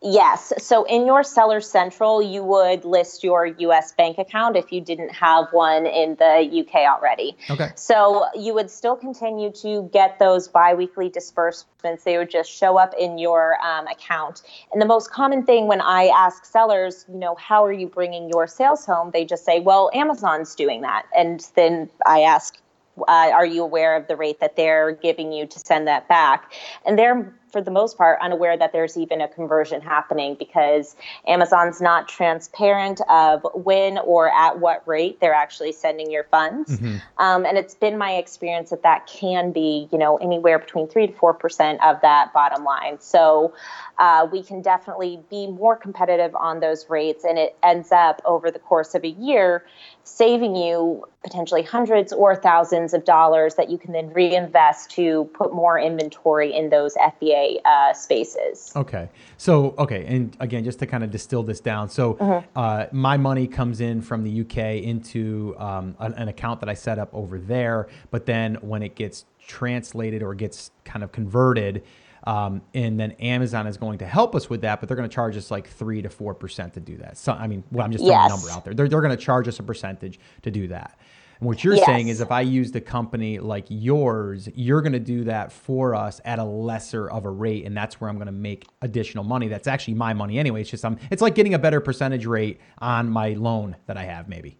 Yes. 0.00 0.54
So 0.56 0.84
in 0.84 1.04
your 1.04 1.22
Seller 1.22 1.60
Central, 1.60 2.22
you 2.22 2.42
would 2.42 2.86
list 2.86 3.22
your 3.22 3.44
US 3.44 3.92
bank 3.92 4.16
account 4.16 4.56
if 4.56 4.72
you 4.72 4.80
didn't 4.80 5.10
have 5.10 5.48
one 5.52 5.84
in 5.84 6.16
the 6.16 6.64
UK 6.66 6.76
already. 6.76 7.36
Okay. 7.50 7.72
So 7.74 8.24
you 8.34 8.54
would 8.54 8.70
still 8.70 8.96
continue 8.96 9.52
to 9.60 9.88
get 9.92 10.18
those 10.18 10.48
biweekly 10.48 11.10
disbursements. 11.10 12.02
They 12.04 12.16
would 12.16 12.30
just 12.30 12.50
show 12.50 12.78
up 12.78 12.94
in 12.98 13.18
your 13.18 13.62
um, 13.62 13.86
account. 13.86 14.40
And 14.72 14.80
the 14.80 14.86
most 14.86 15.12
common 15.12 15.44
thing 15.44 15.66
when 15.66 15.82
I 15.82 16.06
ask 16.06 16.46
sellers, 16.46 17.04
you 17.12 17.18
know, 17.18 17.34
how 17.34 17.62
are 17.66 17.72
you 17.72 17.86
bringing 17.86 18.30
your 18.30 18.46
sales 18.46 18.86
home? 18.86 19.10
They 19.12 19.26
just 19.26 19.44
say, 19.44 19.60
well, 19.60 19.90
Amazon's 19.92 20.54
doing 20.54 20.80
that. 20.80 21.04
And 21.14 21.46
then 21.54 21.90
I 22.06 22.22
ask, 22.22 22.56
uh, 22.98 23.30
are 23.32 23.46
you 23.46 23.62
aware 23.62 23.96
of 23.96 24.06
the 24.08 24.16
rate 24.16 24.40
that 24.40 24.56
they're 24.56 24.92
giving 24.92 25.32
you 25.32 25.46
to 25.46 25.58
send 25.58 25.86
that 25.88 26.08
back? 26.08 26.52
And 26.84 26.98
they're 26.98 27.34
for 27.52 27.60
the 27.60 27.70
most 27.70 27.98
part, 27.98 28.18
unaware 28.22 28.56
that 28.56 28.72
there's 28.72 28.96
even 28.96 29.20
a 29.20 29.28
conversion 29.28 29.80
happening 29.82 30.36
because 30.38 30.96
Amazon's 31.26 31.80
not 31.80 32.08
transparent 32.08 33.00
of 33.10 33.46
when 33.54 33.98
or 33.98 34.30
at 34.30 34.58
what 34.58 34.86
rate 34.88 35.20
they're 35.20 35.34
actually 35.34 35.72
sending 35.72 36.10
your 36.10 36.24
funds. 36.24 36.70
Mm-hmm. 36.70 36.96
Um, 37.18 37.44
and 37.44 37.58
it's 37.58 37.74
been 37.74 37.98
my 37.98 38.12
experience 38.12 38.70
that 38.70 38.82
that 38.82 39.06
can 39.06 39.52
be, 39.52 39.88
you 39.92 39.98
know, 39.98 40.16
anywhere 40.16 40.58
between 40.58 40.88
three 40.88 41.06
to 41.06 41.12
four 41.12 41.34
percent 41.34 41.82
of 41.82 42.00
that 42.00 42.32
bottom 42.32 42.64
line. 42.64 42.98
So 43.00 43.54
uh, 43.98 44.26
we 44.32 44.42
can 44.42 44.62
definitely 44.62 45.20
be 45.30 45.46
more 45.46 45.76
competitive 45.76 46.34
on 46.34 46.60
those 46.60 46.88
rates, 46.88 47.24
and 47.24 47.38
it 47.38 47.56
ends 47.62 47.92
up 47.92 48.22
over 48.24 48.50
the 48.50 48.58
course 48.58 48.94
of 48.94 49.04
a 49.04 49.08
year 49.08 49.64
saving 50.04 50.56
you 50.56 51.04
potentially 51.22 51.62
hundreds 51.62 52.12
or 52.12 52.34
thousands 52.34 52.94
of 52.94 53.04
dollars 53.04 53.54
that 53.54 53.70
you 53.70 53.78
can 53.78 53.92
then 53.92 54.12
reinvest 54.12 54.90
to 54.90 55.30
put 55.34 55.54
more 55.54 55.78
inventory 55.78 56.52
in 56.52 56.70
those 56.70 56.94
FBA 56.94 57.41
uh, 57.64 57.92
spaces. 57.92 58.72
Okay. 58.74 59.08
So, 59.36 59.74
okay. 59.78 60.04
And 60.06 60.36
again, 60.40 60.64
just 60.64 60.78
to 60.80 60.86
kind 60.86 61.04
of 61.04 61.10
distill 61.10 61.42
this 61.42 61.60
down. 61.60 61.88
So, 61.88 62.14
mm-hmm. 62.14 62.46
uh, 62.58 62.86
my 62.92 63.16
money 63.16 63.46
comes 63.46 63.80
in 63.80 64.02
from 64.02 64.24
the 64.24 64.40
UK 64.42 64.82
into 64.82 65.54
um, 65.58 65.96
an, 65.98 66.14
an 66.14 66.28
account 66.28 66.60
that 66.60 66.68
I 66.68 66.74
set 66.74 66.98
up 66.98 67.10
over 67.12 67.38
there. 67.38 67.88
But 68.10 68.26
then 68.26 68.56
when 68.56 68.82
it 68.82 68.94
gets 68.94 69.24
translated 69.46 70.22
or 70.22 70.34
gets 70.34 70.70
kind 70.84 71.02
of 71.02 71.12
converted, 71.12 71.82
um, 72.24 72.62
and 72.72 72.98
then 72.98 73.12
Amazon 73.12 73.66
is 73.66 73.76
going 73.76 73.98
to 73.98 74.06
help 74.06 74.34
us 74.34 74.48
with 74.48 74.60
that, 74.60 74.80
but 74.80 74.88
they're 74.88 74.96
going 74.96 75.08
to 75.08 75.14
charge 75.14 75.36
us 75.36 75.50
like 75.50 75.68
three 75.68 76.02
to 76.02 76.08
four 76.08 76.34
percent 76.34 76.74
to 76.74 76.80
do 76.80 76.96
that. 76.98 77.18
So 77.18 77.32
I 77.32 77.46
mean, 77.46 77.64
well, 77.72 77.84
I'm 77.84 77.90
just 77.90 78.04
throwing 78.04 78.20
yes. 78.20 78.30
a 78.30 78.34
number 78.34 78.50
out 78.50 78.64
there. 78.64 78.74
They're, 78.74 78.88
they're 78.88 79.00
going 79.00 79.16
to 79.16 79.22
charge 79.22 79.48
us 79.48 79.58
a 79.58 79.62
percentage 79.62 80.20
to 80.42 80.50
do 80.50 80.68
that. 80.68 80.98
And 81.42 81.48
what 81.48 81.64
you're 81.64 81.74
yes. 81.74 81.86
saying 81.86 82.06
is 82.06 82.20
if 82.20 82.30
I 82.30 82.42
used 82.42 82.76
a 82.76 82.80
company 82.80 83.40
like 83.40 83.66
yours, 83.68 84.48
you're 84.54 84.80
going 84.80 84.92
to 84.92 85.00
do 85.00 85.24
that 85.24 85.50
for 85.50 85.92
us 85.92 86.20
at 86.24 86.38
a 86.38 86.44
lesser 86.44 87.10
of 87.10 87.24
a 87.24 87.30
rate. 87.30 87.66
And 87.66 87.76
that's 87.76 88.00
where 88.00 88.08
I'm 88.08 88.14
going 88.14 88.26
to 88.26 88.32
make 88.32 88.68
additional 88.80 89.24
money. 89.24 89.48
That's 89.48 89.66
actually 89.66 89.94
my 89.94 90.14
money 90.14 90.38
anyway. 90.38 90.60
It's 90.60 90.70
just, 90.70 90.84
I'm, 90.84 91.00
it's 91.10 91.20
like 91.20 91.34
getting 91.34 91.54
a 91.54 91.58
better 91.58 91.80
percentage 91.80 92.26
rate 92.26 92.60
on 92.78 93.10
my 93.10 93.30
loan 93.30 93.74
that 93.86 93.96
I 93.96 94.04
have 94.04 94.28
maybe. 94.28 94.56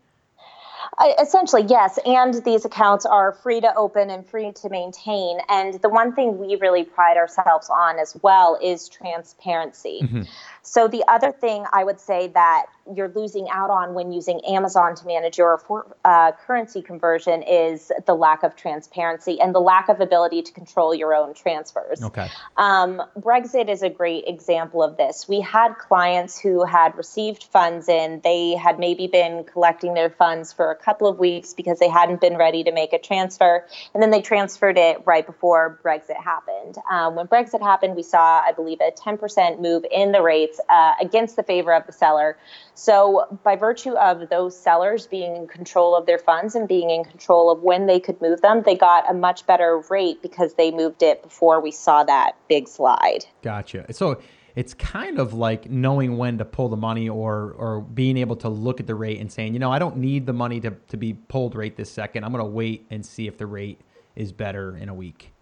Essentially, 1.20 1.64
yes. 1.68 2.00
And 2.04 2.34
these 2.44 2.64
accounts 2.64 3.06
are 3.06 3.32
free 3.32 3.60
to 3.60 3.72
open 3.76 4.10
and 4.10 4.26
free 4.26 4.50
to 4.52 4.68
maintain. 4.68 5.38
And 5.48 5.80
the 5.82 5.88
one 5.88 6.12
thing 6.14 6.36
we 6.36 6.56
really 6.56 6.82
pride 6.82 7.16
ourselves 7.16 7.70
on 7.70 8.00
as 8.00 8.16
well 8.22 8.58
is 8.60 8.88
transparency. 8.88 10.00
Mm-hmm. 10.02 10.22
So, 10.62 10.88
the 10.88 11.04
other 11.08 11.32
thing 11.32 11.64
I 11.72 11.82
would 11.84 11.98
say 11.98 12.28
that 12.28 12.66
you're 12.94 13.12
losing 13.14 13.48
out 13.50 13.70
on 13.70 13.94
when 13.94 14.12
using 14.12 14.40
Amazon 14.44 14.94
to 14.96 15.06
manage 15.06 15.38
your 15.38 15.60
uh, 16.04 16.32
currency 16.46 16.82
conversion 16.82 17.42
is 17.42 17.92
the 18.06 18.14
lack 18.14 18.42
of 18.42 18.56
transparency 18.56 19.40
and 19.40 19.54
the 19.54 19.60
lack 19.60 19.88
of 19.88 20.00
ability 20.00 20.42
to 20.42 20.52
control 20.52 20.94
your 20.94 21.14
own 21.14 21.34
transfers. 21.34 22.02
Okay. 22.02 22.28
Um, 22.56 23.02
Brexit 23.18 23.68
is 23.68 23.82
a 23.82 23.90
great 23.90 24.24
example 24.26 24.82
of 24.82 24.96
this. 24.96 25.28
We 25.28 25.40
had 25.40 25.74
clients 25.78 26.38
who 26.38 26.64
had 26.64 26.96
received 26.96 27.44
funds 27.44 27.88
in, 27.88 28.20
they 28.24 28.54
had 28.54 28.78
maybe 28.78 29.06
been 29.06 29.44
collecting 29.44 29.94
their 29.94 30.10
funds 30.10 30.52
for 30.52 30.70
a 30.70 30.76
couple 30.76 31.06
of 31.06 31.18
weeks 31.18 31.54
because 31.54 31.78
they 31.78 31.88
hadn't 31.88 32.20
been 32.20 32.36
ready 32.36 32.64
to 32.64 32.72
make 32.72 32.92
a 32.92 32.98
transfer, 32.98 33.66
and 33.94 34.02
then 34.02 34.10
they 34.10 34.22
transferred 34.22 34.78
it 34.78 35.02
right 35.04 35.26
before 35.26 35.78
Brexit 35.84 36.22
happened. 36.22 36.76
Um, 36.90 37.14
when 37.14 37.26
Brexit 37.26 37.60
happened, 37.60 37.96
we 37.96 38.02
saw, 38.02 38.40
I 38.40 38.52
believe, 38.52 38.80
a 38.80 38.90
10% 38.90 39.60
move 39.60 39.84
in 39.90 40.12
the 40.12 40.22
rates 40.22 40.60
uh, 40.68 40.94
against 41.00 41.36
the 41.36 41.42
favor 41.42 41.72
of 41.72 41.86
the 41.86 41.92
seller. 41.92 42.36
So, 42.74 43.38
by 43.44 43.56
virtue 43.56 43.92
of 43.92 44.28
those 44.30 44.58
sellers 44.58 45.06
being 45.06 45.36
in 45.36 45.46
control 45.46 45.94
of 45.94 46.06
their 46.06 46.18
funds 46.18 46.54
and 46.54 46.66
being 46.66 46.90
in 46.90 47.04
control 47.04 47.50
of 47.50 47.62
when 47.62 47.86
they 47.86 48.00
could 48.00 48.20
move 48.22 48.40
them, 48.40 48.62
they 48.62 48.76
got 48.76 49.10
a 49.10 49.14
much 49.14 49.46
better 49.46 49.82
rate 49.90 50.22
because 50.22 50.54
they 50.54 50.70
moved 50.70 51.02
it 51.02 51.22
before 51.22 51.60
we 51.60 51.70
saw 51.70 52.02
that 52.04 52.32
big 52.48 52.66
slide. 52.66 53.26
Gotcha. 53.42 53.92
So, 53.92 54.20
it's 54.54 54.74
kind 54.74 55.18
of 55.18 55.32
like 55.34 55.70
knowing 55.70 56.16
when 56.16 56.38
to 56.38 56.44
pull 56.44 56.68
the 56.68 56.76
money 56.76 57.08
or 57.08 57.54
or 57.58 57.80
being 57.80 58.16
able 58.16 58.36
to 58.36 58.48
look 58.48 58.80
at 58.80 58.86
the 58.86 58.94
rate 58.94 59.20
and 59.20 59.30
saying, 59.30 59.52
you 59.52 59.58
know, 59.58 59.70
I 59.70 59.78
don't 59.78 59.98
need 59.98 60.26
the 60.26 60.32
money 60.32 60.60
to, 60.60 60.70
to 60.88 60.96
be 60.96 61.14
pulled 61.14 61.54
right 61.54 61.74
this 61.76 61.90
second. 61.90 62.24
I'm 62.24 62.32
going 62.32 62.44
to 62.44 62.50
wait 62.50 62.86
and 62.90 63.04
see 63.04 63.26
if 63.26 63.38
the 63.38 63.46
rate 63.46 63.80
is 64.16 64.32
better 64.32 64.76
in 64.76 64.88
a 64.88 64.94
week. 64.94 65.32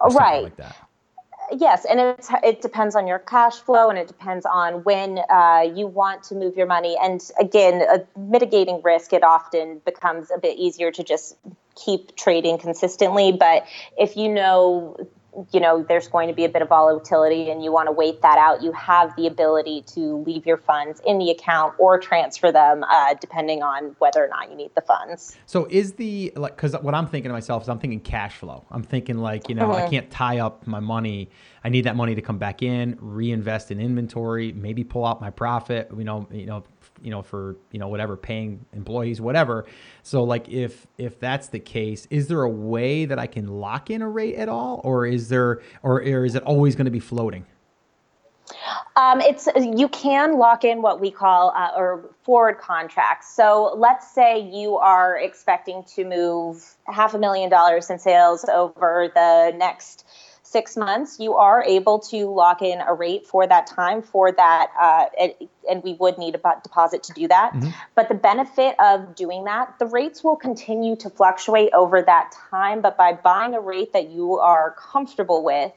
Right. 0.00 0.44
Like 0.44 0.56
that. 0.56 0.85
Yes, 1.52 1.84
and 1.84 2.00
it 2.00 2.26
it 2.42 2.60
depends 2.60 2.96
on 2.96 3.06
your 3.06 3.18
cash 3.18 3.56
flow, 3.56 3.88
and 3.88 3.98
it 3.98 4.08
depends 4.08 4.46
on 4.46 4.84
when 4.84 5.20
uh, 5.30 5.68
you 5.74 5.86
want 5.86 6.22
to 6.24 6.34
move 6.34 6.56
your 6.56 6.66
money. 6.66 6.96
And 7.00 7.20
again, 7.38 7.82
uh, 7.88 7.98
mitigating 8.18 8.80
risk, 8.82 9.12
it 9.12 9.22
often 9.22 9.80
becomes 9.84 10.30
a 10.34 10.38
bit 10.38 10.58
easier 10.58 10.90
to 10.90 11.04
just 11.04 11.36
keep 11.76 12.16
trading 12.16 12.58
consistently. 12.58 13.32
But 13.32 13.66
if 13.96 14.16
you 14.16 14.28
know 14.28 14.96
you 15.52 15.60
know 15.60 15.84
there's 15.88 16.08
going 16.08 16.28
to 16.28 16.34
be 16.34 16.44
a 16.44 16.48
bit 16.48 16.62
of 16.62 16.68
volatility 16.68 17.50
and 17.50 17.62
you 17.62 17.72
want 17.72 17.86
to 17.86 17.92
wait 17.92 18.22
that 18.22 18.38
out 18.38 18.62
you 18.62 18.72
have 18.72 19.14
the 19.16 19.26
ability 19.26 19.82
to 19.82 20.22
leave 20.26 20.46
your 20.46 20.56
funds 20.56 21.00
in 21.06 21.18
the 21.18 21.30
account 21.30 21.74
or 21.78 21.98
transfer 21.98 22.50
them 22.50 22.84
uh, 22.84 23.14
depending 23.20 23.62
on 23.62 23.94
whether 23.98 24.24
or 24.24 24.28
not 24.28 24.50
you 24.50 24.56
need 24.56 24.70
the 24.74 24.80
funds. 24.80 25.36
So 25.46 25.66
is 25.70 25.94
the 25.94 26.32
like 26.36 26.56
because 26.56 26.72
what 26.80 26.94
i'm 26.94 27.06
thinking 27.06 27.28
to 27.28 27.32
myself 27.32 27.62
is 27.62 27.68
i'm 27.68 27.78
thinking 27.78 28.00
cash 28.00 28.36
flow. 28.36 28.64
I'm 28.70 28.82
thinking 28.82 29.18
like 29.18 29.48
you 29.48 29.54
know 29.54 29.68
mm-hmm. 29.68 29.86
i 29.86 29.88
can't 29.88 30.10
tie 30.10 30.38
up 30.38 30.66
my 30.66 30.80
money. 30.80 31.30
I 31.64 31.68
need 31.68 31.84
that 31.84 31.96
money 31.96 32.14
to 32.14 32.22
come 32.22 32.38
back 32.38 32.62
in 32.62 32.96
reinvest 33.00 33.70
in 33.70 33.80
inventory 33.80 34.52
maybe 34.52 34.84
pull 34.84 35.04
out 35.04 35.20
my 35.20 35.30
profit 35.30 35.90
you 35.96 36.04
know 36.04 36.28
you 36.30 36.46
know 36.46 36.64
you 37.02 37.10
know 37.10 37.22
for 37.22 37.56
you 37.70 37.78
know 37.78 37.88
whatever 37.88 38.16
paying 38.16 38.64
employees 38.72 39.20
whatever. 39.20 39.66
So 40.02 40.24
like 40.24 40.48
if 40.48 40.86
if 40.98 41.18
that's 41.18 41.48
the 41.48 41.60
case 41.60 42.06
is 42.10 42.28
there 42.28 42.42
a 42.42 42.48
way 42.48 43.04
that 43.04 43.18
i 43.18 43.26
can 43.26 43.46
lock 43.48 43.90
in 43.90 44.02
a 44.02 44.08
rate 44.08 44.36
at 44.36 44.48
all? 44.48 44.80
Or 44.84 45.06
is 45.06 45.28
there 45.28 45.60
or, 45.82 46.00
or 46.00 46.24
is 46.24 46.34
it 46.34 46.42
always 46.42 46.76
going 46.76 46.86
to 46.86 46.90
be 46.90 47.00
floating? 47.00 47.46
Um, 48.96 49.20
it's 49.20 49.48
you 49.56 49.88
can 49.88 50.38
lock 50.38 50.64
in 50.64 50.80
what 50.80 51.00
we 51.00 51.10
call 51.10 51.52
uh, 51.56 51.72
or 51.76 52.14
forward 52.22 52.58
contracts. 52.58 53.34
So 53.34 53.74
let's 53.76 54.10
say 54.10 54.40
you 54.40 54.76
are 54.76 55.18
expecting 55.18 55.84
to 55.94 56.04
move 56.04 56.76
half 56.84 57.14
a 57.14 57.18
million 57.18 57.50
dollars 57.50 57.90
in 57.90 57.98
sales 57.98 58.44
over 58.44 59.10
the 59.14 59.52
next 59.56 60.06
six 60.46 60.76
months, 60.76 61.18
you 61.18 61.34
are 61.34 61.62
able 61.62 61.98
to 61.98 62.32
lock 62.32 62.62
in 62.62 62.80
a 62.80 62.94
rate 62.94 63.26
for 63.26 63.46
that 63.46 63.66
time 63.66 64.02
for 64.02 64.30
that, 64.32 64.70
uh, 64.80 65.06
and, 65.20 65.34
and, 65.68 65.82
we 65.82 65.94
would 65.94 66.18
need 66.18 66.34
a 66.34 66.40
deposit 66.62 67.02
to 67.02 67.12
do 67.12 67.28
that. 67.28 67.52
Mm-hmm. 67.52 67.70
But 67.94 68.08
the 68.08 68.14
benefit 68.14 68.76
of 68.78 69.14
doing 69.14 69.44
that, 69.44 69.78
the 69.78 69.86
rates 69.86 70.22
will 70.22 70.36
continue 70.36 70.96
to 70.96 71.10
fluctuate 71.10 71.72
over 71.72 72.00
that 72.02 72.32
time. 72.50 72.80
But 72.80 72.96
by 72.96 73.12
buying 73.12 73.54
a 73.54 73.60
rate 73.60 73.92
that 73.92 74.10
you 74.10 74.38
are 74.38 74.74
comfortable 74.78 75.42
with, 75.42 75.72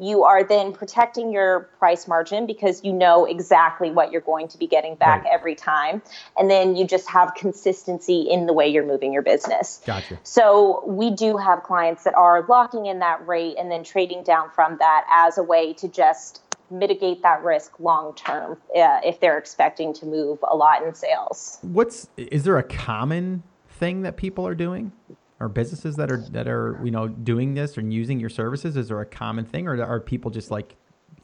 you 0.00 0.24
are 0.24 0.42
then 0.42 0.72
protecting 0.72 1.30
your 1.30 1.68
price 1.78 2.08
margin 2.08 2.46
because 2.46 2.82
you 2.82 2.92
know 2.92 3.26
exactly 3.26 3.90
what 3.90 4.10
you're 4.10 4.22
going 4.22 4.48
to 4.48 4.58
be 4.58 4.66
getting 4.66 4.94
back 4.94 5.24
right. 5.24 5.32
every 5.32 5.54
time. 5.54 6.00
And 6.38 6.50
then 6.50 6.74
you 6.74 6.86
just 6.86 7.08
have 7.10 7.34
consistency 7.34 8.22
in 8.22 8.46
the 8.46 8.54
way 8.54 8.66
you're 8.66 8.86
moving 8.86 9.12
your 9.12 9.22
business. 9.22 9.82
Gotcha. 9.84 10.18
So 10.22 10.82
we 10.86 11.10
do 11.10 11.36
have 11.36 11.62
clients 11.62 12.04
that 12.04 12.14
are 12.14 12.46
locking 12.48 12.86
in 12.86 13.00
that 13.00 13.26
rate 13.26 13.56
and 13.58 13.70
then 13.70 13.84
trading 13.84 14.22
down 14.22 14.50
from 14.50 14.78
that 14.78 15.04
as 15.10 15.36
a 15.36 15.42
way 15.42 15.74
to 15.74 15.88
just 15.88 16.42
mitigate 16.70 17.22
that 17.22 17.42
risk 17.42 17.78
long 17.78 18.14
term 18.14 18.52
uh, 18.76 19.00
if 19.04 19.20
they're 19.20 19.38
expecting 19.38 19.92
to 19.92 20.06
move 20.06 20.38
a 20.48 20.56
lot 20.56 20.82
in 20.82 20.94
sales. 20.94 21.58
What's 21.62 22.08
is 22.16 22.44
there 22.44 22.56
a 22.56 22.62
common 22.62 23.42
thing 23.68 24.02
that 24.02 24.16
people 24.16 24.46
are 24.46 24.54
doing? 24.54 24.92
Or 25.40 25.48
businesses 25.48 25.96
that 25.96 26.12
are 26.12 26.18
that 26.30 26.46
are 26.46 26.78
you 26.84 26.90
know 26.90 27.08
doing 27.08 27.54
this 27.54 27.76
and 27.78 27.92
using 27.92 28.20
your 28.20 28.28
services? 28.28 28.76
Is 28.76 28.88
there 28.88 29.00
a 29.00 29.06
common 29.06 29.44
thing, 29.44 29.66
or 29.66 29.82
are 29.82 29.98
people 29.98 30.30
just 30.30 30.50
like 30.50 30.76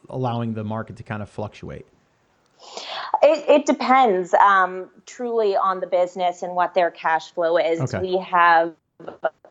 allowing 0.09 0.55
the 0.55 0.65
market 0.65 0.97
to 0.97 1.03
kind 1.03 1.23
of 1.23 1.29
fluctuate? 1.29 1.87
It, 3.23 3.45
it 3.49 3.67
depends 3.67 4.33
um, 4.35 4.89
truly 5.05 5.57
on 5.57 5.81
the 5.81 5.87
business 5.87 6.43
and 6.43 6.55
what 6.55 6.75
their 6.75 6.91
cash 6.91 7.31
flow 7.33 7.59
is. 7.59 7.81
Okay. 7.81 8.01
We 8.01 8.19
have 8.19 8.75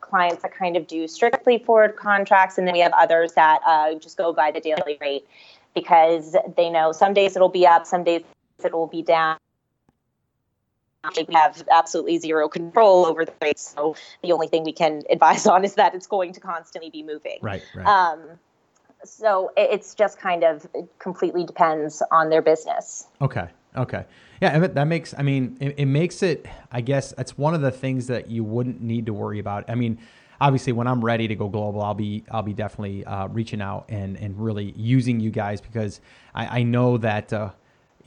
clients 0.00 0.42
that 0.42 0.52
kind 0.52 0.76
of 0.76 0.86
do 0.86 1.06
strictly 1.06 1.58
forward 1.58 1.96
contracts, 1.96 2.58
and 2.58 2.66
then 2.66 2.74
we 2.74 2.80
have 2.80 2.92
others 2.92 3.32
that 3.34 3.60
uh, 3.66 3.94
just 3.94 4.16
go 4.16 4.32
by 4.32 4.50
the 4.50 4.60
daily 4.60 4.98
rate 5.00 5.26
because 5.74 6.36
they 6.56 6.70
know 6.70 6.90
some 6.90 7.14
days 7.14 7.36
it'll 7.36 7.48
be 7.48 7.66
up, 7.66 7.86
some 7.86 8.02
days 8.02 8.22
it 8.64 8.72
will 8.72 8.86
be 8.86 9.02
down 9.02 9.36
we 11.16 11.34
have 11.34 11.62
absolutely 11.70 12.18
zero 12.18 12.48
control 12.48 13.06
over 13.06 13.24
the 13.24 13.32
rates. 13.42 13.74
So 13.76 13.96
the 14.22 14.32
only 14.32 14.48
thing 14.48 14.64
we 14.64 14.72
can 14.72 15.02
advise 15.10 15.46
on 15.46 15.64
is 15.64 15.74
that 15.74 15.94
it's 15.94 16.06
going 16.06 16.32
to 16.34 16.40
constantly 16.40 16.90
be 16.90 17.02
moving. 17.02 17.38
Right. 17.42 17.62
right. 17.74 17.86
Um, 17.86 18.20
so 19.04 19.52
it's 19.56 19.94
just 19.94 20.18
kind 20.18 20.42
of 20.42 20.66
completely 20.98 21.44
depends 21.44 22.02
on 22.10 22.30
their 22.30 22.42
business. 22.42 23.06
Okay. 23.20 23.48
Okay. 23.76 24.04
Yeah, 24.40 24.58
that 24.58 24.86
makes. 24.86 25.14
I 25.16 25.22
mean, 25.22 25.58
it, 25.60 25.74
it 25.78 25.84
makes 25.84 26.22
it. 26.22 26.46
I 26.72 26.80
guess 26.80 27.12
that's 27.12 27.36
one 27.36 27.54
of 27.54 27.60
the 27.60 27.70
things 27.70 28.06
that 28.06 28.30
you 28.30 28.42
wouldn't 28.42 28.80
need 28.80 29.06
to 29.06 29.12
worry 29.12 29.38
about. 29.38 29.68
I 29.68 29.74
mean, 29.74 29.98
obviously 30.40 30.72
when 30.72 30.86
I'm 30.86 31.04
ready 31.04 31.28
to 31.28 31.34
go 31.34 31.48
global, 31.48 31.82
I'll 31.82 31.94
be 31.94 32.24
I'll 32.30 32.42
be 32.42 32.54
definitely 32.54 33.04
uh, 33.04 33.28
reaching 33.28 33.60
out 33.60 33.86
and 33.88 34.16
and 34.16 34.38
really 34.38 34.72
using 34.76 35.20
you 35.20 35.30
guys 35.30 35.60
because 35.60 36.00
I, 36.34 36.60
I 36.60 36.62
know 36.62 36.98
that 36.98 37.32
uh, 37.32 37.50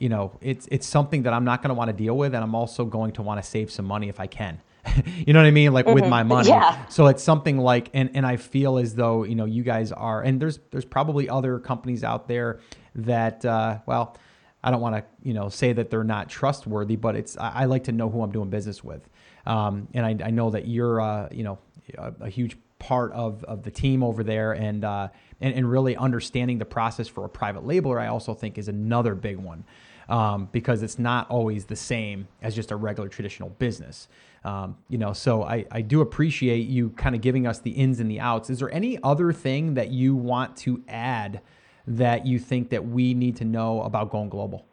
you 0.00 0.08
know, 0.08 0.32
it's 0.40 0.66
it's 0.72 0.86
something 0.86 1.22
that 1.24 1.32
I'm 1.32 1.44
not 1.44 1.62
going 1.62 1.68
to 1.68 1.74
want 1.74 1.88
to 1.88 1.96
deal 1.96 2.16
with, 2.16 2.34
and 2.34 2.42
I'm 2.42 2.54
also 2.54 2.84
going 2.84 3.12
to 3.12 3.22
want 3.22 3.40
to 3.42 3.48
save 3.48 3.70
some 3.70 3.84
money 3.84 4.08
if 4.08 4.18
I 4.18 4.26
can. 4.26 4.60
you 5.14 5.34
know 5.34 5.40
what 5.40 5.46
I 5.46 5.50
mean? 5.50 5.72
Like 5.72 5.84
mm-hmm. 5.84 5.94
with 5.94 6.08
my 6.08 6.22
money. 6.22 6.48
Yeah. 6.48 6.86
So 6.86 7.06
it's 7.06 7.22
something 7.22 7.58
like, 7.58 7.90
and 7.92 8.10
and 8.14 8.26
I 8.26 8.36
feel 8.36 8.78
as 8.78 8.94
though 8.94 9.24
you 9.24 9.34
know 9.34 9.44
you 9.44 9.62
guys 9.62 9.92
are, 9.92 10.22
and 10.22 10.40
there's 10.40 10.58
there's 10.70 10.86
probably 10.86 11.28
other 11.28 11.58
companies 11.58 12.02
out 12.02 12.28
there 12.28 12.60
that, 12.94 13.44
uh, 13.44 13.78
well, 13.86 14.16
I 14.64 14.70
don't 14.70 14.80
want 14.80 14.96
to 14.96 15.04
you 15.22 15.34
know 15.34 15.50
say 15.50 15.74
that 15.74 15.90
they're 15.90 16.02
not 16.02 16.30
trustworthy, 16.30 16.96
but 16.96 17.14
it's 17.14 17.36
I, 17.36 17.50
I 17.50 17.64
like 17.66 17.84
to 17.84 17.92
know 17.92 18.08
who 18.08 18.22
I'm 18.22 18.32
doing 18.32 18.48
business 18.48 18.82
with, 18.82 19.06
um, 19.44 19.86
and 19.92 20.06
I, 20.06 20.28
I 20.28 20.30
know 20.30 20.48
that 20.50 20.66
you're 20.66 20.98
uh, 20.98 21.28
you 21.30 21.44
know 21.44 21.58
a, 21.98 22.12
a 22.20 22.28
huge 22.30 22.56
part 22.78 23.12
of, 23.12 23.44
of 23.44 23.62
the 23.62 23.70
team 23.70 24.02
over 24.02 24.24
there 24.24 24.52
and, 24.52 24.86
uh, 24.86 25.08
and 25.40 25.54
and 25.54 25.70
really 25.70 25.96
understanding 25.96 26.56
the 26.56 26.64
process 26.64 27.06
for 27.08 27.26
a 27.26 27.28
private 27.28 27.62
labeler 27.62 28.00
I 28.00 28.06
also 28.06 28.32
think 28.32 28.56
is 28.56 28.68
another 28.68 29.14
big 29.14 29.36
one 29.36 29.64
um, 30.10 30.48
because 30.50 30.82
it's 30.82 30.98
not 30.98 31.30
always 31.30 31.64
the 31.66 31.76
same 31.76 32.28
as 32.42 32.54
just 32.54 32.72
a 32.72 32.76
regular 32.76 33.08
traditional 33.08 33.48
business. 33.48 34.08
Um, 34.44 34.76
you 34.88 34.98
know, 34.98 35.12
so 35.12 35.44
I, 35.44 35.64
I 35.70 35.82
do 35.82 36.00
appreciate 36.00 36.66
you 36.66 36.90
kind 36.90 37.14
of 37.14 37.20
giving 37.20 37.46
us 37.46 37.60
the 37.60 37.70
ins 37.70 38.00
and 38.00 38.10
the 38.10 38.20
outs. 38.20 38.50
Is 38.50 38.58
there 38.58 38.72
any 38.74 38.98
other 39.02 39.32
thing 39.32 39.74
that 39.74 39.90
you 39.90 40.16
want 40.16 40.56
to 40.58 40.82
add 40.88 41.40
that 41.86 42.26
you 42.26 42.38
think 42.38 42.70
that 42.70 42.86
we 42.86 43.14
need 43.14 43.36
to 43.36 43.44
know 43.44 43.82
about 43.82 44.10
going 44.10 44.28
global? 44.28 44.66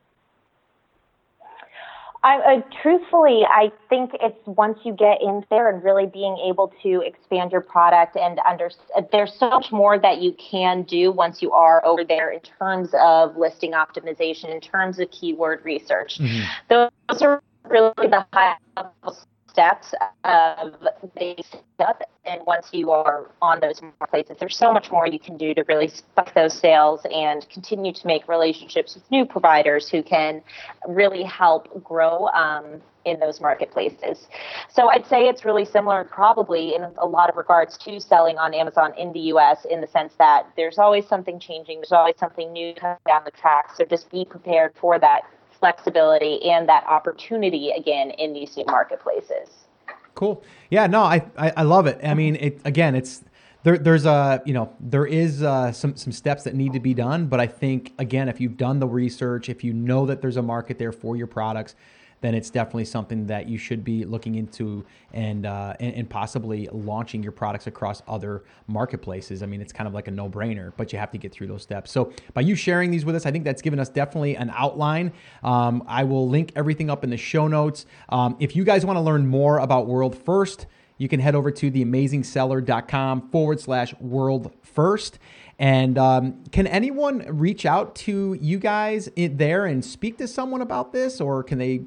I, 2.23 2.37
uh, 2.37 2.61
truthfully, 2.81 3.43
I 3.45 3.71
think 3.89 4.11
it's 4.21 4.39
once 4.45 4.79
you 4.83 4.93
get 4.93 5.21
in 5.21 5.45
there 5.49 5.69
and 5.69 5.83
really 5.83 6.07
being 6.07 6.37
able 6.37 6.73
to 6.83 7.01
expand 7.01 7.51
your 7.51 7.61
product 7.61 8.15
and 8.15 8.39
under, 8.39 8.69
there's 9.11 9.33
so 9.33 9.49
much 9.49 9.71
more 9.71 9.99
that 9.99 10.21
you 10.21 10.33
can 10.33 10.83
do 10.83 11.11
once 11.11 11.41
you 11.41 11.51
are 11.51 11.85
over 11.85 12.03
there 12.03 12.31
in 12.31 12.39
terms 12.39 12.89
of 12.99 13.37
listing 13.37 13.71
optimization, 13.71 14.49
in 14.49 14.59
terms 14.59 14.99
of 14.99 15.09
keyword 15.11 15.63
research. 15.63 16.19
Mm-hmm. 16.19 16.43
Those 16.69 17.21
are 17.21 17.41
really 17.65 17.93
the 18.07 18.25
high 18.33 18.55
level 18.75 19.17
steps 19.57 19.91
of 20.23 20.73
the 21.15 21.43
up. 21.79 22.03
And 22.25 22.41
once 22.45 22.69
you 22.73 22.91
are 22.91 23.31
on 23.41 23.59
those 23.59 23.81
marketplaces, 23.81 24.37
there's 24.39 24.55
so 24.55 24.71
much 24.71 24.91
more 24.91 25.07
you 25.07 25.17
can 25.17 25.35
do 25.35 25.55
to 25.55 25.63
really 25.67 25.87
spike 25.87 26.35
those 26.35 26.53
sales 26.53 27.01
and 27.11 27.47
continue 27.49 27.91
to 27.93 28.05
make 28.05 28.27
relationships 28.27 28.93
with 28.93 29.09
new 29.09 29.25
providers 29.25 29.89
who 29.89 30.03
can 30.03 30.43
really 30.87 31.23
help 31.23 31.83
grow 31.83 32.27
um, 32.29 32.81
in 33.05 33.19
those 33.19 33.41
marketplaces. 33.41 34.27
So 34.69 34.89
I'd 34.89 35.07
say 35.07 35.27
it's 35.27 35.43
really 35.43 35.65
similar, 35.65 36.03
probably 36.03 36.75
in 36.75 36.83
a 36.97 37.07
lot 37.07 37.29
of 37.29 37.35
regards, 37.35 37.79
to 37.79 37.99
selling 37.99 38.37
on 38.37 38.53
Amazon 38.53 38.93
in 38.95 39.11
the 39.11 39.31
US, 39.33 39.65
in 39.65 39.81
the 39.81 39.87
sense 39.87 40.13
that 40.19 40.45
there's 40.55 40.77
always 40.77 41.07
something 41.07 41.39
changing, 41.39 41.77
there's 41.77 41.91
always 41.91 42.15
something 42.19 42.53
new 42.53 42.75
coming 42.75 42.97
down 43.07 43.21
the 43.25 43.31
track. 43.31 43.71
So 43.75 43.85
just 43.85 44.11
be 44.11 44.23
prepared 44.23 44.73
for 44.75 44.99
that 44.99 45.21
flexibility 45.59 46.49
and 46.49 46.67
that 46.69 46.85
opportunity 46.87 47.71
again 47.71 48.11
in 48.11 48.33
these 48.33 48.55
new 48.57 48.65
marketplaces. 48.65 49.49
Cool. 50.15 50.43
Yeah, 50.69 50.87
no, 50.87 51.03
I, 51.03 51.25
I, 51.37 51.53
I 51.57 51.61
love 51.63 51.85
it. 51.85 51.99
I 52.03 52.13
mean, 52.13 52.35
it, 52.37 52.59
again, 52.65 52.95
it's, 52.95 53.23
there, 53.63 53.77
there's 53.77 54.05
a 54.05 54.41
you 54.45 54.53
know 54.53 54.73
there 54.79 55.05
is 55.05 55.43
uh, 55.43 55.71
some 55.71 55.95
some 55.97 56.13
steps 56.13 56.43
that 56.43 56.55
need 56.55 56.71
to 56.71 56.79
be 56.79 56.93
done 56.93 57.25
but 57.25 57.41
i 57.41 57.47
think 57.47 57.91
again 57.97 58.29
if 58.29 58.39
you've 58.39 58.55
done 58.55 58.79
the 58.79 58.87
research 58.87 59.49
if 59.49 59.61
you 59.61 59.73
know 59.73 60.05
that 60.05 60.21
there's 60.21 60.37
a 60.37 60.41
market 60.41 60.77
there 60.77 60.93
for 60.93 61.17
your 61.17 61.27
products 61.27 61.75
then 62.21 62.33
it's 62.33 62.49
definitely 62.49 62.85
something 62.85 63.27
that 63.27 63.47
you 63.47 63.57
should 63.57 63.83
be 63.83 64.05
looking 64.05 64.35
into 64.35 64.85
and, 65.13 65.45
uh, 65.45 65.73
and, 65.79 65.93
and 65.93 66.09
possibly 66.09 66.67
launching 66.71 67.21
your 67.23 67.31
products 67.31 67.67
across 67.67 68.01
other 68.07 68.43
marketplaces. 68.67 69.43
I 69.43 69.45
mean, 69.45 69.61
it's 69.61 69.73
kind 69.73 69.87
of 69.87 69.93
like 69.93 70.07
a 70.07 70.11
no-brainer, 70.11 70.73
but 70.77 70.91
you 70.91 70.99
have 70.99 71.11
to 71.11 71.17
get 71.17 71.31
through 71.31 71.47
those 71.47 71.61
steps. 71.61 71.91
So 71.91 72.11
by 72.33 72.41
you 72.41 72.55
sharing 72.55 72.91
these 72.91 73.05
with 73.05 73.15
us, 73.15 73.25
I 73.25 73.31
think 73.31 73.43
that's 73.43 73.61
given 73.61 73.79
us 73.79 73.89
definitely 73.89 74.35
an 74.35 74.51
outline. 74.53 75.13
Um, 75.43 75.83
I 75.87 76.03
will 76.03 76.27
link 76.27 76.51
everything 76.55 76.89
up 76.89 77.03
in 77.03 77.09
the 77.09 77.17
show 77.17 77.47
notes. 77.47 77.85
Um, 78.09 78.35
if 78.39 78.55
you 78.55 78.63
guys 78.63 78.85
want 78.85 78.97
to 78.97 79.01
learn 79.01 79.27
more 79.27 79.59
about 79.59 79.87
World 79.87 80.17
First, 80.17 80.65
you 80.97 81.07
can 81.07 81.19
head 81.19 81.35
over 81.35 81.51
to 81.51 81.71
theamazingseller.com 81.71 83.29
forward 83.29 83.59
slash 83.59 83.93
world 83.99 84.53
first. 84.63 85.19
And 85.59 85.97
um, 85.97 86.43
can 86.51 86.67
anyone 86.67 87.25
reach 87.27 87.65
out 87.65 87.95
to 87.95 88.37
you 88.39 88.59
guys 88.59 89.09
there 89.15 89.65
and 89.65 89.83
speak 89.83 90.17
to 90.19 90.27
someone 90.27 90.61
about 90.61 90.93
this, 90.93 91.19
or 91.19 91.41
can 91.43 91.57
they 91.57 91.81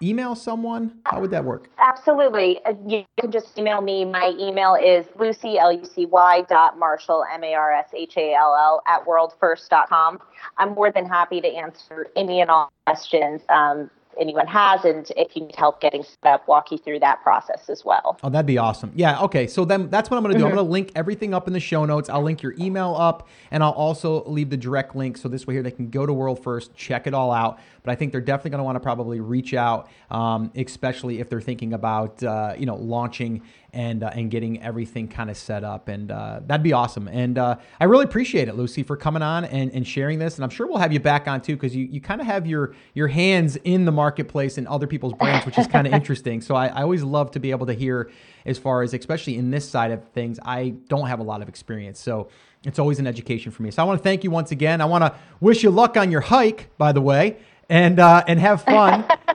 email 0.00 0.36
someone? 0.36 0.98
How 1.06 1.20
would 1.20 1.32
that 1.32 1.44
work? 1.44 1.68
Absolutely. 1.78 2.64
Uh, 2.64 2.74
you 2.86 3.04
can 3.18 3.32
just 3.32 3.58
email 3.58 3.80
me. 3.80 4.04
My 4.04 4.32
email 4.38 4.76
is 4.76 5.06
lucy, 5.18 5.58
L-U-C-Y 5.58 6.42
dot 6.48 6.78
Marshall, 6.78 7.24
M-A-R-S-H-A-L-L 7.32 8.82
at 8.86 9.04
worldfirst.com. 9.04 10.20
I'm 10.58 10.74
more 10.74 10.92
than 10.92 11.06
happy 11.06 11.40
to 11.40 11.48
answer 11.48 12.06
any 12.14 12.40
and 12.40 12.50
all 12.50 12.70
questions. 12.86 13.42
Um, 13.48 13.90
anyone 14.18 14.46
has, 14.46 14.84
and 14.84 15.10
if 15.16 15.34
you 15.36 15.42
need 15.42 15.56
help 15.56 15.80
getting 15.80 16.02
set 16.02 16.32
up, 16.32 16.48
walk 16.48 16.70
you 16.70 16.78
through 16.78 17.00
that 17.00 17.22
process 17.22 17.68
as 17.68 17.84
well. 17.84 18.18
Oh, 18.22 18.28
that'd 18.28 18.46
be 18.46 18.58
awesome. 18.58 18.92
Yeah. 18.94 19.20
Okay. 19.22 19.46
So 19.46 19.64
then 19.64 19.90
that's 19.90 20.10
what 20.10 20.16
I'm 20.16 20.22
going 20.22 20.32
to 20.32 20.38
do. 20.38 20.44
Mm-hmm. 20.44 20.52
I'm 20.52 20.56
going 20.56 20.66
to 20.66 20.72
link 20.72 20.92
everything 20.94 21.34
up 21.34 21.46
in 21.46 21.52
the 21.52 21.60
show 21.60 21.84
notes. 21.84 22.08
I'll 22.08 22.22
link 22.22 22.42
your 22.42 22.54
email 22.58 22.94
up, 22.96 23.28
and 23.50 23.62
I'll 23.62 23.72
also 23.72 24.24
leave 24.24 24.50
the 24.50 24.56
direct 24.56 24.94
link. 24.94 25.16
So 25.16 25.28
this 25.28 25.46
way 25.46 25.54
here 25.54 25.62
they 25.62 25.70
can 25.70 25.90
go 25.90 26.06
to 26.06 26.12
World 26.12 26.42
First, 26.42 26.74
check 26.74 27.06
it 27.06 27.14
all 27.14 27.32
out. 27.32 27.58
But 27.82 27.92
I 27.92 27.94
think 27.94 28.12
they're 28.12 28.20
definitely 28.20 28.50
going 28.50 28.58
to 28.58 28.64
want 28.64 28.76
to 28.76 28.80
probably 28.80 29.20
reach 29.20 29.54
out, 29.54 29.88
um, 30.10 30.50
especially 30.56 31.20
if 31.20 31.28
they're 31.28 31.40
thinking 31.40 31.72
about 31.72 32.22
uh, 32.22 32.54
you 32.58 32.66
know 32.66 32.76
launching 32.76 33.42
and 33.72 34.02
uh, 34.02 34.10
and 34.14 34.30
getting 34.30 34.62
everything 34.62 35.08
kind 35.08 35.30
of 35.30 35.36
set 35.36 35.64
up. 35.64 35.88
And 35.88 36.10
uh, 36.10 36.40
that'd 36.46 36.62
be 36.62 36.72
awesome. 36.72 37.08
And 37.08 37.38
uh, 37.38 37.56
I 37.80 37.84
really 37.84 38.04
appreciate 38.04 38.48
it, 38.48 38.56
Lucy, 38.56 38.82
for 38.82 38.96
coming 38.96 39.22
on 39.22 39.44
and, 39.44 39.70
and 39.72 39.86
sharing 39.86 40.18
this. 40.18 40.36
And 40.36 40.44
I'm 40.44 40.50
sure 40.50 40.66
we'll 40.66 40.78
have 40.78 40.92
you 40.92 41.00
back 41.00 41.28
on 41.28 41.40
too 41.40 41.56
because 41.56 41.74
you, 41.74 41.84
you 41.84 42.00
kind 42.00 42.20
of 42.20 42.26
have 42.26 42.46
your 42.46 42.74
your 42.94 43.08
hands 43.08 43.56
in 43.56 43.84
the 43.84 43.92
marketplace 43.92 44.58
and 44.58 44.66
other 44.68 44.86
people's 44.86 45.12
brands, 45.14 45.46
which 45.46 45.58
is 45.58 45.66
kind 45.66 45.86
of 45.86 45.92
interesting. 46.00 46.40
So 46.40 46.54
I, 46.54 46.68
I 46.68 46.82
always 46.82 47.02
love 47.02 47.30
to 47.32 47.40
be 47.40 47.50
able 47.50 47.66
to 47.66 47.74
hear 47.74 48.10
as 48.44 48.58
far 48.58 48.82
as 48.82 48.94
especially 48.94 49.36
in 49.36 49.50
this 49.50 49.68
side 49.68 49.90
of 49.90 50.04
things. 50.10 50.38
I 50.44 50.70
don't 50.88 51.08
have 51.08 51.20
a 51.20 51.24
lot 51.24 51.42
of 51.42 51.48
experience, 51.48 52.00
so 52.00 52.28
it's 52.64 52.78
always 52.78 52.98
an 52.98 53.06
education 53.06 53.52
for 53.52 53.62
me. 53.62 53.70
So 53.70 53.82
I 53.82 53.84
want 53.84 53.98
to 53.98 54.02
thank 54.02 54.24
you 54.24 54.30
once 54.30 54.50
again. 54.50 54.80
I 54.80 54.86
want 54.86 55.02
to 55.02 55.14
wish 55.40 55.62
you 55.62 55.70
luck 55.70 55.96
on 55.96 56.10
your 56.10 56.22
hike, 56.22 56.70
by 56.78 56.92
the 56.92 57.00
way, 57.00 57.36
and 57.68 57.98
uh, 58.00 58.24
and 58.26 58.40
have 58.40 58.62
fun. 58.62 59.04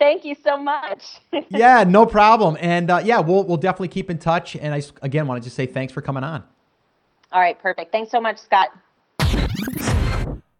Thank 0.00 0.24
you 0.24 0.34
so 0.42 0.56
much. 0.56 1.20
yeah, 1.50 1.84
no 1.84 2.06
problem. 2.06 2.56
And 2.58 2.90
uh, 2.90 3.02
yeah, 3.04 3.20
we'll 3.20 3.44
we'll 3.44 3.58
definitely 3.58 3.88
keep 3.88 4.10
in 4.10 4.18
touch. 4.18 4.56
And 4.56 4.74
I 4.74 4.82
again 5.02 5.26
want 5.26 5.40
to 5.42 5.46
just 5.46 5.54
say 5.54 5.66
thanks 5.66 5.92
for 5.92 6.00
coming 6.00 6.24
on. 6.24 6.42
All 7.30 7.40
right, 7.40 7.56
perfect. 7.60 7.92
Thanks 7.92 8.10
so 8.10 8.20
much, 8.20 8.38
Scott. 8.38 8.70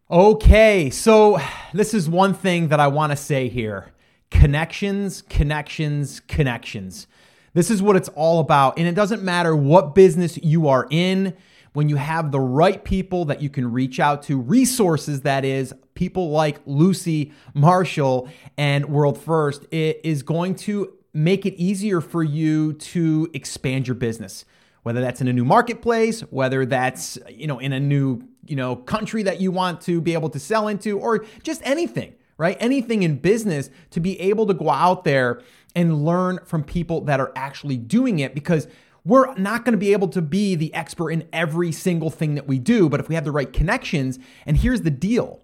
Okay, 0.09 0.89
so 0.89 1.39
this 1.73 1.93
is 1.93 2.07
one 2.09 2.33
thing 2.33 2.67
that 2.67 2.79
I 2.79 2.87
want 2.87 3.11
to 3.11 3.15
say 3.15 3.49
here. 3.49 3.91
Connections, 4.29 5.23
connections, 5.23 6.19
connections. 6.19 7.07
This 7.53 7.71
is 7.71 7.81
what 7.81 7.95
it's 7.95 8.09
all 8.09 8.39
about. 8.39 8.77
And 8.77 8.87
it 8.87 8.95
doesn't 8.95 9.23
matter 9.23 9.55
what 9.55 9.95
business 9.95 10.37
you 10.41 10.67
are 10.67 10.87
in, 10.89 11.35
when 11.73 11.89
you 11.89 11.95
have 11.95 12.31
the 12.31 12.39
right 12.39 12.83
people 12.83 13.25
that 13.25 13.41
you 13.41 13.49
can 13.49 13.71
reach 13.71 13.99
out 13.99 14.23
to, 14.23 14.39
resources 14.39 15.21
that 15.21 15.43
is, 15.43 15.73
people 16.01 16.31
like 16.31 16.59
Lucy, 16.65 17.31
Marshall, 17.53 18.27
and 18.57 18.87
World 18.87 19.19
First, 19.19 19.67
it 19.69 20.01
is 20.03 20.23
going 20.23 20.55
to 20.55 20.91
make 21.13 21.45
it 21.45 21.53
easier 21.61 22.01
for 22.01 22.23
you 22.23 22.73
to 22.73 23.29
expand 23.35 23.87
your 23.87 23.93
business. 23.93 24.43
Whether 24.81 24.99
that's 24.99 25.21
in 25.21 25.27
a 25.27 25.33
new 25.33 25.45
marketplace, 25.45 26.21
whether 26.21 26.65
that's, 26.65 27.19
you 27.29 27.45
know, 27.45 27.59
in 27.59 27.71
a 27.71 27.79
new, 27.79 28.23
you 28.47 28.55
know, 28.55 28.77
country 28.77 29.21
that 29.21 29.39
you 29.39 29.51
want 29.51 29.79
to 29.81 30.01
be 30.01 30.13
able 30.13 30.29
to 30.29 30.39
sell 30.39 30.67
into 30.69 30.97
or 30.97 31.23
just 31.43 31.61
anything, 31.63 32.15
right? 32.35 32.57
Anything 32.59 33.03
in 33.03 33.17
business 33.17 33.69
to 33.91 33.99
be 33.99 34.19
able 34.21 34.47
to 34.47 34.55
go 34.55 34.71
out 34.71 35.03
there 35.03 35.43
and 35.75 36.03
learn 36.03 36.39
from 36.45 36.63
people 36.63 37.01
that 37.01 37.19
are 37.19 37.31
actually 37.35 37.77
doing 37.77 38.17
it 38.17 38.33
because 38.33 38.67
we're 39.05 39.35
not 39.35 39.65
going 39.65 39.73
to 39.73 39.77
be 39.77 39.93
able 39.93 40.07
to 40.07 40.21
be 40.23 40.55
the 40.55 40.73
expert 40.73 41.11
in 41.11 41.27
every 41.31 41.71
single 41.71 42.09
thing 42.09 42.33
that 42.33 42.47
we 42.47 42.57
do, 42.57 42.89
but 42.89 42.99
if 42.99 43.07
we 43.07 43.13
have 43.13 43.23
the 43.23 43.31
right 43.31 43.53
connections, 43.53 44.17
and 44.47 44.57
here's 44.57 44.81
the 44.81 44.89
deal 44.89 45.41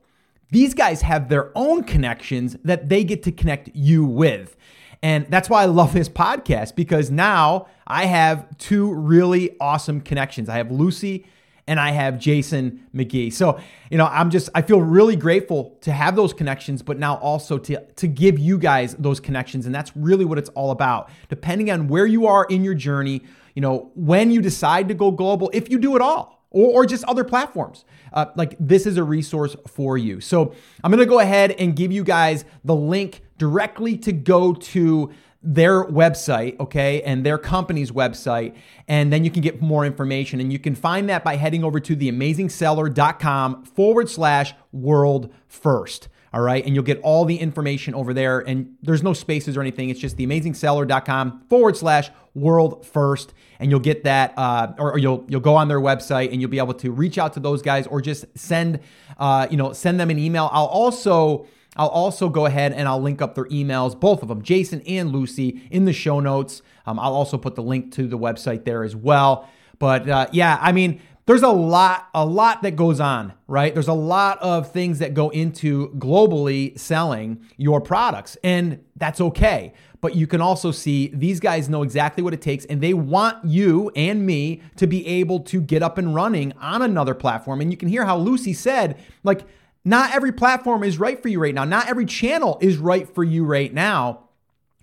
these 0.51 0.73
guys 0.73 1.01
have 1.01 1.29
their 1.29 1.51
own 1.55 1.83
connections 1.83 2.57
that 2.63 2.89
they 2.89 3.03
get 3.03 3.23
to 3.23 3.31
connect 3.31 3.69
you 3.73 4.05
with. 4.05 4.55
And 5.03 5.27
that's 5.29 5.49
why 5.49 5.63
I 5.63 5.65
love 5.65 5.93
this 5.93 6.09
podcast 6.09 6.75
because 6.75 7.11
now 7.11 7.67
I 7.85 8.05
have 8.05 8.57
two 8.57 8.93
really 8.93 9.55
awesome 9.59 10.01
connections. 10.01 10.49
I 10.49 10.57
have 10.57 10.71
Lucy 10.71 11.27
and 11.67 11.79
I 11.79 11.91
have 11.91 12.17
Jason 12.17 12.87
McGee. 12.95 13.31
So, 13.31 13.59
you 13.91 13.97
know, 13.97 14.05
I'm 14.05 14.29
just 14.29 14.49
I 14.55 14.61
feel 14.61 14.81
really 14.81 15.15
grateful 15.15 15.77
to 15.81 15.91
have 15.91 16.15
those 16.15 16.33
connections, 16.33 16.81
but 16.81 16.97
now 16.97 17.17
also 17.17 17.57
to 17.59 17.85
to 17.85 18.07
give 18.07 18.39
you 18.39 18.57
guys 18.57 18.95
those 18.95 19.19
connections 19.19 19.65
and 19.65 19.75
that's 19.75 19.95
really 19.95 20.25
what 20.25 20.37
it's 20.37 20.49
all 20.49 20.71
about. 20.71 21.09
Depending 21.29 21.69
on 21.69 21.87
where 21.89 22.05
you 22.05 22.25
are 22.25 22.45
in 22.45 22.63
your 22.63 22.73
journey, 22.73 23.21
you 23.53 23.61
know, 23.61 23.91
when 23.95 24.31
you 24.31 24.41
decide 24.41 24.87
to 24.87 24.93
go 24.93 25.11
global, 25.11 25.51
if 25.53 25.69
you 25.69 25.77
do 25.77 25.95
it 25.95 26.01
all, 26.01 26.36
or, 26.49 26.81
or 26.81 26.85
just 26.85 27.03
other 27.05 27.23
platforms. 27.23 27.85
Uh, 28.13 28.25
like 28.35 28.55
this 28.59 28.85
is 28.85 28.97
a 28.97 29.03
resource 29.03 29.55
for 29.67 29.97
you. 29.97 30.21
So 30.21 30.53
I'm 30.83 30.91
to 30.91 31.05
go 31.05 31.19
ahead 31.19 31.51
and 31.51 31.75
give 31.75 31.91
you 31.91 32.03
guys 32.03 32.45
the 32.63 32.75
link 32.75 33.21
directly 33.37 33.97
to 33.97 34.11
go 34.11 34.53
to 34.53 35.11
their 35.43 35.85
website, 35.85 36.59
okay, 36.59 37.01
and 37.03 37.25
their 37.25 37.37
company's 37.37 37.91
website, 37.91 38.55
and 38.87 39.13
then 39.13 39.23
you 39.23 39.31
can 39.31 39.41
get 39.41 39.61
more 39.61 39.85
information. 39.85 40.39
And 40.39 40.51
you 40.51 40.59
can 40.59 40.75
find 40.75 41.07
that 41.09 41.23
by 41.23 41.35
heading 41.35 41.63
over 41.63 41.79
to 41.79 41.95
theamazingseller.com 41.95 43.63
forward 43.65 44.09
slash 44.09 44.53
world 44.71 45.33
first. 45.47 46.09
All 46.37 46.43
right. 46.43 46.63
And 46.63 46.75
you'll 46.75 46.83
get 46.83 47.01
all 47.01 47.25
the 47.25 47.35
information 47.35 47.95
over 47.95 48.13
there. 48.13 48.41
And 48.41 48.75
there's 48.83 49.01
no 49.01 49.13
spaces 49.13 49.57
or 49.57 49.61
anything. 49.61 49.89
It's 49.89 49.99
just 49.99 50.17
theamazingseller.com 50.17 51.45
forward 51.49 51.75
slash 51.75 52.11
world 52.35 52.85
first. 52.85 53.33
And 53.59 53.71
you'll 53.71 53.79
get 53.79 54.03
that, 54.03 54.35
uh, 54.37 54.73
or, 54.77 54.91
or, 54.91 54.97
you'll 54.99 55.25
you'll 55.27 55.41
go 55.41 55.55
on 55.55 55.67
their 55.67 55.79
website 55.79 56.31
and 56.31 56.39
you'll 56.39 56.51
be 56.51 56.59
able 56.59 56.75
to 56.75 56.91
reach 56.91 57.17
out 57.17 57.33
to 57.33 57.39
those 57.39 57.63
guys 57.63 57.87
or 57.87 58.01
just 58.01 58.25
send, 58.37 58.81
uh, 59.17 59.47
you 59.49 59.57
know, 59.57 59.73
send 59.73 59.99
them 59.99 60.11
an 60.11 60.19
email. 60.19 60.47
I'll 60.51 60.67
also 60.67 61.47
I'll 61.75 61.87
also 61.87 62.29
go 62.29 62.45
ahead 62.45 62.71
and 62.71 62.87
I'll 62.87 63.01
link 63.01 63.19
up 63.19 63.33
their 63.33 63.45
emails, 63.45 63.99
both 63.99 64.21
of 64.21 64.27
them, 64.27 64.43
Jason 64.43 64.83
and 64.85 65.11
Lucy, 65.11 65.67
in 65.71 65.85
the 65.85 65.93
show 65.93 66.19
notes. 66.19 66.61
Um, 66.85 66.99
I'll 66.99 67.15
also 67.15 67.39
put 67.39 67.55
the 67.55 67.63
link 67.63 67.93
to 67.93 68.05
the 68.05 68.17
website 68.19 68.63
there 68.63 68.83
as 68.83 68.95
well. 68.95 69.49
But 69.79 70.07
uh, 70.07 70.27
yeah, 70.31 70.59
I 70.61 70.71
mean, 70.71 71.01
there's 71.27 71.43
a 71.43 71.49
lot 71.49 72.09
a 72.15 72.25
lot 72.25 72.63
that 72.63 72.75
goes 72.75 72.99
on 72.99 73.33
right? 73.47 73.73
There's 73.73 73.87
a 73.87 73.93
lot 73.93 74.39
of 74.39 74.71
things 74.71 74.99
that 74.99 75.13
go 75.13 75.29
into 75.29 75.89
globally 75.97 76.77
selling 76.77 77.45
your 77.55 77.79
products 77.79 78.37
and 78.43 78.83
that's 78.95 79.21
okay. 79.21 79.73
But 79.99 80.15
you 80.15 80.27
can 80.27 80.41
also 80.41 80.71
see 80.71 81.07
these 81.13 81.39
guys 81.39 81.69
know 81.69 81.81
exactly 81.81 82.21
what 82.21 82.33
it 82.33 82.41
takes 82.41 82.65
and 82.65 82.81
they 82.81 82.93
want 82.93 83.43
you 83.45 83.89
and 83.95 84.25
me 84.25 84.61
to 84.75 84.85
be 84.85 85.07
able 85.07 85.39
to 85.41 85.61
get 85.61 85.81
up 85.81 85.97
and 85.97 86.13
running 86.13 86.53
on 86.59 86.81
another 86.81 87.15
platform. 87.15 87.61
And 87.61 87.71
you 87.71 87.77
can 87.77 87.87
hear 87.87 88.05
how 88.05 88.17
lucy 88.17 88.53
said 88.53 88.99
like 89.23 89.41
not 89.85 90.13
every 90.13 90.33
platform 90.33 90.83
is 90.83 90.99
right 90.99 91.21
for 91.21 91.29
you 91.29 91.39
right 91.39 91.55
now. 91.55 91.63
Not 91.63 91.87
every 91.87 92.05
channel 92.05 92.57
is 92.61 92.77
right 92.77 93.07
for 93.13 93.23
you 93.23 93.45
right 93.45 93.73
now. 93.73 94.25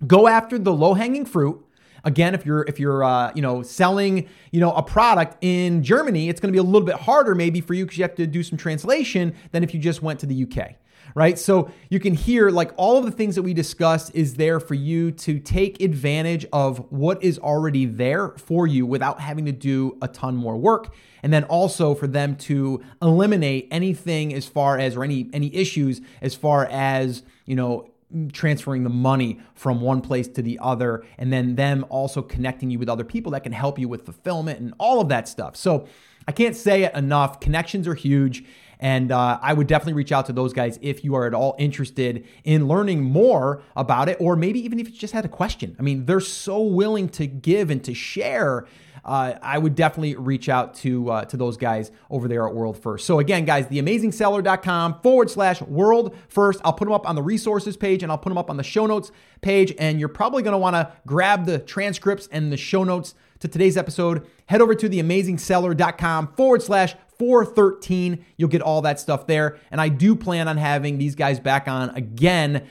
Go 0.05 0.27
after 0.27 0.57
the 0.57 0.73
low 0.73 0.95
hanging 0.95 1.25
fruit 1.25 1.63
Again, 2.05 2.33
if 2.33 2.45
you're 2.45 2.63
if 2.63 2.79
you're 2.79 3.03
uh, 3.03 3.31
you 3.35 3.41
know 3.41 3.61
selling 3.61 4.29
you 4.51 4.59
know 4.59 4.71
a 4.73 4.83
product 4.83 5.37
in 5.41 5.83
Germany, 5.83 6.29
it's 6.29 6.39
going 6.39 6.49
to 6.49 6.55
be 6.55 6.59
a 6.59 6.63
little 6.63 6.85
bit 6.85 6.95
harder 6.95 7.35
maybe 7.35 7.61
for 7.61 7.73
you 7.73 7.85
because 7.85 7.97
you 7.97 8.03
have 8.03 8.15
to 8.15 8.27
do 8.27 8.43
some 8.43 8.57
translation 8.57 9.35
than 9.51 9.63
if 9.63 9.73
you 9.73 9.79
just 9.79 10.01
went 10.01 10.19
to 10.21 10.25
the 10.25 10.43
UK 10.43 10.75
right? 11.13 11.39
So 11.39 11.71
you 11.89 11.99
can 11.99 12.13
hear 12.13 12.49
like 12.49 12.71
all 12.77 12.97
of 12.97 13.05
the 13.05 13.11
things 13.11 13.35
that 13.35 13.43
we 13.43 13.53
discussed 13.53 14.11
is 14.13 14.35
there 14.35 14.59
for 14.59 14.73
you 14.73 15.11
to 15.11 15.39
take 15.39 15.81
advantage 15.81 16.45
of 16.51 16.79
what 16.91 17.23
is 17.23 17.39
already 17.39 17.85
there 17.85 18.29
for 18.31 18.67
you 18.67 18.85
without 18.85 19.19
having 19.19 19.45
to 19.45 19.51
do 19.51 19.97
a 20.01 20.07
ton 20.07 20.35
more 20.35 20.57
work. 20.57 20.93
And 21.23 21.31
then 21.33 21.43
also 21.45 21.95
for 21.95 22.07
them 22.07 22.35
to 22.37 22.83
eliminate 23.01 23.67
anything 23.71 24.33
as 24.33 24.45
far 24.45 24.77
as 24.77 24.95
or 24.95 25.03
any 25.03 25.29
any 25.33 25.53
issues 25.55 26.01
as 26.21 26.35
far 26.35 26.65
as, 26.65 27.23
you 27.45 27.55
know, 27.55 27.89
transferring 28.31 28.83
the 28.83 28.89
money 28.89 29.39
from 29.53 29.81
one 29.81 30.01
place 30.01 30.27
to 30.29 30.41
the 30.41 30.59
other, 30.61 31.03
and 31.17 31.31
then 31.31 31.55
them 31.55 31.85
also 31.89 32.21
connecting 32.21 32.69
you 32.69 32.79
with 32.79 32.89
other 32.89 33.03
people 33.03 33.31
that 33.33 33.43
can 33.43 33.51
help 33.51 33.79
you 33.79 33.87
with 33.87 34.05
fulfillment 34.05 34.59
and 34.59 34.73
all 34.79 35.01
of 35.01 35.09
that 35.09 35.27
stuff. 35.27 35.55
So 35.55 35.87
I 36.27 36.31
can't 36.31 36.55
say 36.55 36.83
it 36.83 36.93
enough. 36.95 37.39
Connections 37.39 37.87
are 37.87 37.95
huge. 37.95 38.43
And 38.79 39.11
uh, 39.11 39.39
I 39.41 39.53
would 39.53 39.67
definitely 39.67 39.93
reach 39.93 40.11
out 40.11 40.25
to 40.25 40.33
those 40.33 40.51
guys 40.51 40.77
if 40.81 41.03
you 41.03 41.15
are 41.15 41.25
at 41.25 41.33
all 41.33 41.55
interested 41.57 42.27
in 42.43 42.67
learning 42.67 43.03
more 43.03 43.63
about 43.75 44.09
it, 44.09 44.17
or 44.19 44.35
maybe 44.35 44.59
even 44.59 44.79
if 44.79 44.89
you 44.89 44.95
just 44.95 45.13
had 45.13 45.23
a 45.23 45.29
question. 45.29 45.75
I 45.79 45.81
mean, 45.81 46.05
they're 46.05 46.19
so 46.19 46.61
willing 46.61 47.07
to 47.09 47.25
give 47.25 47.69
and 47.69 47.83
to 47.85 47.93
share 47.93 48.67
uh, 49.05 49.37
I 49.41 49.59
would 49.59 49.75
definitely 49.75 50.15
reach 50.15 50.49
out 50.49 50.73
to 50.75 51.11
uh, 51.11 51.25
to 51.25 51.37
those 51.37 51.57
guys 51.57 51.91
over 52.09 52.27
there 52.27 52.47
at 52.47 52.55
World 52.55 52.77
First. 52.77 53.05
So 53.05 53.19
again, 53.19 53.45
guys, 53.45 53.67
theamazingseller.com 53.67 55.01
forward 55.01 55.29
slash 55.29 55.61
World 55.61 56.15
First. 56.27 56.59
I'll 56.65 56.73
put 56.73 56.85
them 56.85 56.93
up 56.93 57.07
on 57.07 57.15
the 57.15 57.21
resources 57.21 57.77
page 57.77 58.01
and 58.01 58.11
I'll 58.11 58.17
put 58.17 58.29
them 58.29 58.37
up 58.37 58.49
on 58.49 58.57
the 58.57 58.63
show 58.63 58.87
notes 58.87 59.11
page. 59.41 59.73
And 59.77 59.99
you're 59.99 60.09
probably 60.09 60.41
going 60.41 60.53
to 60.53 60.57
want 60.57 60.75
to 60.75 60.91
grab 61.05 61.45
the 61.45 61.59
transcripts 61.59 62.27
and 62.31 62.51
the 62.51 62.57
show 62.57 62.83
notes 62.83 63.13
to 63.39 63.47
today's 63.47 63.77
episode. 63.77 64.25
Head 64.47 64.61
over 64.61 64.73
to 64.73 64.89
theamazingseller.com 64.89 66.33
forward 66.35 66.63
slash 66.63 66.95
413. 67.19 68.25
You'll 68.37 68.49
get 68.49 68.61
all 68.63 68.81
that 68.81 68.99
stuff 68.99 69.27
there. 69.27 69.57
And 69.69 69.79
I 69.79 69.89
do 69.89 70.15
plan 70.15 70.47
on 70.47 70.57
having 70.57 70.97
these 70.97 71.15
guys 71.15 71.39
back 71.39 71.67
on 71.67 71.91
again 71.91 72.67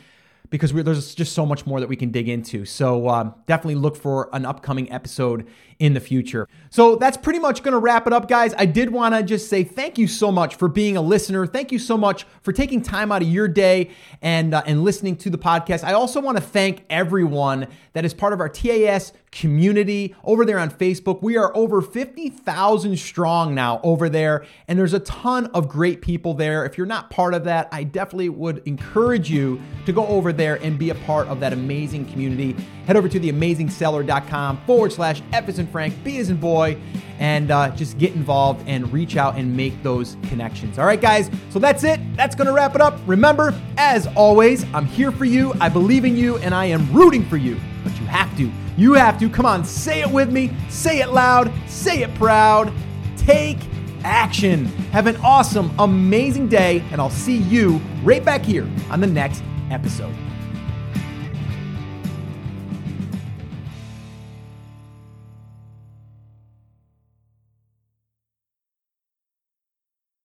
because 0.51 0.73
there's 0.73 1.15
just 1.15 1.33
so 1.33 1.47
much 1.47 1.67
more 1.67 1.81
that 1.81 1.89
we 1.89 1.97
can 1.97 2.11
dig 2.11 2.29
into. 2.29 2.65
So 2.65 3.09
uh, 3.09 3.33
definitely 3.47 3.77
look 3.77 3.97
for 3.97 4.29
an 4.33 4.45
upcoming 4.45 4.91
episode 4.93 5.47
in 5.79 5.95
the 5.95 6.01
future. 6.01 6.49
So 6.71 6.97
that's 6.97 7.17
pretty 7.17 7.39
much 7.39 7.63
going 7.63 7.73
to 7.73 7.79
wrap 7.79 8.07
it 8.07 8.13
up, 8.13 8.29
guys. 8.29 8.55
I 8.57 8.67
did 8.67 8.91
want 8.91 9.15
to 9.15 9.23
just 9.23 9.49
say 9.49 9.65
thank 9.65 9.99
you 9.99 10.07
so 10.07 10.31
much 10.31 10.55
for 10.55 10.69
being 10.69 10.97
a 10.97 11.03
listener. 11.03 11.47
Thank 11.47 11.73
you 11.73 11.79
so 11.79 11.97
much 11.97 12.25
for 12.43 12.53
taking 12.53 12.83
time 12.83 13.11
out 13.11 13.23
of 13.23 13.29
your 13.29 13.49
day 13.49 13.91
and 14.23 14.55
uh, 14.55 14.63
and 14.67 14.85
listening 14.85 15.17
to 15.17 15.31
the 15.31 15.39
podcast. 15.39 15.83
I 15.85 15.93
also 15.93 16.21
want 16.21 16.37
to 16.37 16.43
thank 16.43 16.85
everyone 16.89 17.67
that 17.95 18.05
is 18.05 18.15
part 18.15 18.33
of 18.33 18.41
our 18.41 18.49
TAS 18.49 19.13
community 19.31 20.15
over 20.23 20.45
there 20.45 20.59
on 20.59 20.71
Facebook. 20.71 21.23
We 21.23 21.37
are 21.37 21.55
over 21.57 21.81
50,000 21.81 22.97
strong 22.97 23.55
now 23.55 23.81
over 23.83 24.09
there, 24.09 24.45
and 24.69 24.79
there's 24.79 24.95
a 24.95 25.01
ton 25.01 25.47
of 25.47 25.69
great 25.69 26.01
people 26.01 26.35
there. 26.35 26.65
If 26.65 26.79
you're 26.79 26.87
not 26.87 27.11
part 27.11 27.35
of 27.35 27.45
that, 27.45 27.69
I 27.73 27.83
definitely 27.83 28.29
would 28.29 28.63
encourage 28.67 29.31
you 29.31 29.61
to 29.87 29.93
go 29.93 30.07
over 30.07 30.33
there 30.37 30.57
and 30.63 30.79
be 30.79 30.91
a 30.91 30.95
part 30.95 31.29
of 31.29 31.41
that 31.41 31.53
amazing 31.53 32.07
community. 32.07 32.55
Head 32.87 32.97
over 32.97 33.09
to 33.09 33.21
theamazingseller.com 33.21 34.61
forward 34.67 34.93
slash 34.93 35.23
F 35.33 35.49
as 35.49 35.59
in 35.59 35.67
Frank, 35.67 35.95
B 36.05 36.19
as 36.19 36.31
in 36.31 36.37
boy, 36.37 36.77
and 37.19 37.51
uh, 37.51 37.71
just 37.71 37.99
get 37.99 38.15
involved 38.15 38.67
and 38.69 38.93
reach 38.93 39.17
out 39.17 39.37
and 39.37 39.57
make 39.57 39.83
those 39.83 40.17
connections. 40.25 40.79
All 40.79 40.87
right, 40.87 41.01
guys, 41.01 41.31
so 41.51 41.59
that's 41.59 41.85
it. 41.85 42.01
That's 42.17 42.35
going 42.35 42.47
to 42.47 42.53
wrap 42.53 42.75
it 42.75 42.81
up. 42.81 42.99
Remember, 43.07 43.55
as 43.77 44.07
always, 44.09 44.65
I'm 44.75 44.87
here 44.87 45.13
for 45.13 45.25
you, 45.25 45.55
I 45.61 45.69
believe 45.69 46.05
in 46.05 46.17
you, 46.17 46.37
and 46.39 46.55
I 46.55 46.67
am 46.67 46.93
rooting 46.93 47.25
for 47.25 47.37
you, 47.37 47.59
but 47.83 47.93
you 48.01 48.07
have 48.07 48.37
to. 48.37 48.51
You 48.77 48.95
have 48.95 49.19
to. 49.21 49.29
Come 49.29 49.47
on, 49.47 49.65
say 49.65 50.01
it 50.01 50.11
with 50.11 50.33
me, 50.33 50.51
say 50.69 51.01
it 51.01 51.11
loud, 51.11 51.53
say 51.69 52.03
it 52.03 52.15
proud. 52.17 52.73
Take 53.17 53.59
action. 54.05 54.67
Have 54.93 55.07
an 55.07 55.17
awesome, 55.17 55.75
amazing 55.79 56.49
day, 56.49 56.85
and 56.93 57.01
I'll 57.01 57.11
see 57.11 57.39
you 57.39 57.81
right 58.03 58.25
back 58.25 58.43
here 58.43 58.69
on 58.91 59.01
the 59.01 59.07
next 59.07 59.43
episode. 59.71 60.15